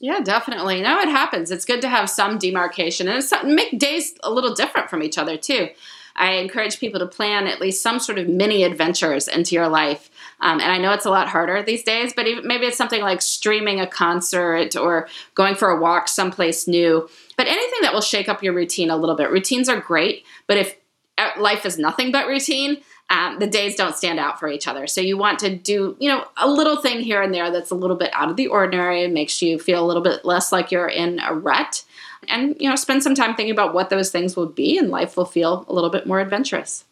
Yeah, 0.00 0.20
definitely. 0.20 0.80
No, 0.80 0.98
it 0.98 1.08
happens. 1.08 1.50
It's 1.50 1.66
good 1.66 1.82
to 1.82 1.88
have 1.88 2.08
some 2.08 2.38
demarcation 2.38 3.06
and 3.06 3.22
make 3.44 3.78
days 3.78 4.14
a 4.22 4.30
little 4.30 4.54
different 4.54 4.88
from 4.88 5.02
each 5.02 5.18
other 5.18 5.36
too. 5.36 5.68
I 6.16 6.32
encourage 6.32 6.80
people 6.80 6.98
to 7.00 7.06
plan 7.06 7.46
at 7.46 7.60
least 7.60 7.82
some 7.82 7.98
sort 7.98 8.18
of 8.18 8.26
mini 8.26 8.64
adventures 8.64 9.28
into 9.28 9.54
your 9.54 9.68
life. 9.68 10.10
Um, 10.40 10.58
and 10.60 10.72
I 10.72 10.78
know 10.78 10.92
it's 10.92 11.04
a 11.04 11.10
lot 11.10 11.28
harder 11.28 11.62
these 11.62 11.82
days, 11.82 12.12
but 12.14 12.26
even, 12.26 12.46
maybe 12.46 12.66
it's 12.66 12.78
something 12.78 13.02
like 13.02 13.22
streaming 13.22 13.78
a 13.78 13.86
concert 13.86 14.74
or 14.74 15.06
going 15.34 15.54
for 15.54 15.68
a 15.68 15.80
walk 15.80 16.08
someplace 16.08 16.66
new. 16.66 17.08
But 17.36 17.46
anything 17.46 17.80
that 17.82 17.92
will 17.92 18.00
shake 18.00 18.28
up 18.28 18.42
your 18.42 18.54
routine 18.54 18.90
a 18.90 18.96
little 18.96 19.16
bit. 19.16 19.30
Routines 19.30 19.68
are 19.68 19.80
great, 19.80 20.24
but 20.46 20.56
if 20.56 20.76
uh, 21.18 21.30
life 21.38 21.66
is 21.66 21.78
nothing 21.78 22.10
but 22.10 22.26
routine, 22.26 22.78
um, 23.10 23.38
the 23.38 23.46
days 23.46 23.74
don't 23.74 23.96
stand 23.96 24.18
out 24.18 24.38
for 24.38 24.48
each 24.48 24.66
other. 24.66 24.86
So 24.86 25.00
you 25.00 25.18
want 25.18 25.38
to 25.40 25.54
do, 25.54 25.96
you 25.98 26.08
know, 26.08 26.24
a 26.36 26.48
little 26.48 26.80
thing 26.80 27.00
here 27.00 27.20
and 27.20 27.34
there 27.34 27.50
that's 27.50 27.70
a 27.70 27.74
little 27.74 27.96
bit 27.96 28.10
out 28.14 28.30
of 28.30 28.36
the 28.36 28.46
ordinary, 28.46 29.04
and 29.04 29.12
makes 29.12 29.42
you 29.42 29.58
feel 29.58 29.84
a 29.84 29.86
little 29.86 30.02
bit 30.02 30.24
less 30.24 30.52
like 30.52 30.70
you're 30.70 30.88
in 30.88 31.18
a 31.20 31.34
rut, 31.34 31.84
and 32.28 32.56
you 32.58 32.68
know, 32.68 32.76
spend 32.76 33.02
some 33.02 33.14
time 33.14 33.34
thinking 33.34 33.52
about 33.52 33.74
what 33.74 33.90
those 33.90 34.10
things 34.10 34.36
will 34.36 34.46
be, 34.46 34.78
and 34.78 34.90
life 34.90 35.16
will 35.16 35.26
feel 35.26 35.66
a 35.68 35.72
little 35.72 35.90
bit 35.90 36.06
more 36.06 36.20
adventurous. 36.20 36.84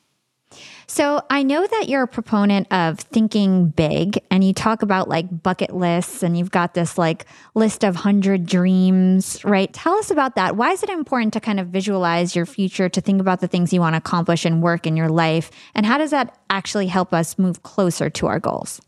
So 0.90 1.22
I 1.29 1.42
know 1.42 1.66
that 1.66 1.90
you're 1.90 2.05
a 2.05 2.09
proponent 2.09 2.66
of 2.72 2.98
thinking 2.98 3.68
big 3.68 4.24
and 4.31 4.42
you 4.42 4.55
talk 4.55 4.81
about 4.81 5.07
like 5.07 5.42
bucket 5.42 5.77
lists 5.77 6.22
and 6.22 6.37
you've 6.37 6.51
got 6.51 6.72
this 6.72 6.96
like 6.96 7.27
list 7.55 7.85
of 7.85 7.94
100 7.94 8.46
dreams, 8.46 9.44
right? 9.44 9.70
Tell 9.70 9.92
us 9.94 10.11
about 10.11 10.35
that. 10.37 10.57
Why 10.57 10.72
is 10.72 10.83
it 10.83 10.88
important 10.88 11.35
to 11.35 11.40
kind 11.40 11.61
of 11.61 11.68
visualize 11.68 12.35
your 12.35 12.46
future, 12.46 12.88
to 12.88 13.03
think 13.03 13.20
about 13.20 13.40
the 13.40 13.46
things 13.46 13.70
you 13.70 13.81
want 13.81 13.94
to 13.94 13.98
accomplish 13.98 14.46
and 14.46 14.62
work 14.62 14.87
in 14.87 14.96
your 14.96 15.11
life? 15.11 15.51
And 15.74 15.85
how 15.85 15.98
does 15.98 16.11
that 16.11 16.38
actually 16.48 16.87
help 16.87 17.12
us 17.12 17.38
move 17.38 17.62
closer 17.62 18.09
to 18.09 18.27
our 18.27 18.40
goals? 18.40 18.81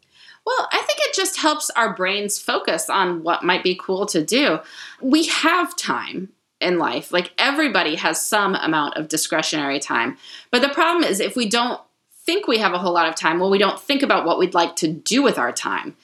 Well, 0.46 0.68
I 0.72 0.80
think 0.80 1.00
it 1.02 1.14
just 1.14 1.38
helps 1.38 1.68
our 1.70 1.94
brains 1.94 2.38
focus 2.38 2.88
on 2.88 3.22
what 3.22 3.44
might 3.44 3.62
be 3.62 3.78
cool 3.78 4.06
to 4.06 4.24
do. 4.24 4.60
We 5.02 5.26
have 5.26 5.76
time 5.76 6.30
in 6.62 6.78
life. 6.78 7.12
Like 7.12 7.32
everybody 7.36 7.96
has 7.96 8.24
some 8.24 8.54
amount 8.54 8.96
of 8.96 9.08
discretionary 9.08 9.80
time. 9.80 10.16
But 10.50 10.62
the 10.62 10.70
problem 10.70 11.04
is 11.04 11.20
if 11.20 11.36
we 11.36 11.46
don't 11.46 11.80
think 12.24 12.46
we 12.46 12.59
have 12.59 12.72
a 12.72 12.78
whole 12.78 12.92
lot 12.92 13.09
of 13.09 13.14
time. 13.14 13.38
Well, 13.38 13.50
we 13.50 13.59
don't 13.59 13.80
think 13.80 14.02
about 14.02 14.24
what 14.24 14.38
we'd 14.38 14.54
like 14.54 14.76
to 14.76 14.88
do 14.88 15.22
with 15.22 15.38
our 15.38 15.52
time. 15.52 15.96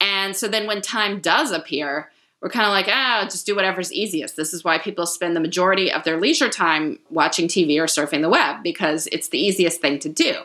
And 0.00 0.36
so 0.36 0.48
then 0.48 0.66
when 0.66 0.82
time 0.82 1.20
does 1.20 1.50
appear, 1.50 2.10
we're 2.40 2.50
kind 2.50 2.66
of 2.66 2.72
like, 2.72 2.88
ah, 2.88 3.22
just 3.24 3.46
do 3.46 3.56
whatever's 3.56 3.92
easiest. 3.92 4.36
This 4.36 4.52
is 4.52 4.64
why 4.64 4.78
people 4.78 5.06
spend 5.06 5.34
the 5.34 5.40
majority 5.40 5.90
of 5.90 6.04
their 6.04 6.20
leisure 6.20 6.50
time 6.50 6.98
watching 7.08 7.48
TV 7.48 7.78
or 7.78 7.86
surfing 7.86 8.20
the 8.20 8.28
web 8.28 8.62
because 8.62 9.06
it's 9.12 9.28
the 9.28 9.38
easiest 9.38 9.80
thing 9.80 9.98
to 10.00 10.10
do. 10.10 10.36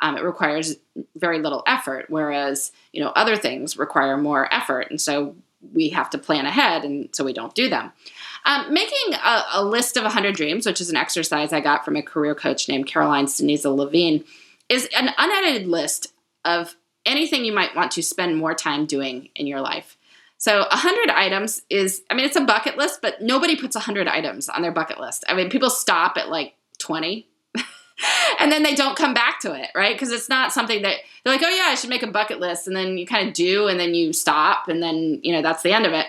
Um, 0.00 0.16
it 0.16 0.24
requires 0.24 0.76
very 1.16 1.40
little 1.40 1.62
effort, 1.66 2.06
whereas 2.08 2.72
you 2.92 3.02
know 3.02 3.10
other 3.10 3.36
things 3.36 3.76
require 3.76 4.16
more 4.16 4.52
effort, 4.52 4.88
and 4.90 5.00
so 5.00 5.36
we 5.72 5.90
have 5.90 6.10
to 6.10 6.18
plan 6.18 6.46
ahead, 6.46 6.84
and 6.84 7.08
so 7.12 7.24
we 7.24 7.32
don't 7.32 7.54
do 7.54 7.68
them. 7.68 7.92
Um, 8.44 8.72
making 8.72 9.14
a, 9.14 9.42
a, 9.54 9.64
list 9.64 9.96
of 9.96 10.02
100 10.02 10.34
dreams, 10.34 10.66
which 10.66 10.80
is 10.80 10.90
an 10.90 10.96
exercise 10.96 11.52
I 11.52 11.60
got 11.60 11.84
from 11.84 11.96
a 11.96 12.02
career 12.02 12.34
coach 12.34 12.68
named 12.68 12.86
Caroline 12.86 13.24
Ceniza 13.24 13.74
Levine, 13.74 14.24
is 14.68 14.88
an 14.96 15.10
unedited 15.18 15.68
list 15.68 16.12
of 16.44 16.76
anything 17.06 17.44
you 17.44 17.52
might 17.52 17.76
want 17.76 17.92
to 17.92 18.02
spend 18.02 18.36
more 18.36 18.54
time 18.54 18.86
doing 18.86 19.28
in 19.34 19.46
your 19.46 19.60
life. 19.60 19.96
So 20.38 20.60
100 20.60 21.10
items 21.10 21.62
is, 21.70 22.02
I 22.10 22.14
mean, 22.14 22.26
it's 22.26 22.36
a 22.36 22.42
bucket 22.42 22.76
list, 22.76 23.00
but 23.00 23.22
nobody 23.22 23.56
puts 23.56 23.76
100 23.76 24.08
items 24.08 24.48
on 24.48 24.62
their 24.62 24.72
bucket 24.72 25.00
list. 25.00 25.24
I 25.28 25.34
mean, 25.34 25.48
people 25.48 25.70
stop 25.70 26.16
at 26.16 26.28
like 26.28 26.54
20 26.78 27.26
and 28.40 28.52
then 28.52 28.62
they 28.62 28.74
don't 28.74 28.96
come 28.96 29.14
back 29.14 29.40
to 29.40 29.54
it, 29.54 29.70
right? 29.74 29.94
Because 29.94 30.12
it's 30.12 30.28
not 30.28 30.52
something 30.52 30.82
that 30.82 30.96
they're 31.24 31.32
like, 31.32 31.42
oh 31.42 31.48
yeah, 31.48 31.68
I 31.68 31.74
should 31.76 31.90
make 31.90 32.02
a 32.02 32.10
bucket 32.10 32.40
list. 32.40 32.66
And 32.66 32.76
then 32.76 32.98
you 32.98 33.06
kind 33.06 33.28
of 33.28 33.34
do, 33.34 33.68
and 33.68 33.78
then 33.78 33.94
you 33.94 34.12
stop, 34.12 34.68
and 34.68 34.82
then, 34.82 35.20
you 35.22 35.32
know, 35.32 35.40
that's 35.40 35.62
the 35.62 35.72
end 35.72 35.86
of 35.86 35.92
it. 35.92 36.06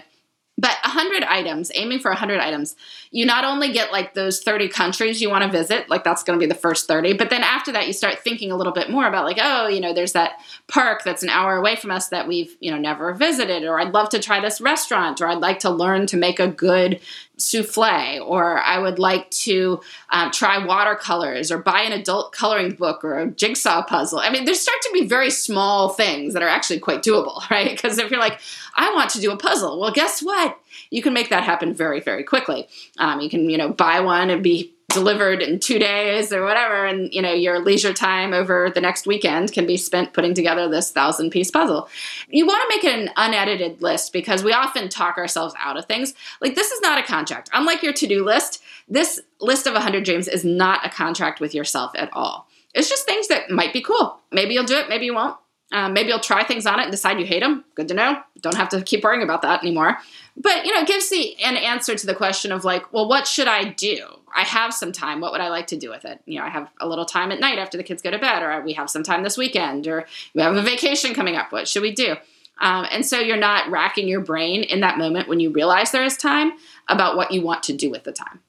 But 0.58 0.78
100 0.86 1.24
items, 1.24 1.70
aiming 1.76 2.00
for 2.00 2.10
100 2.12 2.40
items, 2.40 2.78
you 3.12 3.26
not 3.26 3.44
only 3.44 3.74
get 3.74 3.92
like 3.92 4.14
those 4.14 4.42
30 4.42 4.70
countries 4.70 5.22
you 5.22 5.30
want 5.30 5.44
to 5.44 5.52
visit, 5.52 5.90
like 5.90 6.06
that's 6.06 6.24
going 6.24 6.40
to 6.40 6.44
be 6.44 6.48
the 6.48 6.58
first 6.58 6.88
30, 6.88 7.14
but 7.14 7.30
then 7.30 7.44
after 7.44 7.74
that, 7.74 7.88
you 7.88 7.94
start 7.94 8.20
thinking 8.20 8.54
a 8.54 8.56
little 8.56 8.72
bit 8.72 8.90
more 8.90 9.06
about 9.06 9.26
like, 9.26 9.38
oh, 9.42 9.68
you 9.68 9.82
know, 9.82 9.94
there's 9.94 10.14
that 10.14 10.40
park 10.68 11.04
that's 11.04 11.24
an 11.24 11.30
hour 11.30 11.58
away 11.58 11.76
from 11.76 11.92
us 11.92 12.08
that 12.08 12.26
we've, 12.26 12.56
you 12.62 12.72
know, 12.72 12.78
never 12.78 13.14
visited, 13.14 13.64
or 13.64 13.82
I'd 13.82 13.94
love 13.94 14.08
to 14.10 14.20
try 14.20 14.40
this 14.40 14.62
restaurant, 14.62 15.20
or 15.20 15.28
I'd 15.28 15.40
like 15.40 15.60
to 15.60 15.70
learn 15.70 16.08
to 16.08 16.18
make 16.18 16.40
a 16.40 16.48
good 16.48 17.02
souffle, 17.38 18.22
or 18.22 18.60
I 18.60 18.80
would 18.80 19.00
like 19.00 19.30
to 19.32 19.82
um, 20.10 20.32
try 20.32 20.64
watercolors, 20.64 21.52
or 21.52 21.58
buy 21.58 21.82
an 21.82 21.92
adult 21.92 22.32
coloring 22.32 22.74
book, 22.74 23.04
or 23.04 23.20
a 23.20 23.28
jigsaw 23.28 23.84
puzzle. 23.84 24.20
I 24.20 24.30
mean, 24.30 24.46
there 24.46 24.54
start 24.54 24.82
to 24.84 24.92
be 24.94 25.08
very 25.08 25.30
small 25.30 25.90
things 25.90 26.34
that 26.34 26.44
are 26.44 26.50
actually 26.50 26.80
quite 26.80 27.04
doable, 27.04 27.50
right? 27.50 27.70
Because 27.70 27.98
if 27.98 28.12
you're 28.12 28.20
like, 28.20 28.40
I 28.76 28.94
want 28.94 29.10
to 29.12 29.22
do 29.22 29.32
a 29.32 29.38
puzzle, 29.38 29.80
well, 29.80 29.92
guess 29.92 30.22
what? 30.22 30.60
You 30.90 31.02
can 31.02 31.14
make 31.14 31.30
that 31.30 31.44
happen 31.44 31.74
very, 31.74 32.00
very 32.00 32.24
quickly. 32.24 32.68
Um, 32.98 33.22
you 33.22 33.30
can, 33.30 33.50
you 33.50 33.58
know, 33.58 33.70
buy 33.70 34.00
one 34.02 34.30
and 34.30 34.44
be 34.44 34.75
delivered 34.96 35.42
in 35.42 35.60
two 35.60 35.78
days 35.78 36.34
or 36.34 36.44
whatever. 36.44 36.86
And 36.86 37.14
you 37.14 37.22
know 37.22 37.34
your 37.34 37.60
leisure 37.60 37.94
time 37.94 38.34
over 38.34 38.72
the 38.74 38.82
next 38.82 39.06
weekend 39.06 39.54
can 39.54 39.68
be 39.68 39.78
spent 39.78 40.14
putting 40.14 40.34
together 40.34 40.68
this 40.68 40.92
thousand 40.92 41.30
piece 41.30 41.52
puzzle. 41.52 41.88
You 42.30 42.48
want 42.48 42.62
to 42.64 42.76
make 42.76 42.84
an 42.84 43.12
unedited 43.16 43.82
list 43.82 44.12
because 44.12 44.44
we 44.44 44.54
often 44.54 44.90
talk 44.90 45.18
ourselves 45.18 45.54
out 45.60 45.78
of 45.78 45.86
things. 45.86 46.16
Like 46.42 46.56
this 46.56 46.72
is 46.72 46.82
not 46.82 46.98
a 46.98 47.04
contract. 47.04 47.50
Unlike 47.54 47.84
your 47.84 47.94
to-do 47.94 48.26
list 48.26 48.64
this 48.88 49.20
list 49.42 49.68
of 49.68 49.74
100 49.74 50.04
dreams 50.04 50.28
is 50.28 50.46
not 50.46 50.86
a 50.86 50.90
contract 50.90 51.40
with 51.40 51.56
yourself 51.56 51.92
at 51.96 52.10
all. 52.14 52.48
It's 52.74 52.90
just 52.90 53.06
things 53.06 53.28
that 53.30 53.50
might 53.50 53.74
be 53.74 53.82
cool. 53.82 54.20
Maybe 54.32 54.54
you'll 54.54 54.64
do 54.64 54.78
it 54.78 54.90
maybe 54.90 55.06
you 55.06 55.14
won't 55.14 55.38
Um, 55.72 55.94
maybe 55.94 56.10
you'll 56.10 56.20
try 56.20 56.44
things 56.44 56.66
on 56.66 56.80
it 56.80 56.84
and 56.84 56.92
decide 56.92 57.20
you 57.20 57.26
hate 57.26 57.42
them. 57.42 57.66
Good 57.74 57.88
to 57.88 57.94
know. 57.94 58.22
Don't 58.42 58.56
have 58.56 58.70
to 58.70 58.82
keep 58.82 59.04
worrying 59.04 59.24
about 59.24 59.42
that 59.42 59.62
anymore. 59.62 59.98
But 60.38 60.66
you 60.66 60.74
know, 60.74 60.82
it 60.82 60.88
gives 60.88 61.10
the 61.10 61.36
an 61.44 61.58
answer 61.58 61.96
to 61.96 62.06
the 62.06 62.14
question 62.14 62.52
of 62.52 62.64
like, 62.64 62.94
well, 62.94 63.08
what 63.08 63.28
should 63.28 63.48
I 63.48 63.70
do? 63.70 64.06
I 64.36 64.44
have 64.44 64.74
some 64.74 64.92
time. 64.92 65.22
What 65.22 65.32
would 65.32 65.42
I 65.42 65.50
like 65.50 65.68
to 65.68 65.78
do 65.78 65.90
with 65.90 66.06
it? 66.06 66.20
You 66.26 66.40
know, 66.40 66.46
I 66.46 66.50
have 66.50 66.70
a 66.80 66.88
little 66.88 67.06
time 67.06 67.32
at 67.32 67.40
night 67.40 67.58
after 67.58 67.78
the 67.78 67.84
kids 67.84 68.02
go 68.02 68.12
to 68.12 68.20
bed, 68.20 68.44
or 68.44 68.62
we 68.62 68.74
have 68.74 68.90
some 68.90 69.04
time 69.04 69.24
this 69.24 69.38
weekend, 69.38 69.88
or 69.88 70.06
we 70.34 70.42
have 70.42 70.56
a 70.56 70.62
vacation 70.62 71.14
coming 71.14 71.36
up. 71.36 71.52
What 71.52 71.68
should 71.68 71.82
we 71.82 71.94
do? 71.94 72.16
Um, 72.60 72.86
and 72.92 73.06
so 73.06 73.20
you're 73.20 73.38
not 73.38 73.70
racking 73.70 74.08
your 74.08 74.22
brain 74.22 74.64
in 74.64 74.82
that 74.82 74.98
moment 74.98 75.28
when 75.28 75.40
you 75.40 75.52
realize 75.52 75.92
there 75.92 76.06
is 76.06 76.18
time 76.18 76.54
about 76.88 77.18
what 77.18 77.32
you 77.32 77.42
want 77.42 77.64
to 77.64 77.74
do 77.74 77.90
with 77.90 78.04
the 78.04 78.12
time. 78.12 78.42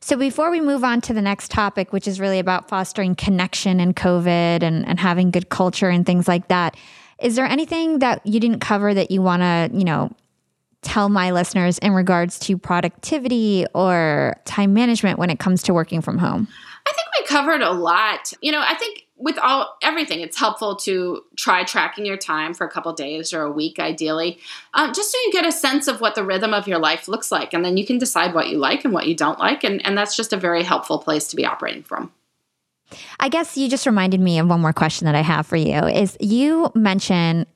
So 0.00 0.16
before 0.16 0.50
we 0.50 0.60
move 0.60 0.84
on 0.84 1.00
to 1.02 1.12
the 1.12 1.22
next 1.22 1.50
topic, 1.50 1.92
which 1.92 2.06
is 2.06 2.20
really 2.20 2.38
about 2.38 2.68
fostering 2.68 3.14
connection 3.14 3.80
in 3.80 3.94
COVID 3.94 4.62
and, 4.62 4.86
and 4.86 4.98
having 4.98 5.30
good 5.30 5.48
culture 5.48 5.88
and 5.88 6.06
things 6.06 6.28
like 6.28 6.48
that, 6.48 6.76
is 7.20 7.36
there 7.36 7.46
anything 7.46 7.98
that 7.98 8.24
you 8.24 8.38
didn't 8.38 8.60
cover 8.60 8.94
that 8.94 9.10
you 9.10 9.22
want 9.22 9.42
to, 9.42 9.76
you 9.76 9.84
know, 9.84 10.10
tell 10.82 11.08
my 11.08 11.32
listeners 11.32 11.78
in 11.78 11.92
regards 11.92 12.38
to 12.38 12.56
productivity 12.56 13.66
or 13.74 14.36
time 14.44 14.72
management 14.72 15.18
when 15.18 15.30
it 15.30 15.40
comes 15.40 15.62
to 15.64 15.74
working 15.74 16.00
from 16.00 16.18
home? 16.18 16.46
I 16.86 16.92
think 16.92 17.08
we 17.18 17.26
covered 17.26 17.60
a 17.60 17.72
lot. 17.72 18.32
You 18.40 18.52
know, 18.52 18.60
I 18.60 18.74
think 18.74 19.07
with 19.18 19.36
all 19.38 19.76
everything, 19.82 20.20
it's 20.20 20.38
helpful 20.38 20.76
to 20.76 21.22
try 21.36 21.64
tracking 21.64 22.06
your 22.06 22.16
time 22.16 22.54
for 22.54 22.66
a 22.66 22.70
couple 22.70 22.92
days 22.92 23.32
or 23.32 23.42
a 23.42 23.50
week, 23.50 23.78
ideally, 23.78 24.38
um, 24.74 24.92
just 24.94 25.10
so 25.10 25.18
you 25.18 25.32
get 25.32 25.44
a 25.44 25.52
sense 25.52 25.88
of 25.88 26.00
what 26.00 26.14
the 26.14 26.24
rhythm 26.24 26.54
of 26.54 26.68
your 26.68 26.78
life 26.78 27.08
looks 27.08 27.32
like, 27.32 27.52
and 27.52 27.64
then 27.64 27.76
you 27.76 27.84
can 27.84 27.98
decide 27.98 28.32
what 28.32 28.48
you 28.48 28.58
like 28.58 28.84
and 28.84 28.94
what 28.94 29.06
you 29.06 29.14
don't 29.14 29.38
like, 29.38 29.64
and, 29.64 29.84
and 29.84 29.98
that's 29.98 30.16
just 30.16 30.32
a 30.32 30.36
very 30.36 30.62
helpful 30.62 30.98
place 30.98 31.26
to 31.28 31.36
be 31.36 31.44
operating 31.44 31.82
from. 31.82 32.12
I 33.20 33.28
guess 33.28 33.56
you 33.56 33.68
just 33.68 33.86
reminded 33.86 34.20
me 34.20 34.38
of 34.38 34.48
one 34.48 34.60
more 34.60 34.72
question 34.72 35.06
that 35.06 35.14
I 35.14 35.20
have 35.20 35.46
for 35.46 35.56
you. 35.56 35.74
Is 35.74 36.16
you 36.20 36.70
mentioned 36.74 37.46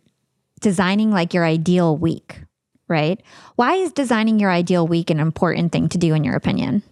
designing 0.61 1.11
like 1.11 1.33
your 1.33 1.45
ideal 1.45 1.97
week, 1.97 2.41
right? 2.89 3.21
Why 3.57 3.75
is 3.75 3.93
designing 3.93 4.39
your 4.39 4.51
ideal 4.51 4.87
week 4.87 5.11
an 5.11 5.21
important 5.21 5.73
thing 5.73 5.89
to 5.91 5.99
do 5.99 6.13
in 6.15 6.25
your 6.25 6.37
opinion? 6.37 6.83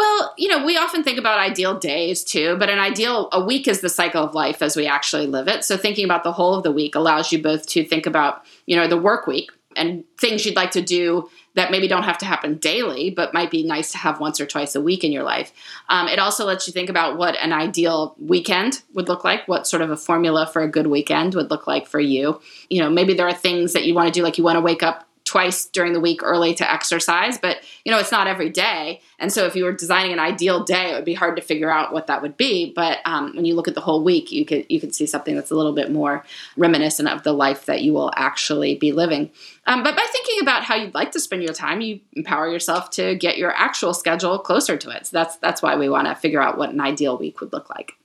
Well, 0.00 0.32
you 0.38 0.48
know, 0.48 0.64
we 0.64 0.78
often 0.78 1.04
think 1.04 1.18
about 1.18 1.38
ideal 1.38 1.78
days 1.78 2.24
too, 2.24 2.56
but 2.56 2.70
an 2.70 2.78
ideal 2.78 3.28
a 3.32 3.44
week 3.44 3.68
is 3.68 3.82
the 3.82 3.90
cycle 3.90 4.24
of 4.24 4.34
life 4.34 4.62
as 4.62 4.74
we 4.74 4.86
actually 4.86 5.26
live 5.26 5.46
it. 5.46 5.62
So 5.62 5.76
thinking 5.76 6.06
about 6.06 6.24
the 6.24 6.32
whole 6.32 6.54
of 6.54 6.62
the 6.62 6.72
week 6.72 6.94
allows 6.94 7.30
you 7.30 7.42
both 7.42 7.66
to 7.66 7.84
think 7.84 8.06
about, 8.06 8.46
you 8.64 8.76
know, 8.76 8.88
the 8.88 8.96
work 8.96 9.26
week 9.26 9.50
and 9.76 10.02
things 10.18 10.46
you'd 10.46 10.56
like 10.56 10.70
to 10.70 10.80
do 10.80 11.28
that 11.54 11.70
maybe 11.70 11.86
don't 11.86 12.04
have 12.04 12.16
to 12.16 12.24
happen 12.24 12.56
daily, 12.56 13.10
but 13.10 13.34
might 13.34 13.50
be 13.50 13.62
nice 13.62 13.92
to 13.92 13.98
have 13.98 14.20
once 14.20 14.40
or 14.40 14.46
twice 14.46 14.74
a 14.74 14.80
week 14.80 15.04
in 15.04 15.12
your 15.12 15.22
life. 15.22 15.52
Um, 15.90 16.08
it 16.08 16.18
also 16.18 16.46
lets 16.46 16.66
you 16.66 16.72
think 16.72 16.88
about 16.88 17.18
what 17.18 17.36
an 17.36 17.52
ideal 17.52 18.16
weekend 18.18 18.80
would 18.94 19.06
look 19.06 19.22
like, 19.22 19.46
what 19.48 19.66
sort 19.66 19.82
of 19.82 19.90
a 19.90 19.98
formula 19.98 20.48
for 20.50 20.62
a 20.62 20.70
good 20.70 20.86
weekend 20.86 21.34
would 21.34 21.50
look 21.50 21.66
like 21.66 21.86
for 21.86 22.00
you. 22.00 22.40
You 22.70 22.80
know, 22.80 22.88
maybe 22.88 23.12
there 23.12 23.28
are 23.28 23.34
things 23.34 23.74
that 23.74 23.84
you 23.84 23.92
want 23.92 24.06
to 24.06 24.18
do, 24.18 24.22
like 24.22 24.38
you 24.38 24.44
want 24.44 24.56
to 24.56 24.62
wake 24.62 24.82
up 24.82 25.09
twice 25.30 25.66
during 25.66 25.92
the 25.92 26.00
week 26.00 26.24
early 26.24 26.52
to 26.52 26.68
exercise, 26.68 27.38
but 27.38 27.58
you 27.84 27.92
know 27.92 27.98
it's 27.98 28.10
not 28.10 28.26
every 28.26 28.50
day. 28.50 29.00
And 29.20 29.32
so 29.32 29.46
if 29.46 29.54
you 29.54 29.62
were 29.62 29.72
designing 29.72 30.12
an 30.12 30.18
ideal 30.18 30.64
day, 30.64 30.90
it 30.90 30.94
would 30.94 31.04
be 31.04 31.14
hard 31.14 31.36
to 31.36 31.42
figure 31.42 31.70
out 31.70 31.92
what 31.92 32.08
that 32.08 32.20
would 32.20 32.36
be. 32.36 32.72
But 32.74 32.98
um, 33.04 33.36
when 33.36 33.44
you 33.44 33.54
look 33.54 33.68
at 33.68 33.76
the 33.76 33.80
whole 33.80 34.02
week, 34.02 34.32
you 34.32 34.44
could 34.44 34.66
you 34.68 34.80
could 34.80 34.92
see 34.92 35.06
something 35.06 35.36
that's 35.36 35.52
a 35.52 35.54
little 35.54 35.72
bit 35.72 35.92
more 35.92 36.24
reminiscent 36.56 37.08
of 37.08 37.22
the 37.22 37.32
life 37.32 37.66
that 37.66 37.82
you 37.82 37.92
will 37.92 38.10
actually 38.16 38.74
be 38.74 38.90
living. 38.90 39.30
Um, 39.68 39.84
but 39.84 39.94
by 39.94 40.04
thinking 40.10 40.40
about 40.42 40.64
how 40.64 40.74
you'd 40.74 40.94
like 40.94 41.12
to 41.12 41.20
spend 41.20 41.44
your 41.44 41.54
time, 41.54 41.80
you 41.80 42.00
empower 42.14 42.48
yourself 42.50 42.90
to 42.90 43.14
get 43.14 43.38
your 43.38 43.52
actual 43.52 43.94
schedule 43.94 44.36
closer 44.36 44.76
to 44.76 44.90
it. 44.90 45.06
So 45.06 45.16
that's 45.16 45.36
that's 45.36 45.62
why 45.62 45.76
we 45.76 45.88
want 45.88 46.08
to 46.08 46.16
figure 46.16 46.42
out 46.42 46.58
what 46.58 46.70
an 46.70 46.80
ideal 46.80 47.16
week 47.16 47.40
would 47.40 47.52
look 47.52 47.70
like. 47.70 47.99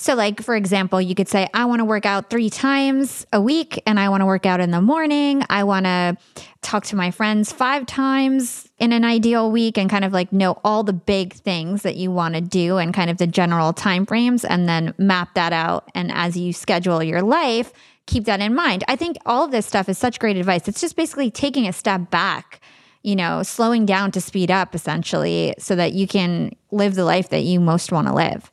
So, 0.00 0.14
like, 0.14 0.40
for 0.40 0.54
example, 0.54 1.00
you 1.00 1.16
could 1.16 1.28
say, 1.28 1.48
I 1.52 1.64
want 1.64 1.80
to 1.80 1.84
work 1.84 2.06
out 2.06 2.30
three 2.30 2.50
times 2.50 3.26
a 3.32 3.40
week 3.40 3.82
and 3.84 3.98
I 3.98 4.08
want 4.10 4.20
to 4.20 4.26
work 4.26 4.46
out 4.46 4.60
in 4.60 4.70
the 4.70 4.80
morning. 4.80 5.42
I 5.50 5.64
want 5.64 5.86
to 5.86 6.16
talk 6.62 6.84
to 6.86 6.96
my 6.96 7.10
friends 7.10 7.50
five 7.50 7.84
times 7.84 8.70
in 8.78 8.92
an 8.92 9.04
ideal 9.04 9.50
week 9.50 9.76
and 9.76 9.90
kind 9.90 10.04
of 10.04 10.12
like 10.12 10.32
know 10.32 10.60
all 10.62 10.84
the 10.84 10.92
big 10.92 11.32
things 11.32 11.82
that 11.82 11.96
you 11.96 12.12
want 12.12 12.36
to 12.36 12.40
do 12.40 12.76
and 12.76 12.94
kind 12.94 13.10
of 13.10 13.18
the 13.18 13.26
general 13.26 13.72
time 13.72 14.06
frames 14.06 14.44
and 14.44 14.68
then 14.68 14.94
map 14.98 15.34
that 15.34 15.52
out. 15.52 15.90
And 15.96 16.12
as 16.12 16.36
you 16.36 16.52
schedule 16.52 17.02
your 17.02 17.22
life, 17.22 17.72
keep 18.06 18.24
that 18.26 18.40
in 18.40 18.54
mind. 18.54 18.84
I 18.86 18.94
think 18.94 19.16
all 19.26 19.46
of 19.46 19.50
this 19.50 19.66
stuff 19.66 19.88
is 19.88 19.98
such 19.98 20.20
great 20.20 20.36
advice. 20.36 20.68
It's 20.68 20.80
just 20.80 20.94
basically 20.94 21.32
taking 21.32 21.66
a 21.66 21.72
step 21.72 22.08
back 22.08 22.60
you 23.04 23.14
know, 23.14 23.44
slowing 23.44 23.86
down 23.86 24.10
to 24.10 24.20
speed 24.20 24.50
up 24.50 24.74
essentially 24.74 25.54
so 25.56 25.76
that 25.76 25.92
you 25.92 26.06
can 26.06 26.50
live 26.72 26.96
the 26.96 27.04
life 27.04 27.28
that 27.30 27.42
you 27.42 27.60
most 27.60 27.92
want 27.92 28.08
to 28.08 28.12
live. 28.12 28.50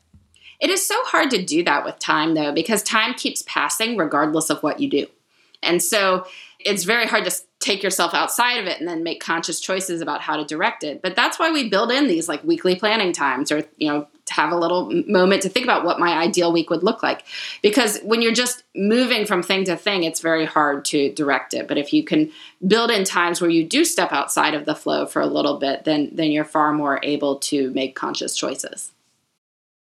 It 0.66 0.72
is 0.72 0.88
so 0.88 0.96
hard 1.04 1.30
to 1.30 1.46
do 1.46 1.64
that 1.66 1.86
with 1.86 2.00
time, 2.00 2.34
though, 2.34 2.52
because 2.52 2.82
time 2.82 3.14
keeps 3.14 3.44
passing 3.44 3.98
regardless 3.98 4.50
of 4.50 4.64
what 4.64 4.80
you 4.80 4.90
do. 4.90 5.06
And 5.62 5.80
so 5.84 6.26
it's 6.60 6.86
very 6.86 7.06
hard 7.06 7.24
to 7.26 7.32
take 7.60 7.84
yourself 7.84 8.16
outside 8.16 8.56
of 8.56 8.66
it 8.66 8.80
and 8.80 8.88
then 8.88 9.04
make 9.04 9.22
conscious 9.22 9.60
choices 9.60 10.02
about 10.02 10.22
how 10.22 10.38
to 10.38 10.44
direct 10.44 10.84
it. 10.84 11.04
But 11.04 11.16
that's 11.16 11.38
why 11.38 11.52
we 11.52 11.70
build 11.70 11.92
in 11.92 12.08
these 12.08 12.28
like 12.28 12.44
weekly 12.44 12.76
planning 12.76 13.14
times 13.14 13.52
or, 13.52 13.64
you 13.78 13.88
know, 13.88 14.08
to 14.26 14.34
have 14.34 14.52
a 14.52 14.58
little 14.58 14.92
moment 15.08 15.44
to 15.44 15.50
think 15.50 15.68
about 15.68 15.86
what 15.86 16.00
my 16.00 16.18
ideal 16.18 16.52
week 16.52 16.72
would 16.72 16.82
look 16.82 17.04
like. 17.04 17.26
Because 17.62 18.00
when 18.00 18.24
you're 18.24 18.34
just 18.34 18.64
moving 18.76 19.28
from 19.28 19.44
thing 19.44 19.66
to 19.66 19.78
thing, 19.78 20.04
it's 20.04 20.20
very 20.20 20.46
hard 20.46 20.84
to 20.86 21.14
direct 21.14 21.54
it. 21.54 21.68
But 21.68 21.78
if 21.78 21.94
you 21.94 22.04
can 22.04 22.32
build 22.66 22.90
in 22.90 23.04
times 23.04 23.40
where 23.40 23.52
you 23.52 23.64
do 23.64 23.86
step 23.86 24.12
outside 24.12 24.56
of 24.56 24.66
the 24.66 24.74
flow 24.74 25.06
for 25.06 25.22
a 25.22 25.28
little 25.28 25.60
bit, 25.60 25.84
then 25.84 26.10
then 26.14 26.32
you're 26.32 26.44
far 26.44 26.74
more 26.74 27.00
able 27.04 27.36
to 27.52 27.70
make 27.70 27.94
conscious 27.94 28.36
choices. 28.36 28.92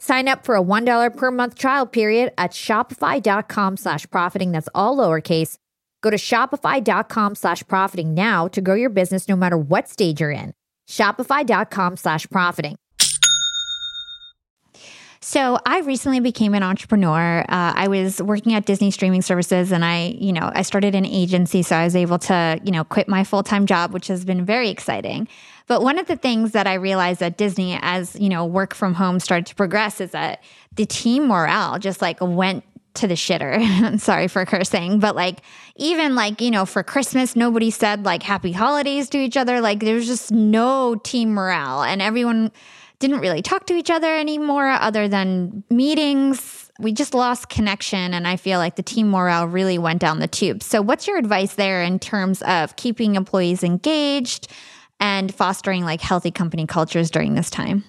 Sign 0.00 0.26
up 0.28 0.44
for 0.44 0.56
a 0.56 0.62
$1 0.62 1.16
per 1.16 1.30
month 1.30 1.54
trial 1.54 1.86
period 1.86 2.32
at 2.36 2.50
shopify.com 2.50 3.76
slash 3.76 4.10
profiting. 4.10 4.50
That's 4.50 4.68
all 4.74 4.96
lowercase. 4.96 5.58
Go 6.02 6.10
to 6.10 6.16
shopify.com 6.16 7.34
slash 7.34 7.66
profiting 7.68 8.14
now 8.14 8.48
to 8.48 8.60
grow 8.60 8.74
your 8.74 8.90
business 8.90 9.28
no 9.28 9.36
matter 9.36 9.56
what 9.56 9.88
stage 9.88 10.20
you're 10.20 10.30
in. 10.30 10.54
Shopify.com 10.88 11.96
slash 11.98 12.26
profiting. 12.30 12.76
So 15.22 15.58
I 15.66 15.80
recently 15.80 16.20
became 16.20 16.54
an 16.54 16.62
entrepreneur. 16.62 17.40
Uh, 17.42 17.74
I 17.76 17.88
was 17.88 18.22
working 18.22 18.54
at 18.54 18.64
Disney 18.64 18.90
streaming 18.90 19.20
services, 19.20 19.70
and 19.70 19.84
I, 19.84 20.16
you 20.18 20.32
know, 20.32 20.50
I 20.54 20.62
started 20.62 20.94
an 20.94 21.04
agency, 21.04 21.62
so 21.62 21.76
I 21.76 21.84
was 21.84 21.94
able 21.94 22.18
to, 22.20 22.58
you 22.64 22.72
know, 22.72 22.84
quit 22.84 23.06
my 23.06 23.22
full 23.22 23.42
time 23.42 23.66
job, 23.66 23.92
which 23.92 24.06
has 24.06 24.24
been 24.24 24.46
very 24.46 24.70
exciting. 24.70 25.28
But 25.66 25.82
one 25.82 25.98
of 25.98 26.06
the 26.06 26.16
things 26.16 26.52
that 26.52 26.66
I 26.66 26.74
realized 26.74 27.22
at 27.22 27.36
Disney, 27.36 27.78
as 27.82 28.18
you 28.18 28.30
know, 28.30 28.46
work 28.46 28.74
from 28.74 28.94
home 28.94 29.20
started 29.20 29.44
to 29.46 29.54
progress, 29.54 30.00
is 30.00 30.12
that 30.12 30.42
the 30.74 30.86
team 30.86 31.26
morale 31.28 31.78
just 31.78 32.00
like 32.00 32.16
went 32.22 32.64
to 32.94 33.06
the 33.06 33.14
shitter. 33.14 33.58
I'm 33.84 33.98
sorry 33.98 34.26
for 34.26 34.46
cursing, 34.46 35.00
but 35.00 35.14
like 35.14 35.40
even 35.76 36.14
like, 36.14 36.40
you 36.40 36.50
know, 36.50 36.64
for 36.64 36.82
Christmas, 36.82 37.36
nobody 37.36 37.70
said 37.70 38.06
like 38.06 38.22
happy 38.22 38.52
holidays 38.52 39.10
to 39.10 39.18
each 39.18 39.36
other. 39.36 39.60
Like 39.60 39.80
there 39.80 39.96
was 39.96 40.06
just 40.06 40.32
no 40.32 40.94
team 40.94 41.34
morale 41.34 41.82
and 41.82 42.00
everyone 42.00 42.52
didn't 43.00 43.20
really 43.20 43.42
talk 43.42 43.66
to 43.66 43.74
each 43.74 43.90
other 43.90 44.14
anymore 44.14 44.68
other 44.68 45.08
than 45.08 45.64
meetings. 45.70 46.70
We 46.78 46.92
just 46.92 47.14
lost 47.14 47.48
connection. 47.48 48.14
And 48.14 48.28
I 48.28 48.36
feel 48.36 48.58
like 48.58 48.76
the 48.76 48.82
team 48.82 49.08
morale 49.10 49.46
really 49.46 49.78
went 49.78 50.00
down 50.00 50.20
the 50.20 50.28
tube. 50.28 50.62
So, 50.62 50.80
what's 50.80 51.06
your 51.06 51.18
advice 51.18 51.54
there 51.54 51.82
in 51.82 51.98
terms 51.98 52.42
of 52.42 52.76
keeping 52.76 53.16
employees 53.16 53.64
engaged 53.64 54.48
and 55.00 55.34
fostering 55.34 55.84
like 55.84 56.00
healthy 56.00 56.30
company 56.30 56.66
cultures 56.66 57.10
during 57.10 57.34
this 57.34 57.50
time? 57.50 57.84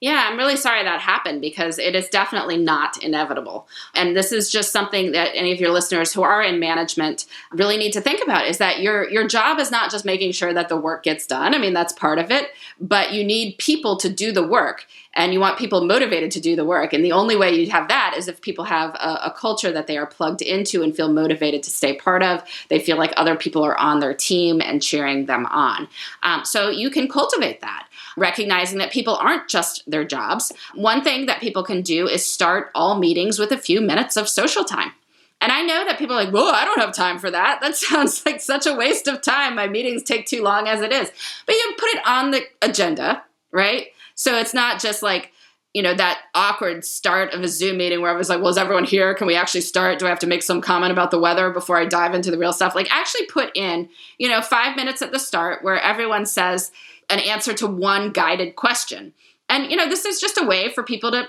Yeah, 0.00 0.28
I'm 0.30 0.38
really 0.38 0.56
sorry 0.56 0.82
that 0.82 0.98
happened 1.00 1.42
because 1.42 1.78
it 1.78 1.94
is 1.94 2.08
definitely 2.08 2.56
not 2.56 3.02
inevitable. 3.02 3.68
And 3.94 4.16
this 4.16 4.32
is 4.32 4.50
just 4.50 4.72
something 4.72 5.12
that 5.12 5.32
any 5.34 5.52
of 5.52 5.60
your 5.60 5.70
listeners 5.70 6.10
who 6.10 6.22
are 6.22 6.42
in 6.42 6.58
management 6.58 7.26
really 7.52 7.76
need 7.76 7.92
to 7.92 8.00
think 8.00 8.22
about 8.22 8.46
is 8.46 8.56
that 8.58 8.80
your 8.80 9.10
your 9.10 9.28
job 9.28 9.58
is 9.58 9.70
not 9.70 9.90
just 9.90 10.06
making 10.06 10.32
sure 10.32 10.54
that 10.54 10.70
the 10.70 10.76
work 10.76 11.02
gets 11.02 11.26
done. 11.26 11.54
I 11.54 11.58
mean, 11.58 11.74
that's 11.74 11.92
part 11.92 12.18
of 12.18 12.30
it, 12.30 12.48
but 12.80 13.12
you 13.12 13.22
need 13.22 13.58
people 13.58 13.98
to 13.98 14.08
do 14.08 14.32
the 14.32 14.46
work 14.46 14.86
and 15.12 15.34
you 15.34 15.40
want 15.40 15.58
people 15.58 15.84
motivated 15.84 16.30
to 16.30 16.40
do 16.40 16.56
the 16.56 16.64
work. 16.64 16.94
And 16.94 17.04
the 17.04 17.12
only 17.12 17.36
way 17.36 17.52
you 17.54 17.70
have 17.70 17.88
that 17.88 18.14
is 18.16 18.26
if 18.26 18.40
people 18.40 18.64
have 18.64 18.94
a, 18.94 19.20
a, 19.24 19.34
culture 19.36 19.72
that 19.72 19.86
they 19.86 19.98
are 19.98 20.06
plugged 20.06 20.40
into 20.40 20.82
and 20.82 20.94
feel 20.94 21.12
motivated 21.12 21.62
to 21.64 21.70
stay 21.70 21.96
part 21.96 22.22
of. 22.22 22.42
They 22.68 22.78
feel 22.78 22.96
like 22.96 23.12
other 23.16 23.34
people 23.34 23.64
are 23.64 23.76
on 23.76 24.00
their 24.00 24.14
team 24.14 24.60
and 24.60 24.82
cheering 24.82 25.26
them 25.26 25.46
on. 25.46 25.88
Um, 26.22 26.44
so 26.44 26.68
you 26.68 26.90
can 26.90 27.08
cultivate 27.08 27.60
that 27.60 27.88
recognizing 28.20 28.78
that 28.78 28.92
people 28.92 29.16
aren't 29.16 29.48
just 29.48 29.82
their 29.90 30.04
jobs. 30.04 30.52
One 30.74 31.02
thing 31.02 31.26
that 31.26 31.40
people 31.40 31.64
can 31.64 31.82
do 31.82 32.06
is 32.06 32.30
start 32.30 32.70
all 32.74 32.98
meetings 32.98 33.38
with 33.38 33.50
a 33.50 33.58
few 33.58 33.80
minutes 33.80 34.16
of 34.16 34.28
social 34.28 34.62
time. 34.62 34.92
And 35.40 35.50
I 35.50 35.62
know 35.62 35.86
that 35.86 35.98
people 35.98 36.14
are 36.16 36.24
like, 36.24 36.34
whoa, 36.34 36.50
I 36.50 36.66
don't 36.66 36.80
have 36.80 36.92
time 36.92 37.18
for 37.18 37.30
that. 37.30 37.60
That 37.62 37.74
sounds 37.76 38.24
like 38.24 38.40
such 38.40 38.66
a 38.66 38.74
waste 38.74 39.08
of 39.08 39.22
time. 39.22 39.56
My 39.56 39.66
meetings 39.66 40.02
take 40.02 40.26
too 40.26 40.42
long 40.42 40.68
as 40.68 40.82
it 40.82 40.92
is. 40.92 41.10
But 41.46 41.54
you 41.54 41.74
put 41.78 41.88
it 41.88 42.06
on 42.06 42.30
the 42.30 42.42
agenda, 42.62 43.24
right? 43.50 43.88
So 44.14 44.36
it's 44.36 44.52
not 44.52 44.80
just 44.80 45.02
like, 45.02 45.32
you 45.72 45.82
know, 45.82 45.94
that 45.94 46.22
awkward 46.34 46.84
start 46.84 47.32
of 47.32 47.42
a 47.42 47.48
Zoom 47.48 47.78
meeting 47.78 48.02
where 48.02 48.10
I 48.10 48.16
was 48.16 48.28
like, 48.28 48.40
well, 48.40 48.48
is 48.48 48.58
everyone 48.58 48.84
here? 48.84 49.14
Can 49.14 49.28
we 49.28 49.36
actually 49.36 49.60
start? 49.60 49.98
Do 49.98 50.06
I 50.06 50.08
have 50.08 50.18
to 50.18 50.26
make 50.26 50.42
some 50.42 50.60
comment 50.60 50.92
about 50.92 51.12
the 51.12 51.18
weather 51.18 51.50
before 51.50 51.78
I 51.78 51.86
dive 51.86 52.12
into 52.12 52.30
the 52.30 52.38
real 52.38 52.52
stuff? 52.52 52.74
Like, 52.74 52.92
actually 52.92 53.26
put 53.26 53.56
in, 53.56 53.88
you 54.18 54.28
know, 54.28 54.42
five 54.42 54.76
minutes 54.76 55.00
at 55.00 55.12
the 55.12 55.20
start 55.20 55.62
where 55.62 55.80
everyone 55.80 56.26
says, 56.26 56.72
an 57.10 57.18
answer 57.18 57.52
to 57.54 57.66
one 57.66 58.12
guided 58.12 58.56
question. 58.56 59.12
And, 59.48 59.70
you 59.70 59.76
know, 59.76 59.88
this 59.88 60.04
is 60.04 60.20
just 60.20 60.38
a 60.38 60.46
way 60.46 60.70
for 60.70 60.82
people 60.82 61.10
to 61.10 61.28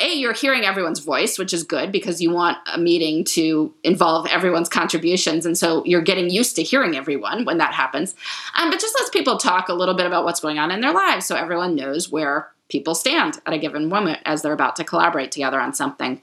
a 0.00 0.14
you're 0.14 0.34
hearing 0.34 0.64
everyone's 0.64 1.00
voice 1.00 1.38
which 1.38 1.52
is 1.52 1.62
good 1.62 1.90
because 1.90 2.20
you 2.20 2.30
want 2.30 2.58
a 2.72 2.78
meeting 2.78 3.24
to 3.24 3.74
involve 3.82 4.26
everyone's 4.26 4.68
contributions. 4.68 5.46
And 5.46 5.56
so 5.56 5.82
you're 5.84 6.02
getting 6.02 6.30
used 6.30 6.56
to 6.56 6.62
hearing 6.62 6.94
everyone 6.94 7.44
when 7.44 7.58
that 7.58 7.72
happens. 7.72 8.14
Um, 8.56 8.70
but 8.70 8.80
just 8.80 8.94
lets 8.98 9.10
people 9.10 9.38
talk 9.38 9.68
a 9.68 9.74
little 9.74 9.94
bit 9.94 10.06
about 10.06 10.24
what's 10.24 10.40
going 10.40 10.58
on 10.58 10.70
in 10.70 10.82
their 10.82 10.92
lives. 10.92 11.26
So 11.26 11.36
everyone 11.36 11.74
knows 11.74 12.10
where 12.10 12.50
people 12.68 12.94
stand 12.94 13.40
at 13.46 13.54
a 13.54 13.58
given 13.58 13.88
moment 13.88 14.20
as 14.24 14.42
they're 14.42 14.52
about 14.52 14.76
to 14.76 14.84
collaborate 14.84 15.32
together 15.32 15.58
on 15.58 15.72
something. 15.72 16.20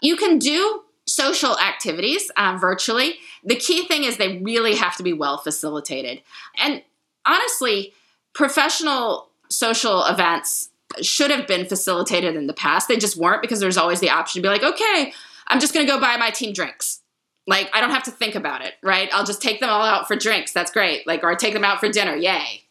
You 0.00 0.16
can 0.16 0.38
do 0.38 0.82
social 1.06 1.58
activities 1.58 2.30
um, 2.36 2.58
virtually. 2.58 3.16
The 3.42 3.56
key 3.56 3.86
thing 3.86 4.04
is 4.04 4.16
they 4.16 4.38
really 4.38 4.76
have 4.76 4.96
to 4.96 5.02
be 5.02 5.12
well 5.12 5.38
facilitated. 5.38 6.22
And 6.56 6.82
honestly 7.26 7.94
professional 8.34 9.30
social 9.48 10.04
events 10.04 10.70
should 11.02 11.30
have 11.30 11.46
been 11.46 11.66
facilitated 11.66 12.34
in 12.36 12.46
the 12.46 12.52
past. 12.52 12.88
They 12.88 12.96
just 12.96 13.16
weren't 13.16 13.42
because 13.42 13.60
there's 13.60 13.76
always 13.76 14.00
the 14.00 14.10
option 14.10 14.42
to 14.42 14.48
be 14.48 14.52
like, 14.52 14.62
okay, 14.62 15.12
I'm 15.48 15.60
just 15.60 15.74
going 15.74 15.86
to 15.86 15.92
go 15.92 16.00
buy 16.00 16.16
my 16.16 16.30
team 16.30 16.52
drinks. 16.52 17.00
Like, 17.46 17.70
I 17.72 17.80
don't 17.80 17.90
have 17.90 18.02
to 18.04 18.10
think 18.10 18.34
about 18.34 18.62
it, 18.62 18.74
right? 18.82 19.08
I'll 19.12 19.24
just 19.24 19.40
take 19.40 19.60
them 19.60 19.70
all 19.70 19.82
out 19.82 20.06
for 20.06 20.16
drinks. 20.16 20.52
That's 20.52 20.70
great. 20.70 21.06
Like, 21.06 21.22
or 21.22 21.34
take 21.34 21.54
them 21.54 21.64
out 21.64 21.80
for 21.80 21.88
dinner. 21.88 22.14
Yay. 22.14 22.64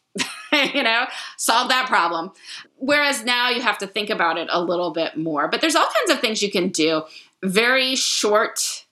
you 0.74 0.82
know, 0.82 1.06
solve 1.36 1.68
that 1.68 1.88
problem. 1.88 2.32
Whereas 2.76 3.24
now 3.24 3.50
you 3.50 3.60
have 3.60 3.78
to 3.78 3.86
think 3.86 4.08
about 4.08 4.38
it 4.38 4.48
a 4.50 4.62
little 4.62 4.92
bit 4.92 5.16
more. 5.16 5.48
But 5.48 5.60
there's 5.60 5.74
all 5.74 5.86
kinds 5.86 6.10
of 6.10 6.20
things 6.20 6.42
you 6.42 6.50
can 6.50 6.68
do. 6.68 7.02
Very 7.42 7.96
short 7.96 8.86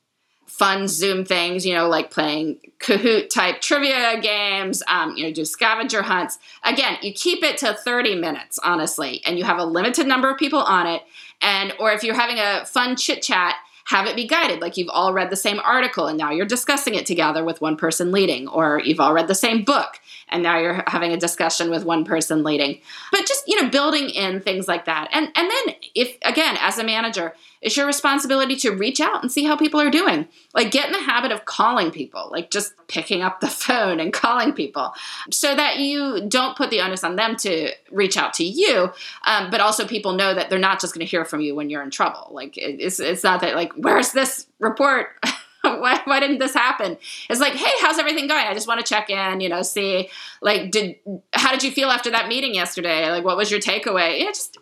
fun 0.57 0.89
Zoom 0.89 1.23
things, 1.23 1.67
you 1.67 1.75
know, 1.75 1.87
like 1.87 2.11
playing 2.11 2.57
Kahoot 2.79 3.29
type 3.29 3.61
trivia 3.61 4.19
games, 4.23 4.83
um, 4.89 5.15
you 5.15 5.25
know, 5.25 5.31
do 5.31 5.45
scavenger 5.45 6.01
hunts. 6.01 6.39
Again, 6.65 6.97
you 7.03 7.13
keep 7.13 7.45
it 7.45 7.59
to 7.59 7.75
30 7.75 8.15
minutes, 8.15 8.59
honestly, 8.65 9.21
and 9.27 9.39
you 9.39 9.45
have 9.45 9.59
a 9.59 9.65
limited 9.65 10.07
number 10.07 10.31
of 10.31 10.39
people 10.39 10.61
on 10.61 10.87
it. 10.87 11.03
And, 11.43 11.75
or 11.79 11.93
if 11.93 12.03
you're 12.03 12.15
having 12.15 12.39
a 12.39 12.65
fun 12.65 12.97
chit 12.97 13.23
chat, 13.23 13.57
have 13.85 14.07
it 14.07 14.17
be 14.17 14.27
guided 14.27 14.61
like 14.61 14.77
you've 14.77 14.89
all 14.89 15.13
read 15.13 15.31
the 15.31 15.37
same 15.37 15.61
article 15.61 16.07
and 16.07 16.19
now 16.19 16.33
you're 16.33 16.47
discussing 16.47 16.95
it 16.95 17.07
together 17.07 17.45
with 17.45 17.61
one 17.61 17.77
person 17.77 18.11
leading 18.11 18.49
or 18.49 18.81
you've 18.85 18.99
all 18.99 19.13
read 19.13 19.29
the 19.29 19.35
same 19.35 19.63
book 19.63 20.01
and 20.29 20.43
now 20.43 20.59
you're 20.59 20.83
having 20.87 21.12
a 21.12 21.16
discussion 21.16 21.70
with 21.70 21.85
one 21.85 22.05
person 22.05 22.43
leading 22.43 22.81
but 23.11 23.27
just 23.27 23.47
you 23.47 23.61
know 23.61 23.68
building 23.68 24.11
in 24.11 24.41
things 24.41 24.68
like 24.68 24.85
that 24.85 25.09
and 25.12 25.27
and 25.35 25.51
then 25.51 25.74
if 25.95 26.16
again 26.24 26.57
as 26.61 26.79
a 26.79 26.85
manager 26.85 27.35
it's 27.66 27.77
your 27.77 27.87
responsibility 27.87 28.55
to 28.57 28.70
reach 28.70 29.01
out 29.01 29.22
and 29.22 29.33
see 29.33 29.45
how 29.45 29.57
people 29.57 29.81
are 29.81 29.91
doing. 29.91 30.29
Like, 30.55 30.70
get 30.70 30.87
in 30.87 30.93
the 30.93 31.01
habit 31.01 31.33
of 31.33 31.47
calling 31.47 31.91
people, 31.91 32.29
like 32.31 32.51
just 32.51 32.74
picking 32.87 33.22
up 33.22 33.41
the 33.41 33.49
phone 33.49 33.99
and 33.99 34.12
calling 34.12 34.53
people 34.53 34.93
so 35.33 35.55
that 35.55 35.79
you 35.79 36.29
don't 36.29 36.57
put 36.57 36.70
the 36.70 36.81
onus 36.81 37.03
on 37.03 37.16
them 37.16 37.35
to 37.39 37.72
reach 37.91 38.16
out 38.16 38.35
to 38.35 38.45
you. 38.45 38.93
Um, 39.27 39.51
but 39.51 39.61
also, 39.61 39.85
people 39.85 40.12
know 40.12 40.33
that 40.33 40.49
they're 40.49 40.59
not 40.61 40.81
just 40.81 40.95
going 40.95 41.05
to 41.05 41.11
hear 41.11 41.24
from 41.24 41.41
you 41.41 41.57
when 41.57 41.68
you're 41.68 41.83
in 41.83 41.91
trouble. 41.91 42.29
Like, 42.31 42.57
it's, 42.57 43.01
it's 43.01 43.24
not 43.24 43.41
that, 43.41 43.57
like, 43.57 43.72
where's 43.72 44.12
this 44.12 44.47
report? 44.61 45.09
why, 45.81 46.01
why 46.05 46.21
didn't 46.21 46.39
this 46.39 46.55
happen? 46.55 46.97
It's 47.29 47.41
like, 47.41 47.55
hey, 47.55 47.73
how's 47.81 47.99
everything 47.99 48.27
going? 48.27 48.47
I 48.47 48.55
just 48.55 48.69
want 48.69 48.81
to 48.81 48.87
check 48.87 49.11
in, 49.11 49.41
you 49.41 49.49
know, 49.49 49.62
see, 49.62 50.11
like, 50.41 50.71
did, 50.71 50.97
how 51.33 51.51
did 51.51 51.62
you 51.62 51.71
feel 51.71 51.91
after 51.91 52.11
that 52.11 52.29
meeting 52.29 52.55
yesterday? 52.55 53.11
Like, 53.11 53.25
what 53.25 53.37
was 53.37 53.51
your 53.51 53.61
takeaway? 53.61 54.21
Yeah, 54.21 54.27
just 54.27 54.59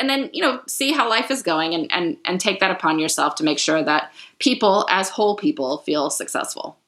and 0.00 0.08
then 0.08 0.30
you 0.32 0.42
know 0.42 0.60
see 0.66 0.92
how 0.92 1.08
life 1.08 1.30
is 1.30 1.42
going 1.42 1.74
and 1.74 1.92
and 1.92 2.16
and 2.24 2.40
take 2.40 2.58
that 2.58 2.70
upon 2.70 2.98
yourself 2.98 3.34
to 3.36 3.44
make 3.44 3.58
sure 3.58 3.82
that 3.82 4.12
people 4.38 4.86
as 4.90 5.10
whole 5.10 5.36
people 5.36 5.78
feel 5.78 6.10
successful 6.10 6.78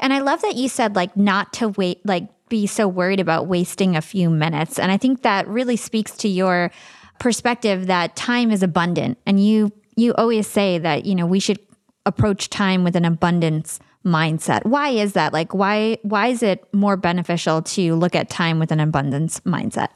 and 0.00 0.12
i 0.12 0.18
love 0.18 0.42
that 0.42 0.56
you 0.56 0.68
said 0.68 0.96
like 0.96 1.16
not 1.16 1.52
to 1.52 1.68
wait 1.68 2.04
like 2.04 2.28
be 2.48 2.66
so 2.66 2.88
worried 2.88 3.20
about 3.20 3.46
wasting 3.46 3.94
a 3.94 4.02
few 4.02 4.28
minutes 4.28 4.78
and 4.78 4.90
i 4.90 4.96
think 4.96 5.22
that 5.22 5.46
really 5.46 5.76
speaks 5.76 6.16
to 6.16 6.28
your 6.28 6.70
perspective 7.18 7.86
that 7.86 8.16
time 8.16 8.50
is 8.50 8.62
abundant 8.62 9.16
and 9.24 9.44
you 9.44 9.72
you 9.94 10.12
always 10.14 10.46
say 10.46 10.78
that 10.78 11.04
you 11.04 11.14
know 11.14 11.26
we 11.26 11.38
should 11.38 11.58
approach 12.10 12.50
time 12.50 12.84
with 12.84 12.96
an 12.96 13.04
abundance 13.04 13.80
mindset 14.04 14.64
why 14.64 14.88
is 14.88 15.12
that 15.12 15.32
like 15.32 15.54
why 15.54 15.96
why 16.02 16.28
is 16.28 16.42
it 16.42 16.66
more 16.72 16.96
beneficial 16.96 17.60
to 17.60 17.94
look 17.94 18.14
at 18.14 18.30
time 18.30 18.58
with 18.58 18.72
an 18.72 18.80
abundance 18.80 19.40
mindset 19.40 19.88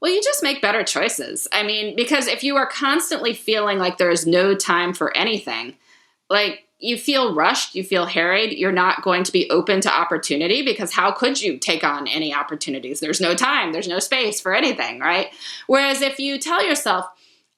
well, 0.00 0.12
you 0.12 0.22
just 0.22 0.42
make 0.42 0.62
better 0.62 0.82
choices. 0.82 1.46
I 1.52 1.62
mean, 1.62 1.94
because 1.94 2.26
if 2.26 2.42
you 2.42 2.56
are 2.56 2.66
constantly 2.66 3.34
feeling 3.34 3.78
like 3.78 3.98
there 3.98 4.10
is 4.10 4.26
no 4.26 4.54
time 4.54 4.94
for 4.94 5.14
anything, 5.14 5.76
like 6.30 6.64
you 6.78 6.96
feel 6.96 7.34
rushed, 7.34 7.74
you 7.74 7.84
feel 7.84 8.06
harried, 8.06 8.58
you're 8.58 8.72
not 8.72 9.02
going 9.02 9.24
to 9.24 9.32
be 9.32 9.50
open 9.50 9.82
to 9.82 9.92
opportunity 9.92 10.62
because 10.62 10.92
how 10.92 11.12
could 11.12 11.40
you 11.40 11.58
take 11.58 11.84
on 11.84 12.08
any 12.08 12.34
opportunities? 12.34 13.00
There's 13.00 13.20
no 13.20 13.34
time, 13.34 13.72
there's 13.72 13.88
no 13.88 13.98
space 13.98 14.40
for 14.40 14.54
anything, 14.54 15.00
right? 15.00 15.28
Whereas 15.66 16.00
if 16.00 16.18
you 16.18 16.38
tell 16.38 16.64
yourself, 16.64 17.06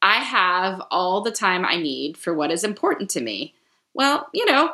I 0.00 0.16
have 0.16 0.82
all 0.90 1.20
the 1.20 1.30
time 1.30 1.64
I 1.64 1.76
need 1.76 2.16
for 2.16 2.34
what 2.34 2.50
is 2.50 2.64
important 2.64 3.08
to 3.10 3.20
me, 3.20 3.54
well, 3.94 4.28
you 4.32 4.46
know, 4.46 4.72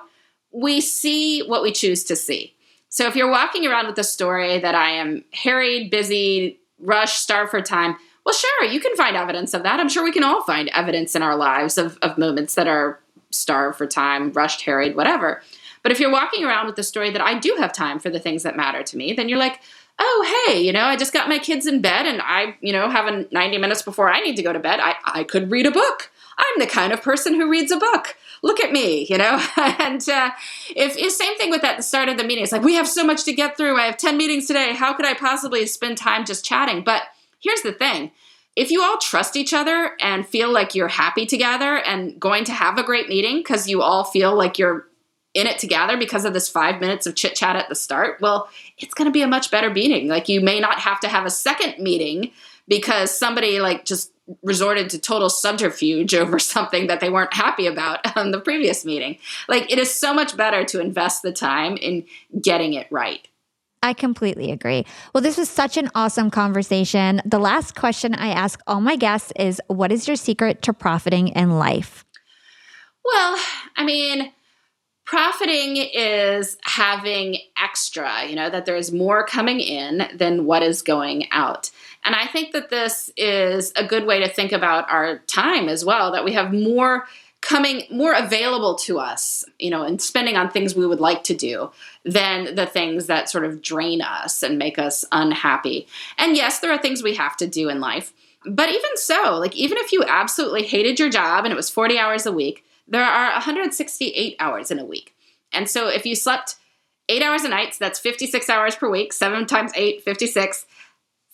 we 0.53 0.81
see 0.81 1.41
what 1.43 1.63
we 1.63 1.73
choose 1.73 2.05
to 2.05 2.17
see. 2.17 2.55
So 2.89 3.07
if 3.07 3.15
you're 3.15 3.31
walking 3.31 3.67
around 3.67 3.87
with 3.87 3.97
the 3.97 4.05
story 4.05 4.59
that 4.59 4.75
I 4.75 4.91
am 4.91 5.25
harried, 5.33 5.91
busy, 5.91 6.59
rushed, 6.79 7.23
starved 7.23 7.51
for 7.51 7.61
time. 7.61 7.97
Well, 8.25 8.35
sure, 8.35 8.65
you 8.65 8.81
can 8.81 8.95
find 8.97 9.17
evidence 9.17 9.55
of 9.55 9.63
that. 9.63 9.81
I'm 9.81 9.89
sure 9.89 10.05
we 10.05 10.13
can 10.13 10.25
all 10.25 10.43
find 10.43 10.69
evidence 10.71 11.15
in 11.15 11.23
our 11.23 11.37
lives 11.37 11.79
of, 11.79 11.99
of 12.03 12.19
moments 12.19 12.55
that 12.55 12.67
are 12.67 13.01
starved 13.31 13.77
for 13.77 13.87
time, 13.87 14.33
rushed, 14.33 14.63
harried, 14.63 14.97
whatever. 14.97 15.43
But 15.83 15.93
if 15.93 16.01
you're 16.01 16.13
walking 16.13 16.45
around 16.45 16.67
with 16.67 16.77
the 16.77 16.83
story 16.83 17.11
that 17.11 17.21
I 17.21 17.39
do 17.39 17.57
have 17.59 17.73
time 17.73 17.99
for 17.99 18.11
the 18.11 18.19
things 18.19 18.43
that 18.43 18.57
matter 18.57 18.83
to 18.83 18.97
me, 18.97 19.13
then 19.13 19.29
you're 19.29 19.39
like, 19.39 19.61
oh, 19.99 20.47
hey, 20.47 20.61
you 20.61 20.73
know, 20.73 20.85
I 20.85 20.97
just 20.97 21.13
got 21.13 21.29
my 21.29 21.39
kids 21.39 21.67
in 21.67 21.81
bed 21.81 22.07
and 22.07 22.21
I, 22.23 22.57
you 22.61 22.73
know, 22.73 22.89
have 22.89 23.07
a 23.07 23.27
90 23.33 23.59
minutes 23.59 23.83
before 23.83 24.11
I 24.11 24.21
need 24.21 24.37
to 24.37 24.43
go 24.43 24.53
to 24.53 24.59
bed. 24.59 24.81
I, 24.81 24.95
I 25.05 25.25
could 25.25 25.51
read 25.51 25.67
a 25.67 25.71
book. 25.71 26.11
I'm 26.39 26.61
the 26.61 26.67
kind 26.67 26.93
of 26.93 27.03
person 27.03 27.35
who 27.35 27.51
reads 27.51 27.73
a 27.73 27.79
book. 27.79 28.17
Look 28.43 28.61
at 28.61 28.73
me, 28.73 29.07
you 29.09 29.19
know? 29.19 29.45
and 29.57 30.07
uh, 30.09 30.31
if, 30.71 30.97
if 30.97 31.13
same 31.13 31.37
thing 31.37 31.51
with 31.51 31.63
that 31.63 31.77
the 31.77 31.83
start 31.83 32.09
of 32.09 32.17
the 32.17 32.25
meeting. 32.25 32.45
It's 32.45 32.53
like, 32.53 32.63
we 32.63 32.75
have 32.75 32.89
so 32.89 33.05
much 33.05 33.25
to 33.25 33.33
get 33.33 33.57
through. 33.57 33.79
I 33.79 33.87
have 33.87 33.97
10 33.97 34.17
meetings 34.17 34.47
today. 34.47 34.75
How 34.75 34.93
could 34.95 35.07
I 35.07 35.15
possibly 35.15 35.67
spend 35.67 35.99
time 35.99 36.25
just 36.25 36.45
chatting? 36.45 36.83
But 36.83 37.03
here's 37.41 37.63
the 37.63 37.73
thing 37.73 38.13
if 38.57 38.73
you 38.73 38.83
all 38.83 38.99
trust 38.99 39.37
each 39.37 39.53
other 39.53 39.93
and 40.01 40.27
feel 40.27 40.53
like 40.53 40.75
you're 40.75 40.89
happy 40.89 41.27
together 41.27 41.79
and 41.79 42.19
going 42.19 42.45
to 42.45 42.53
have 42.53 42.77
a 42.77 42.83
great 42.83 43.09
meeting 43.09 43.39
because 43.39 43.69
you 43.69 43.83
all 43.83 44.03
feel 44.03 44.35
like 44.35 44.59
you're 44.59 44.89
in 45.35 45.47
it 45.47 45.59
together 45.59 45.97
because 45.97 46.25
of 46.25 46.33
this 46.33 46.49
five 46.49 46.81
minutes 46.81 47.07
of 47.07 47.15
chit 47.15 47.37
chat 47.37 47.55
at 47.55 47.69
the 47.69 47.75
start, 47.77 48.21
well, 48.21 48.49
it's 48.79 48.95
going 48.95 49.07
to 49.07 49.13
be 49.13 49.23
a 49.23 49.29
much 49.29 49.53
better 49.53 49.71
meeting. 49.71 50.09
Like 50.09 50.29
you 50.29 50.41
may 50.41 50.59
not 50.59 50.81
have 50.81 50.99
to 51.01 51.09
have 51.09 51.25
a 51.25 51.31
second 51.31 51.79
meeting 51.79 52.33
because 52.69 53.17
somebody 53.17 53.61
like 53.61 53.85
just 53.85 54.13
resorted 54.43 54.91
to 54.91 54.99
total 54.99 55.31
subterfuge 55.31 56.15
over 56.15 56.39
something 56.39 56.87
that 56.87 57.01
they 57.01 57.11
weren't 57.11 57.35
happy 57.35 57.67
about 57.67 58.01
on 58.17 58.31
the 58.31 58.41
previous 58.41 58.85
meeting. 58.85 59.19
Like 59.49 59.71
it 59.73 59.79
is 59.79 59.93
so 59.93 60.15
much 60.15 60.37
better 60.37 60.65
to 60.65 60.81
invest 60.81 61.23
the 61.23 61.33
time 61.33 61.77
in 61.77 62.05
getting 62.41 62.75
it 62.75 62.87
right. 62.91 63.27
I 63.81 63.93
completely 63.93 64.51
agree. 64.51 64.85
Well, 65.15 65.23
this 65.23 65.37
was 65.37 65.49
such 65.49 65.77
an 65.77 65.89
awesome 65.95 66.31
conversation. 66.31 67.23
The 67.25 67.39
last 67.39 67.77
question 67.77 68.15
I 68.15 68.31
ask 68.31 68.61
all 68.67 68.81
my 68.81 68.97
guests 68.97 69.33
is 69.37 69.63
what 69.69 69.93
is 69.93 70.09
your 70.09 70.17
secret 70.17 70.63
to 70.63 70.73
profiting 70.73 71.29
in 71.29 71.59
life? 71.59 72.05
Well, 73.05 73.39
I 73.77 73.85
mean, 73.85 74.33
profiting 75.05 75.77
is 75.77 76.59
having 76.65 77.39
extra, 77.57 78.27
you 78.27 78.35
know, 78.35 78.51
that 78.51 78.67
there's 78.67 78.93
more 78.93 79.25
coming 79.25 79.61
in 79.61 80.09
than 80.15 80.45
what 80.45 80.63
is 80.63 80.83
going 80.83 81.29
out. 81.31 81.71
And 82.09 82.17
I 82.17 82.27
think 82.27 82.53
that 82.53 82.71
this 82.71 83.11
is 83.19 83.71
a 83.77 83.85
good 83.85 84.07
way 84.07 84.19
to 84.21 84.31
think 84.31 84.51
about 84.51 84.89
our 84.89 85.19
time 85.27 85.69
as 85.69 85.85
well, 85.85 86.11
that 86.13 86.25
we 86.25 86.33
have 86.33 86.55
more 86.55 87.07
coming 87.43 87.83
more 87.91 88.15
available 88.15 88.77
to 88.77 88.99
us, 88.99 89.45
you 89.59 89.69
know, 89.69 89.83
and 89.83 90.01
spending 90.01 90.35
on 90.35 90.51
things 90.51 90.75
we 90.75 90.87
would 90.87 91.01
like 91.01 91.23
to 91.25 91.35
do 91.35 91.71
than 92.07 92.55
the 92.55 92.65
things 92.65 93.09
that 93.09 93.29
sort 93.29 93.45
of 93.45 93.61
drain 93.61 94.01
us 94.01 94.43
and 94.43 94.57
make 94.57 94.79
us 94.79 95.05
unhappy. 95.13 95.87
And 96.17 96.35
yes, 96.35 96.61
there 96.61 96.73
are 96.73 96.79
things 96.79 97.03
we 97.03 97.15
have 97.17 97.37
to 97.37 97.47
do 97.47 97.69
in 97.69 97.79
life. 97.79 98.15
But 98.47 98.71
even 98.71 98.97
so, 98.97 99.35
like 99.35 99.55
even 99.55 99.77
if 99.77 99.93
you 99.93 100.03
absolutely 100.09 100.63
hated 100.63 100.99
your 100.99 101.11
job 101.11 101.45
and 101.45 101.53
it 101.53 101.57
was 101.57 101.69
40 101.69 101.99
hours 101.99 102.25
a 102.25 102.33
week, 102.33 102.65
there 102.89 103.05
are 103.05 103.33
168 103.33 104.35
hours 104.41 104.71
in 104.71 104.79
a 104.79 104.85
week. 104.87 105.15
And 105.53 105.69
so 105.69 105.89
if 105.89 106.07
you 106.07 106.15
slept 106.15 106.55
eight 107.11 107.23
hours 107.23 107.45
a 107.45 107.49
night, 107.49 107.75
so 107.75 107.85
that's 107.85 108.01
56 108.01 108.49
hours 108.49 108.77
per 108.77 108.89
week, 108.89 109.13
seven 109.13 109.45
times 109.45 109.73
eight, 109.75 110.03
56, 110.03 110.65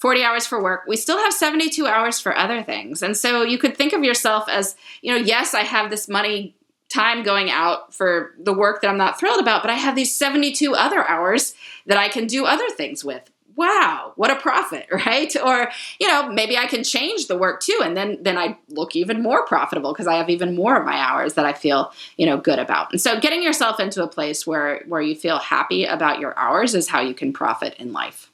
40 0.05 0.23
hours 0.23 0.47
for 0.47 0.63
work. 0.63 0.83
We 0.87 0.99
still 0.99 1.17
have 1.17 1.33
72 1.33 1.87
hours 1.87 2.21
for 2.21 2.37
other 2.37 2.63
things. 2.63 3.03
And 3.03 3.17
so 3.17 3.43
you 3.43 3.57
could 3.57 3.75
think 3.75 3.95
of 3.95 4.05
yourself 4.05 4.47
as, 4.51 4.77
you 5.01 5.11
know, 5.11 5.17
yes, 5.17 5.55
I 5.55 5.63
have 5.63 5.89
this 5.89 6.11
money 6.11 6.55
time 6.91 7.23
going 7.23 7.51
out 7.51 7.95
for 7.95 8.35
the 8.39 8.53
work 8.53 8.83
that 8.83 8.89
I'm 8.89 8.99
not 8.99 9.19
thrilled 9.19 9.41
about, 9.41 9.63
but 9.63 9.71
I 9.71 9.77
have 9.77 9.97
these 9.97 10.15
72 10.15 10.75
other 10.75 11.09
hours 11.09 11.55
that 11.87 11.97
I 11.97 12.11
can 12.11 12.27
do 12.27 12.45
other 12.45 12.69
things 12.69 13.03
with 13.03 13.31
wow, 13.57 14.13
what 14.17 14.33
a 14.33 14.37
profit, 14.37 14.85
right? 15.07 15.35
Or, 15.41 15.71
you 16.01 16.09
know, 16.09 16.29
maybe 16.29 16.59
I 16.59 16.67
can 16.67 16.83
change 16.85 17.29
the 17.29 17.39
work 17.39 17.63
too 17.63 17.81
and 17.83 17.97
then 17.97 18.19
then 18.21 18.37
I 18.37 18.59
look 18.69 18.95
even 18.95 19.23
more 19.23 19.47
profitable 19.47 19.95
because 19.95 20.09
I 20.09 20.17
have 20.17 20.29
even 20.29 20.55
more 20.55 20.77
of 20.77 20.85
my 20.85 20.99
hours 20.99 21.33
that 21.35 21.47
I 21.47 21.55
feel, 21.55 21.95
you 22.19 22.27
know, 22.27 22.37
good 22.37 22.59
about. 22.59 22.93
And 22.93 23.01
so 23.01 23.19
getting 23.21 23.43
yourself 23.43 23.81
into 23.81 24.03
a 24.03 24.09
place 24.09 24.47
where 24.47 24.83
where 24.87 25.01
you 25.01 25.15
feel 25.15 25.39
happy 25.39 25.87
about 25.87 26.19
your 26.21 26.39
hours 26.39 26.75
is 26.75 26.89
how 26.89 27.01
you 27.01 27.15
can 27.15 27.33
profit 27.33 27.75
in 27.79 27.95
life. 27.95 28.31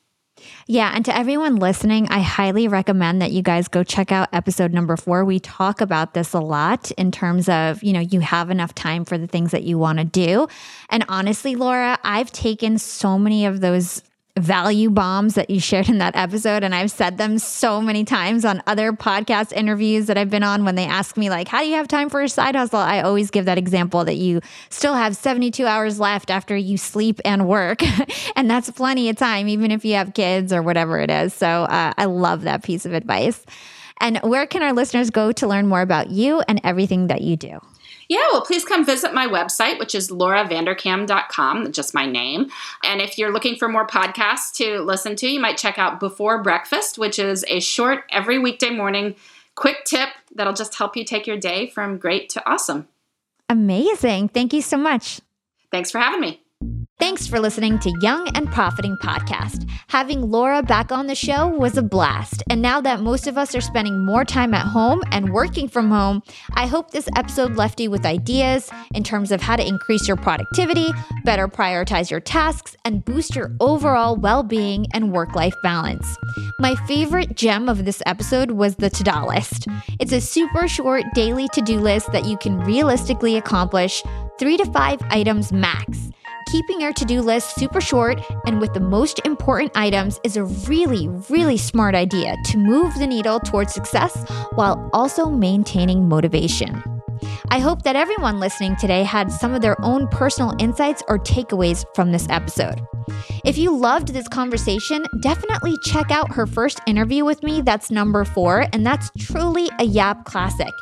Yeah. 0.71 0.93
And 0.95 1.05
to 1.07 1.19
everyone 1.19 1.57
listening, 1.57 2.07
I 2.11 2.21
highly 2.21 2.69
recommend 2.69 3.21
that 3.23 3.33
you 3.33 3.43
guys 3.43 3.67
go 3.67 3.83
check 3.83 4.13
out 4.13 4.29
episode 4.33 4.73
number 4.73 4.97
four. 4.97 5.25
We 5.25 5.41
talk 5.41 5.81
about 5.81 6.15
this 6.15 6.33
a 6.33 6.39
lot 6.39 6.93
in 6.93 7.11
terms 7.11 7.49
of, 7.49 7.83
you 7.83 7.93
know, 7.93 7.99
you 7.99 8.21
have 8.21 8.51
enough 8.51 8.73
time 8.77 9.05
for 9.05 9.19
the 9.19 9.27
things 9.27 9.51
that 9.51 9.65
you 9.65 9.79
want 9.79 9.99
to 9.99 10.05
do. 10.05 10.47
And 10.89 11.05
honestly, 11.09 11.57
Laura, 11.57 11.99
I've 12.05 12.31
taken 12.31 12.79
so 12.79 13.19
many 13.19 13.47
of 13.47 13.61
those 13.61 14.01
value 14.41 14.91
bombs 14.91 15.35
that 15.35 15.51
you 15.51 15.61
shared 15.61 15.89
in 15.89 15.99
that 15.99 16.17
episode. 16.17 16.65
And 16.65 16.75
I've 16.75 16.91
said 16.91 17.19
them 17.19 17.39
so 17.39 17.81
many 17.81 18.05
times 18.05 18.45
on 18.45 18.63
other 18.67 18.93
podcast 18.93 19.53
interviews 19.53 20.07
that 20.07 20.19
I've 20.19 20.31
been 20.31 20.43
on 20.43 20.65
when 20.65 20.75
they 20.75 20.87
ask 20.87 21.17
me, 21.17 21.31
like, 21.31 21.49
how 21.49 21.61
do 21.61 21.69
you 21.69 21.77
have 21.77 21.89
time 21.89 22.11
for 22.11 22.21
a 22.23 22.29
side 22.29 22.57
hustle? 22.57 22.79
I 22.79 23.03
always 23.03 23.31
give 23.31 23.45
that 23.45 23.59
example 23.59 24.05
that 24.05 24.17
you 24.17 24.41
still 24.69 24.95
have 24.95 25.17
72 25.17 25.67
hours 25.67 26.01
left 26.01 26.31
after 26.31 26.57
you 26.57 26.77
sleep 26.77 27.21
and 27.25 27.49
work. 27.49 27.83
and 28.37 28.51
that's 28.51 28.71
plenty 28.71 29.09
of 29.09 29.17
time, 29.17 29.49
even 29.49 29.71
if 29.71 29.85
you 29.85 29.95
have 29.95 30.15
kids 30.15 30.53
or 30.53 30.63
whatever 30.63 30.99
it 30.99 31.11
is. 31.11 31.35
So 31.35 31.47
uh, 31.47 31.93
I 31.97 32.05
love 32.07 32.43
that 32.43 32.63
piece 32.63 32.87
of 32.87 32.93
advice. 32.93 33.45
And 34.01 34.19
where 34.19 34.47
can 34.47 34.63
our 34.63 34.73
listeners 34.73 35.11
go 35.11 35.31
to 35.33 35.47
learn 35.47 35.67
more 35.67 35.83
about 35.83 36.11
you 36.11 36.41
and 36.49 36.61
everything 36.65 37.09
that 37.09 37.21
you 37.21 37.37
do? 37.37 37.61
Yeah, 38.11 38.27
well, 38.33 38.43
please 38.43 38.65
come 38.65 38.85
visit 38.85 39.15
my 39.15 39.29
website, 39.29 39.79
which 39.79 39.95
is 39.95 40.11
lauravanderkam.com, 40.11 41.71
just 41.71 41.95
my 41.95 42.07
name. 42.07 42.51
And 42.83 43.01
if 43.01 43.17
you're 43.17 43.33
looking 43.33 43.55
for 43.55 43.69
more 43.69 43.87
podcasts 43.87 44.53
to 44.57 44.81
listen 44.81 45.15
to, 45.15 45.29
you 45.29 45.39
might 45.39 45.57
check 45.57 45.79
out 45.79 46.01
Before 46.01 46.43
Breakfast, 46.43 46.99
which 46.99 47.21
is 47.21 47.45
a 47.47 47.61
short, 47.61 48.03
every 48.11 48.37
weekday 48.37 48.71
morning 48.71 49.15
quick 49.55 49.85
tip 49.85 50.09
that'll 50.35 50.55
just 50.55 50.75
help 50.75 50.97
you 50.97 51.05
take 51.05 51.29
your 51.29 51.37
day 51.37 51.69
from 51.69 51.99
great 51.99 52.29
to 52.31 52.51
awesome. 52.51 52.89
Amazing. 53.49 54.31
Thank 54.31 54.53
you 54.55 54.63
so 54.63 54.77
much. 54.77 55.21
Thanks 55.71 55.93
for 55.93 55.99
having 55.99 56.21
me. 56.21 56.43
Thanks 57.01 57.27
for 57.27 57.41
listening 57.41 57.79
to 57.79 57.99
Young 58.03 58.29
and 58.37 58.47
Profiting 58.53 58.95
Podcast. 58.99 59.67
Having 59.89 60.31
Laura 60.31 60.63
back 60.63 60.93
on 60.93 61.07
the 61.07 61.15
show 61.15 61.49
was 61.49 61.79
a 61.79 61.83
blast. 61.83 62.43
And 62.51 62.61
now 62.61 62.83
that 62.83 63.01
most 63.01 63.27
of 63.27 63.39
us 63.39 63.55
are 63.55 63.63
spending 63.63 64.05
more 64.05 64.23
time 64.23 64.53
at 64.53 64.67
home 64.67 65.03
and 65.11 65.33
working 65.33 65.67
from 65.67 65.91
home, 65.91 66.23
I 66.53 66.67
hope 66.67 66.91
this 66.91 67.09
episode 67.17 67.57
left 67.57 67.81
you 67.81 67.91
with 67.91 68.05
ideas 68.05 68.71
in 68.95 69.03
terms 69.03 69.33
of 69.33 69.41
how 69.41 69.57
to 69.57 69.67
increase 69.67 70.07
your 70.07 70.19
productivity, 70.19 70.89
better 71.25 71.49
prioritize 71.49 72.11
your 72.11 72.21
tasks, 72.21 72.77
and 72.85 73.03
boost 73.03 73.35
your 73.35 73.57
overall 73.61 74.15
well 74.15 74.43
being 74.43 74.87
and 74.93 75.11
work 75.11 75.35
life 75.35 75.57
balance. 75.63 76.19
My 76.59 76.75
favorite 76.87 77.35
gem 77.35 77.71
of 77.71 77.87
this 77.87 78.03
episode 78.05 78.51
was 78.51 78.77
the 78.77 78.91
to 78.91 79.03
do 79.03 79.27
list. 79.27 79.67
It's 79.99 80.13
a 80.13 80.21
super 80.21 80.69
short 80.69 81.05
daily 81.15 81.49
to 81.55 81.63
do 81.63 81.81
list 81.81 82.13
that 82.13 82.27
you 82.27 82.37
can 82.37 82.61
realistically 82.61 83.39
accomplish 83.39 84.03
three 84.39 84.59
to 84.59 84.67
five 84.67 85.01
items 85.09 85.51
max. 85.51 86.11
Keeping 86.51 86.81
your 86.81 86.93
to 86.95 87.05
do 87.05 87.21
list 87.21 87.55
super 87.55 87.81
short 87.81 88.21
and 88.45 88.61
with 88.61 88.75
the 88.75 88.81
most 88.81 89.21
important 89.25 89.71
items 89.77 90.19
is 90.25 90.37
a 90.37 90.43
really, 90.43 91.07
really 91.29 91.57
smart 91.57 91.95
idea 91.95 92.35
to 92.47 92.59
move 92.59 92.93
the 92.99 93.07
needle 93.07 93.39
towards 93.39 93.73
success 93.73 94.25
while 94.55 94.91
also 94.93 95.31
maintaining 95.31 96.09
motivation. 96.09 97.00
I 97.51 97.59
hope 97.59 97.83
that 97.83 97.97
everyone 97.97 98.41
listening 98.41 98.77
today 98.77 99.03
had 99.03 99.33
some 99.33 99.55
of 99.55 99.63
their 99.63 99.81
own 99.85 100.09
personal 100.09 100.55
insights 100.59 101.03
or 101.09 101.19
takeaways 101.19 101.85
from 101.95 102.13
this 102.13 102.29
episode. 102.29 102.81
If 103.45 103.59
you 103.59 103.77
loved 103.77 104.09
this 104.09 104.29
conversation, 104.29 105.05
definitely 105.21 105.77
check 105.85 106.11
out 106.11 106.33
her 106.33 106.47
first 106.47 106.81
interview 106.87 107.25
with 107.25 107.43
me. 107.43 107.61
That's 107.61 107.91
number 107.91 108.25
four, 108.25 108.67
and 108.73 108.87
that's 108.87 109.11
truly 109.19 109.69
a 109.79 109.85
Yap 109.85 110.25
classic. 110.25 110.73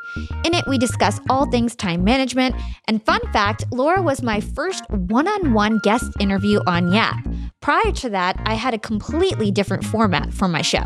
In 0.44 0.54
it, 0.54 0.66
we 0.66 0.78
discuss 0.78 1.20
all 1.30 1.50
things 1.50 1.74
time 1.74 2.04
management. 2.04 2.54
And 2.86 3.02
fun 3.04 3.20
fact 3.32 3.64
Laura 3.72 4.02
was 4.02 4.22
my 4.22 4.40
first 4.40 4.88
one 4.90 5.28
on 5.28 5.52
one 5.52 5.80
guest 5.82 6.12
interview 6.20 6.60
on 6.66 6.92
Yap. 6.92 7.16
Prior 7.60 7.92
to 7.92 8.10
that, 8.10 8.40
I 8.44 8.54
had 8.54 8.74
a 8.74 8.78
completely 8.78 9.50
different 9.50 9.84
format 9.84 10.32
for 10.32 10.48
my 10.48 10.62
show. 10.62 10.84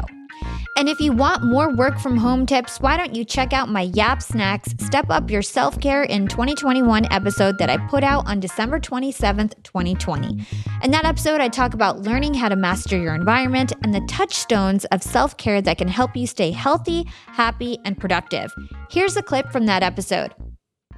And 0.76 0.88
if 0.88 1.00
you 1.00 1.12
want 1.12 1.44
more 1.44 1.70
work 1.74 1.98
from 1.98 2.16
home 2.16 2.46
tips, 2.46 2.80
why 2.80 2.96
don't 2.96 3.14
you 3.14 3.24
check 3.24 3.52
out 3.52 3.68
my 3.68 3.82
Yap 3.94 4.22
Snacks 4.22 4.74
Step 4.78 5.10
Up 5.10 5.30
Your 5.30 5.42
Self 5.42 5.78
Care 5.80 6.02
in 6.02 6.26
2021 6.26 7.12
episode 7.12 7.58
that 7.58 7.68
I 7.68 7.76
put 7.88 8.02
out 8.02 8.26
on 8.26 8.40
December 8.40 8.80
27th, 8.80 9.62
2020. 9.62 10.46
In 10.82 10.90
that 10.90 11.04
episode, 11.04 11.42
I 11.42 11.48
talk 11.48 11.74
about 11.74 12.00
learning 12.00 12.34
how 12.34 12.48
to 12.48 12.56
master 12.56 12.98
your 12.98 13.14
environment 13.14 13.72
and 13.82 13.94
the 13.94 14.00
touchstones 14.08 14.86
of 14.86 15.02
self 15.02 15.36
care 15.36 15.60
that 15.60 15.76
can 15.76 15.88
help 15.88 16.16
you 16.16 16.26
stay 16.26 16.50
healthy, 16.50 17.06
happy, 17.26 17.78
and 17.84 17.98
productive. 17.98 18.52
Here's 18.90 19.16
a 19.16 19.22
clip 19.22 19.52
from 19.52 19.66
that 19.66 19.82
episode. 19.82 20.34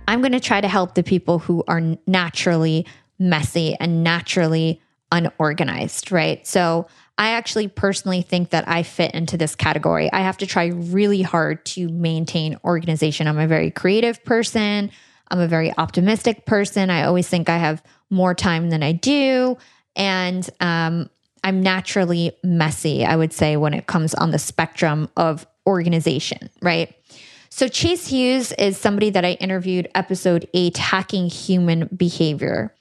I'm 0.06 0.20
going 0.20 0.32
to 0.32 0.40
try 0.40 0.60
to 0.60 0.68
help 0.68 0.94
the 0.94 1.02
people 1.02 1.40
who 1.40 1.64
are 1.66 1.82
naturally 2.06 2.86
messy 3.18 3.74
and 3.80 4.04
naturally 4.04 4.80
unorganized, 5.10 6.10
right? 6.12 6.46
So 6.46 6.86
I 7.16 7.30
actually 7.30 7.68
personally 7.68 8.22
think 8.22 8.50
that 8.50 8.68
I 8.68 8.82
fit 8.82 9.14
into 9.14 9.36
this 9.36 9.54
category. 9.54 10.12
I 10.12 10.20
have 10.20 10.38
to 10.38 10.46
try 10.46 10.66
really 10.66 11.22
hard 11.22 11.64
to 11.66 11.88
maintain 11.88 12.58
organization. 12.64 13.28
I'm 13.28 13.38
a 13.38 13.46
very 13.46 13.70
creative 13.70 14.24
person. 14.24 14.90
I'm 15.28 15.40
a 15.40 15.46
very 15.46 15.72
optimistic 15.78 16.44
person. 16.44 16.90
I 16.90 17.04
always 17.04 17.28
think 17.28 17.48
I 17.48 17.58
have 17.58 17.82
more 18.10 18.34
time 18.34 18.70
than 18.70 18.82
I 18.82 18.92
do. 18.92 19.56
And 19.96 20.48
um, 20.60 21.08
I'm 21.44 21.62
naturally 21.62 22.32
messy, 22.42 23.04
I 23.04 23.14
would 23.14 23.32
say, 23.32 23.56
when 23.56 23.74
it 23.74 23.86
comes 23.86 24.14
on 24.14 24.32
the 24.32 24.38
spectrum 24.38 25.08
of 25.16 25.46
organization, 25.66 26.50
right? 26.62 26.94
So, 27.48 27.68
Chase 27.68 28.08
Hughes 28.08 28.50
is 28.52 28.76
somebody 28.76 29.10
that 29.10 29.24
I 29.24 29.32
interviewed 29.34 29.88
episode 29.94 30.48
eight, 30.54 30.76
Hacking 30.76 31.28
Human 31.28 31.88
Behavior 31.96 32.74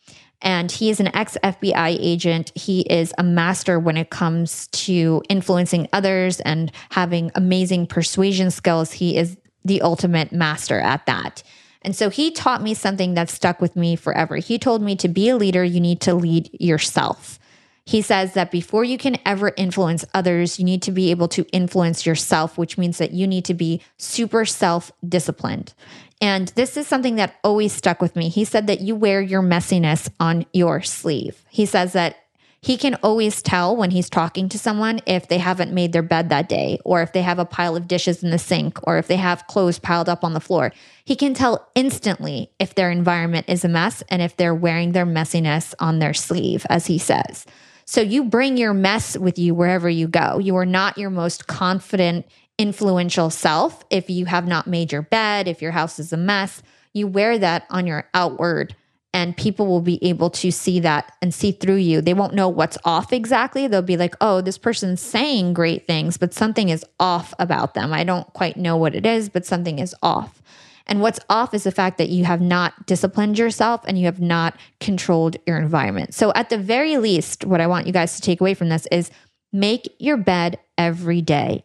and 0.43 0.71
he 0.71 0.89
is 0.89 0.99
an 0.99 1.15
ex 1.15 1.37
FBI 1.43 1.97
agent. 1.99 2.51
He 2.53 2.81
is 2.81 3.13
a 3.17 3.23
master 3.23 3.79
when 3.79 3.97
it 3.97 4.09
comes 4.09 4.67
to 4.67 5.23
influencing 5.29 5.87
others 5.93 6.41
and 6.41 6.71
having 6.91 7.31
amazing 7.33 7.87
persuasion 7.87 8.51
skills. 8.51 8.91
He 8.91 9.17
is 9.17 9.37
the 9.65 9.81
ultimate 9.81 10.31
master 10.31 10.79
at 10.79 11.05
that. 11.05 11.41
And 11.81 11.95
so 11.95 12.09
he 12.09 12.31
taught 12.31 12.61
me 12.61 12.73
something 12.73 13.13
that 13.13 13.29
stuck 13.29 13.61
with 13.61 13.75
me 13.75 13.95
forever. 13.95 14.37
He 14.37 14.59
told 14.59 14.81
me 14.81 14.95
to 14.97 15.07
be 15.07 15.29
a 15.29 15.35
leader, 15.35 15.63
you 15.63 15.79
need 15.79 16.01
to 16.01 16.13
lead 16.13 16.49
yourself. 16.61 17.39
He 17.85 18.01
says 18.01 18.33
that 18.33 18.49
before 18.49 18.83
you 18.83 18.97
can 18.97 19.17
ever 19.25 19.51
influence 19.57 20.05
others, 20.13 20.57
you 20.57 20.65
need 20.65 20.81
to 20.83 20.91
be 20.91 21.11
able 21.11 21.27
to 21.29 21.45
influence 21.51 22.05
yourself, 22.05 22.57
which 22.57 22.77
means 22.77 22.97
that 22.97 23.11
you 23.11 23.27
need 23.27 23.45
to 23.45 23.53
be 23.53 23.81
super 23.97 24.45
self 24.45 24.91
disciplined. 25.07 25.73
And 26.21 26.47
this 26.49 26.77
is 26.77 26.87
something 26.87 27.15
that 27.15 27.35
always 27.43 27.73
stuck 27.73 28.01
with 28.01 28.15
me. 28.15 28.29
He 28.29 28.45
said 28.45 28.67
that 28.67 28.79
you 28.79 28.95
wear 28.95 29.21
your 29.21 29.41
messiness 29.41 30.09
on 30.19 30.45
your 30.53 30.81
sleeve. 30.81 31.43
He 31.49 31.65
says 31.65 31.91
that 31.93 32.15
he 32.61 32.77
can 32.77 32.95
always 33.03 33.41
tell 33.41 33.75
when 33.75 33.91
he's 33.91 34.09
talking 34.09 34.47
to 34.47 34.57
someone 34.57 35.01
if 35.05 35.27
they 35.27 35.39
haven't 35.39 35.73
made 35.73 35.91
their 35.91 36.01
bed 36.01 36.29
that 36.29 36.47
day, 36.47 36.79
or 36.85 37.01
if 37.01 37.11
they 37.11 37.21
have 37.21 37.37
a 37.37 37.43
pile 37.43 37.75
of 37.75 37.89
dishes 37.89 38.23
in 38.23 38.29
the 38.29 38.39
sink, 38.39 38.79
or 38.87 38.97
if 38.97 39.07
they 39.07 39.17
have 39.17 39.47
clothes 39.47 39.79
piled 39.79 40.07
up 40.07 40.23
on 40.23 40.31
the 40.31 40.39
floor. 40.39 40.71
He 41.03 41.17
can 41.17 41.33
tell 41.33 41.67
instantly 41.75 42.51
if 42.59 42.73
their 42.73 42.89
environment 42.89 43.49
is 43.49 43.65
a 43.65 43.67
mess 43.67 44.01
and 44.07 44.21
if 44.21 44.37
they're 44.37 44.55
wearing 44.55 44.93
their 44.93 45.05
messiness 45.05 45.73
on 45.77 45.99
their 45.99 46.13
sleeve, 46.13 46.65
as 46.69 46.85
he 46.87 46.97
says. 46.97 47.45
So 47.85 48.01
you 48.01 48.23
bring 48.23 48.57
your 48.57 48.73
mess 48.73 49.17
with 49.17 49.37
you 49.37 49.53
wherever 49.55 49.89
you 49.89 50.07
go. 50.07 50.39
You 50.39 50.55
are 50.57 50.65
not 50.65 50.97
your 50.97 51.09
most 51.09 51.47
confident, 51.47 52.25
influential 52.57 53.29
self 53.29 53.83
if 53.89 54.09
you 54.09 54.25
have 54.25 54.47
not 54.47 54.67
made 54.67 54.91
your 54.91 55.01
bed, 55.01 55.47
if 55.47 55.61
your 55.61 55.71
house 55.71 55.99
is 55.99 56.13
a 56.13 56.17
mess. 56.17 56.61
You 56.93 57.07
wear 57.07 57.37
that 57.39 57.65
on 57.69 57.87
your 57.87 58.07
outward 58.13 58.75
and 59.13 59.37
people 59.37 59.67
will 59.67 59.81
be 59.81 60.03
able 60.03 60.31
to 60.31 60.51
see 60.51 60.79
that 60.79 61.11
and 61.21 61.33
see 61.33 61.51
through 61.51 61.75
you. 61.75 62.01
They 62.01 62.15
won't 62.15 62.33
know 62.33 62.49
what's 62.49 62.79
off 62.83 63.13
exactly. 63.13 63.67
They'll 63.67 63.83
be 63.83 63.97
like, 63.97 64.15
oh, 64.21 64.41
this 64.41 64.57
person's 64.57 65.01
saying 65.01 65.53
great 65.53 65.85
things, 65.85 66.17
but 66.17 66.33
something 66.33 66.69
is 66.69 66.83
off 66.99 67.33
about 67.37 67.75
them. 67.75 67.93
I 67.93 68.03
don't 68.03 68.31
quite 68.33 68.57
know 68.57 68.75
what 68.75 68.95
it 68.95 69.05
is, 69.05 69.29
but 69.29 69.45
something 69.45 69.77
is 69.77 69.95
off. 70.01 70.41
And 70.85 71.01
what's 71.01 71.19
off 71.29 71.53
is 71.53 71.63
the 71.63 71.71
fact 71.71 71.97
that 71.97 72.09
you 72.09 72.25
have 72.25 72.41
not 72.41 72.85
disciplined 72.85 73.39
yourself 73.39 73.81
and 73.85 73.97
you 73.97 74.05
have 74.05 74.19
not 74.19 74.57
controlled 74.79 75.37
your 75.47 75.57
environment. 75.57 76.13
So, 76.13 76.33
at 76.35 76.49
the 76.49 76.57
very 76.57 76.97
least, 76.97 77.45
what 77.45 77.61
I 77.61 77.67
want 77.67 77.87
you 77.87 77.93
guys 77.93 78.15
to 78.15 78.21
take 78.21 78.41
away 78.41 78.53
from 78.53 78.69
this 78.69 78.85
is 78.91 79.09
make 79.51 79.95
your 79.99 80.17
bed 80.17 80.59
every 80.77 81.21
day. 81.21 81.63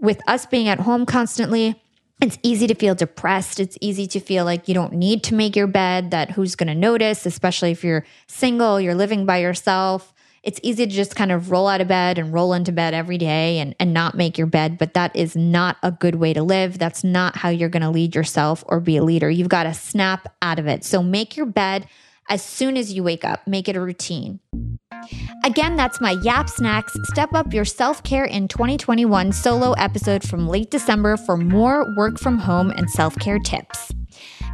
With 0.00 0.20
us 0.26 0.46
being 0.46 0.68
at 0.68 0.80
home 0.80 1.04
constantly, 1.04 1.80
it's 2.20 2.38
easy 2.42 2.66
to 2.66 2.74
feel 2.74 2.94
depressed. 2.94 3.60
It's 3.60 3.78
easy 3.80 4.06
to 4.08 4.20
feel 4.20 4.44
like 4.44 4.66
you 4.66 4.74
don't 4.74 4.94
need 4.94 5.22
to 5.24 5.34
make 5.34 5.54
your 5.54 5.66
bed, 5.66 6.10
that 6.10 6.32
who's 6.32 6.56
going 6.56 6.68
to 6.68 6.74
notice, 6.74 7.26
especially 7.26 7.70
if 7.70 7.84
you're 7.84 8.04
single, 8.26 8.80
you're 8.80 8.94
living 8.94 9.26
by 9.26 9.38
yourself. 9.38 10.12
It's 10.42 10.60
easy 10.62 10.86
to 10.86 10.92
just 10.92 11.16
kind 11.16 11.32
of 11.32 11.50
roll 11.50 11.68
out 11.68 11.80
of 11.80 11.88
bed 11.88 12.18
and 12.18 12.32
roll 12.32 12.52
into 12.52 12.72
bed 12.72 12.94
every 12.94 13.18
day 13.18 13.58
and, 13.58 13.74
and 13.80 13.92
not 13.92 14.14
make 14.14 14.38
your 14.38 14.46
bed, 14.46 14.78
but 14.78 14.94
that 14.94 15.14
is 15.14 15.36
not 15.36 15.76
a 15.82 15.90
good 15.90 16.16
way 16.16 16.32
to 16.32 16.42
live. 16.42 16.78
That's 16.78 17.02
not 17.04 17.36
how 17.36 17.48
you're 17.48 17.68
going 17.68 17.82
to 17.82 17.90
lead 17.90 18.14
yourself 18.14 18.64
or 18.66 18.80
be 18.80 18.96
a 18.96 19.04
leader. 19.04 19.28
You've 19.28 19.48
got 19.48 19.64
to 19.64 19.74
snap 19.74 20.34
out 20.40 20.58
of 20.58 20.66
it. 20.66 20.84
So 20.84 21.02
make 21.02 21.36
your 21.36 21.46
bed 21.46 21.86
as 22.28 22.42
soon 22.42 22.76
as 22.76 22.92
you 22.92 23.02
wake 23.02 23.24
up, 23.24 23.46
make 23.46 23.68
it 23.68 23.76
a 23.76 23.80
routine. 23.80 24.40
Again, 25.44 25.76
that's 25.76 26.00
my 26.00 26.16
Yap 26.22 26.48
Snacks 26.48 26.94
Step 27.04 27.32
Up 27.32 27.54
Your 27.54 27.64
Self 27.64 28.02
Care 28.02 28.24
in 28.24 28.48
2021 28.48 29.32
solo 29.32 29.72
episode 29.72 30.26
from 30.26 30.48
late 30.48 30.70
December 30.70 31.16
for 31.16 31.36
more 31.36 31.86
work 31.96 32.18
from 32.18 32.38
home 32.38 32.70
and 32.70 32.90
self 32.90 33.16
care 33.18 33.38
tips. 33.38 33.92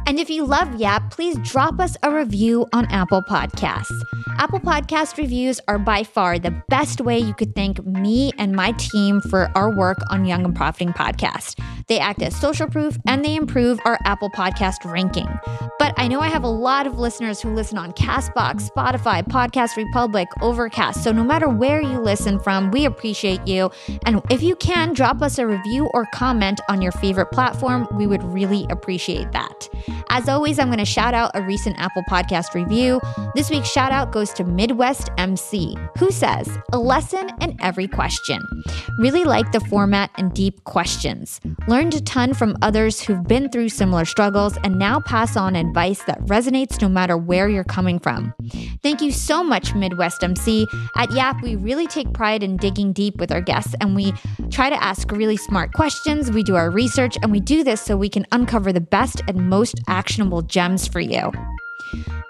And 0.07 0.19
if 0.19 0.29
you 0.29 0.45
love 0.45 0.79
Yap, 0.79 1.09
please 1.09 1.35
drop 1.39 1.79
us 1.79 1.97
a 2.03 2.11
review 2.11 2.67
on 2.73 2.85
Apple 2.91 3.23
Podcasts. 3.23 3.99
Apple 4.37 4.59
Podcast 4.59 5.17
reviews 5.17 5.59
are 5.67 5.79
by 5.79 6.03
far 6.03 6.37
the 6.37 6.51
best 6.69 7.01
way 7.01 7.17
you 7.17 7.33
could 7.33 7.55
thank 7.55 7.83
me 7.83 8.31
and 8.37 8.55
my 8.55 8.71
team 8.73 9.19
for 9.19 9.49
our 9.55 9.75
work 9.75 9.97
on 10.11 10.25
Young 10.25 10.45
and 10.45 10.55
Profiting 10.55 10.93
Podcast. 10.93 11.59
They 11.87 11.99
act 11.99 12.21
as 12.21 12.35
social 12.35 12.67
proof 12.67 12.97
and 13.07 13.23
they 13.23 13.35
improve 13.35 13.79
our 13.85 13.97
Apple 14.05 14.29
Podcast 14.29 14.89
ranking. 14.89 15.27
But 15.77 15.93
I 15.97 16.07
know 16.07 16.19
I 16.19 16.29
have 16.29 16.43
a 16.43 16.49
lot 16.49 16.87
of 16.87 16.99
listeners 16.99 17.41
who 17.41 17.53
listen 17.53 17.77
on 17.77 17.93
Castbox, 17.93 18.69
Spotify, 18.69 19.25
Podcast 19.27 19.75
Republic, 19.75 20.27
Overcast. 20.41 21.03
So 21.03 21.11
no 21.11 21.23
matter 21.23 21.49
where 21.49 21.81
you 21.81 21.99
listen 21.99 22.39
from, 22.39 22.71
we 22.71 22.85
appreciate 22.85 23.45
you. 23.47 23.69
And 24.05 24.21
if 24.29 24.41
you 24.41 24.55
can, 24.55 24.93
drop 24.93 25.21
us 25.21 25.37
a 25.37 25.45
review 25.45 25.89
or 25.93 26.05
comment 26.13 26.59
on 26.69 26.81
your 26.81 26.91
favorite 26.93 27.31
platform. 27.31 27.87
We 27.93 28.07
would 28.07 28.23
really 28.23 28.65
appreciate 28.69 29.31
that. 29.33 29.69
As 30.09 30.29
always, 30.29 30.59
I'm 30.59 30.67
going 30.67 30.79
to 30.79 30.85
shout 30.85 31.13
out 31.13 31.31
a 31.33 31.41
recent 31.41 31.77
Apple 31.77 32.03
Podcast 32.09 32.53
review. 32.53 33.01
This 33.35 33.49
week's 33.49 33.69
shout 33.69 33.91
out 33.91 34.11
goes 34.11 34.31
to 34.33 34.43
Midwest 34.43 35.09
MC, 35.17 35.77
who 35.97 36.11
says, 36.11 36.49
A 36.71 36.79
lesson 36.79 37.29
in 37.41 37.57
every 37.61 37.87
question. 37.87 38.41
Really 38.99 39.23
like 39.23 39.51
the 39.51 39.59
format 39.59 40.09
and 40.17 40.33
deep 40.33 40.63
questions. 40.63 41.41
Learned 41.75 41.95
a 41.95 41.99
ton 41.99 42.33
from 42.33 42.57
others 42.61 43.01
who've 43.01 43.27
been 43.27 43.49
through 43.49 43.67
similar 43.67 44.05
struggles 44.05 44.55
and 44.63 44.79
now 44.79 45.01
pass 45.01 45.35
on 45.35 45.57
advice 45.57 46.01
that 46.03 46.21
resonates 46.21 46.81
no 46.81 46.87
matter 46.87 47.17
where 47.17 47.49
you're 47.49 47.65
coming 47.65 47.99
from. 47.99 48.33
Thank 48.81 49.01
you 49.01 49.11
so 49.11 49.43
much, 49.43 49.75
Midwest 49.75 50.23
MC. 50.23 50.67
At 50.95 51.11
Yap, 51.11 51.43
we 51.43 51.57
really 51.57 51.85
take 51.85 52.13
pride 52.13 52.43
in 52.43 52.55
digging 52.55 52.93
deep 52.93 53.17
with 53.17 53.29
our 53.29 53.41
guests 53.41 53.75
and 53.81 53.93
we 53.93 54.13
try 54.51 54.69
to 54.69 54.81
ask 54.81 55.11
really 55.11 55.35
smart 55.35 55.73
questions. 55.73 56.31
We 56.31 56.43
do 56.43 56.55
our 56.55 56.71
research 56.71 57.17
and 57.21 57.29
we 57.29 57.41
do 57.41 57.61
this 57.61 57.81
so 57.81 57.97
we 57.97 58.07
can 58.07 58.25
uncover 58.31 58.71
the 58.71 58.79
best 58.79 59.21
and 59.27 59.49
most 59.49 59.81
actionable 59.89 60.43
gems 60.43 60.87
for 60.87 61.01
you. 61.01 61.29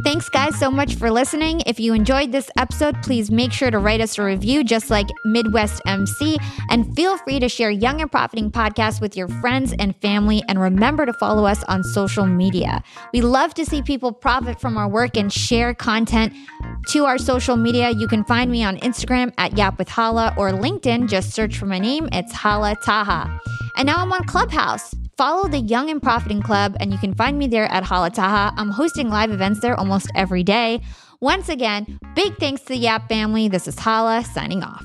Thanks, 0.05 0.30
guys, 0.30 0.55
so 0.59 0.70
much 0.70 0.95
for 0.95 1.09
listening. 1.09 1.61
If 1.66 1.80
you 1.80 1.95
enjoyed 1.95 2.32
this 2.32 2.51
episode, 2.57 3.01
please 3.01 3.32
make 3.32 3.51
sure 3.51 3.72
to 3.72 3.80
write 3.80 4.01
us 4.01 4.20
a 4.20 4.24
review, 4.24 4.63
just 4.63 4.91
like 4.91 5.07
Midwest 5.26 5.82
MC, 5.88 6.38
and 6.70 6.95
feel 6.95 7.18
free 7.18 7.39
to 7.39 7.49
share 7.49 7.72
Young 7.72 8.01
and 8.01 8.11
Profiting 8.11 8.51
Podcast 8.51 9.01
with 9.01 9.18
your 9.18 9.28
friends 9.28 9.74
and 9.80 9.95
family. 10.01 10.43
And 10.47 10.61
remember 10.61 11.07
to 11.07 11.13
follow 11.13 11.45
us 11.45 11.63
on 11.63 11.84
social 11.84 12.28
media. 12.28 12.84
We 13.13 13.22
love 13.22 13.55
to 13.55 13.66
see 13.66 13.82
people 13.82 14.11
profit 14.11 14.61
from 14.61 14.78
our 14.78 14.88
work 14.88 15.18
and 15.18 15.34
share 15.34 15.74
content 15.74 16.34
to 16.89 17.05
our 17.05 17.18
social 17.18 17.57
media. 17.57 17.89
You 17.89 18.07
can 18.07 18.24
find 18.26 18.51
me 18.51 18.63
on 18.63 18.78
Instagram 18.78 19.34
at 19.39 19.57
Yap 19.57 19.80
with 19.80 19.89
Hala 19.89 20.36
or 20.38 20.51
LinkedIn. 20.51 21.09
Just 21.09 21.32
search 21.32 21.57
for 21.57 21.66
my 21.66 21.80
name. 21.80 22.09
It's 22.11 22.32
Hala 22.32 22.76
Taha. 22.76 23.39
And 23.76 23.88
now 23.88 23.97
I'm 23.97 24.13
on 24.13 24.24
Clubhouse. 24.26 24.93
Follow 25.18 25.47
the 25.47 25.59
Young 25.59 25.89
and 25.89 26.03
Profiting 26.03 26.41
Club, 26.41 26.76
and 26.82 26.91
you 26.91 26.97
can 26.97 27.13
find 27.16 27.39
me 27.39 27.47
there 27.47 27.72
at 27.72 27.84
Hala 27.84 28.09
Taha. 28.09 28.53
I'm 28.57 28.70
hosting 28.70 29.09
live 29.09 29.32
events 29.32 29.61
there 29.61 29.80
almost 29.80 30.11
every 30.13 30.43
day. 30.43 30.82
Once 31.22 31.47
again, 31.47 31.97
big 32.16 32.36
thanks 32.36 32.63
to 32.63 32.68
the 32.68 32.78
Yap 32.78 33.07
family. 33.07 33.47
This 33.47 33.66
is 33.66 33.80
Hala 33.80 34.26
signing 34.26 34.61
off. 34.61 34.84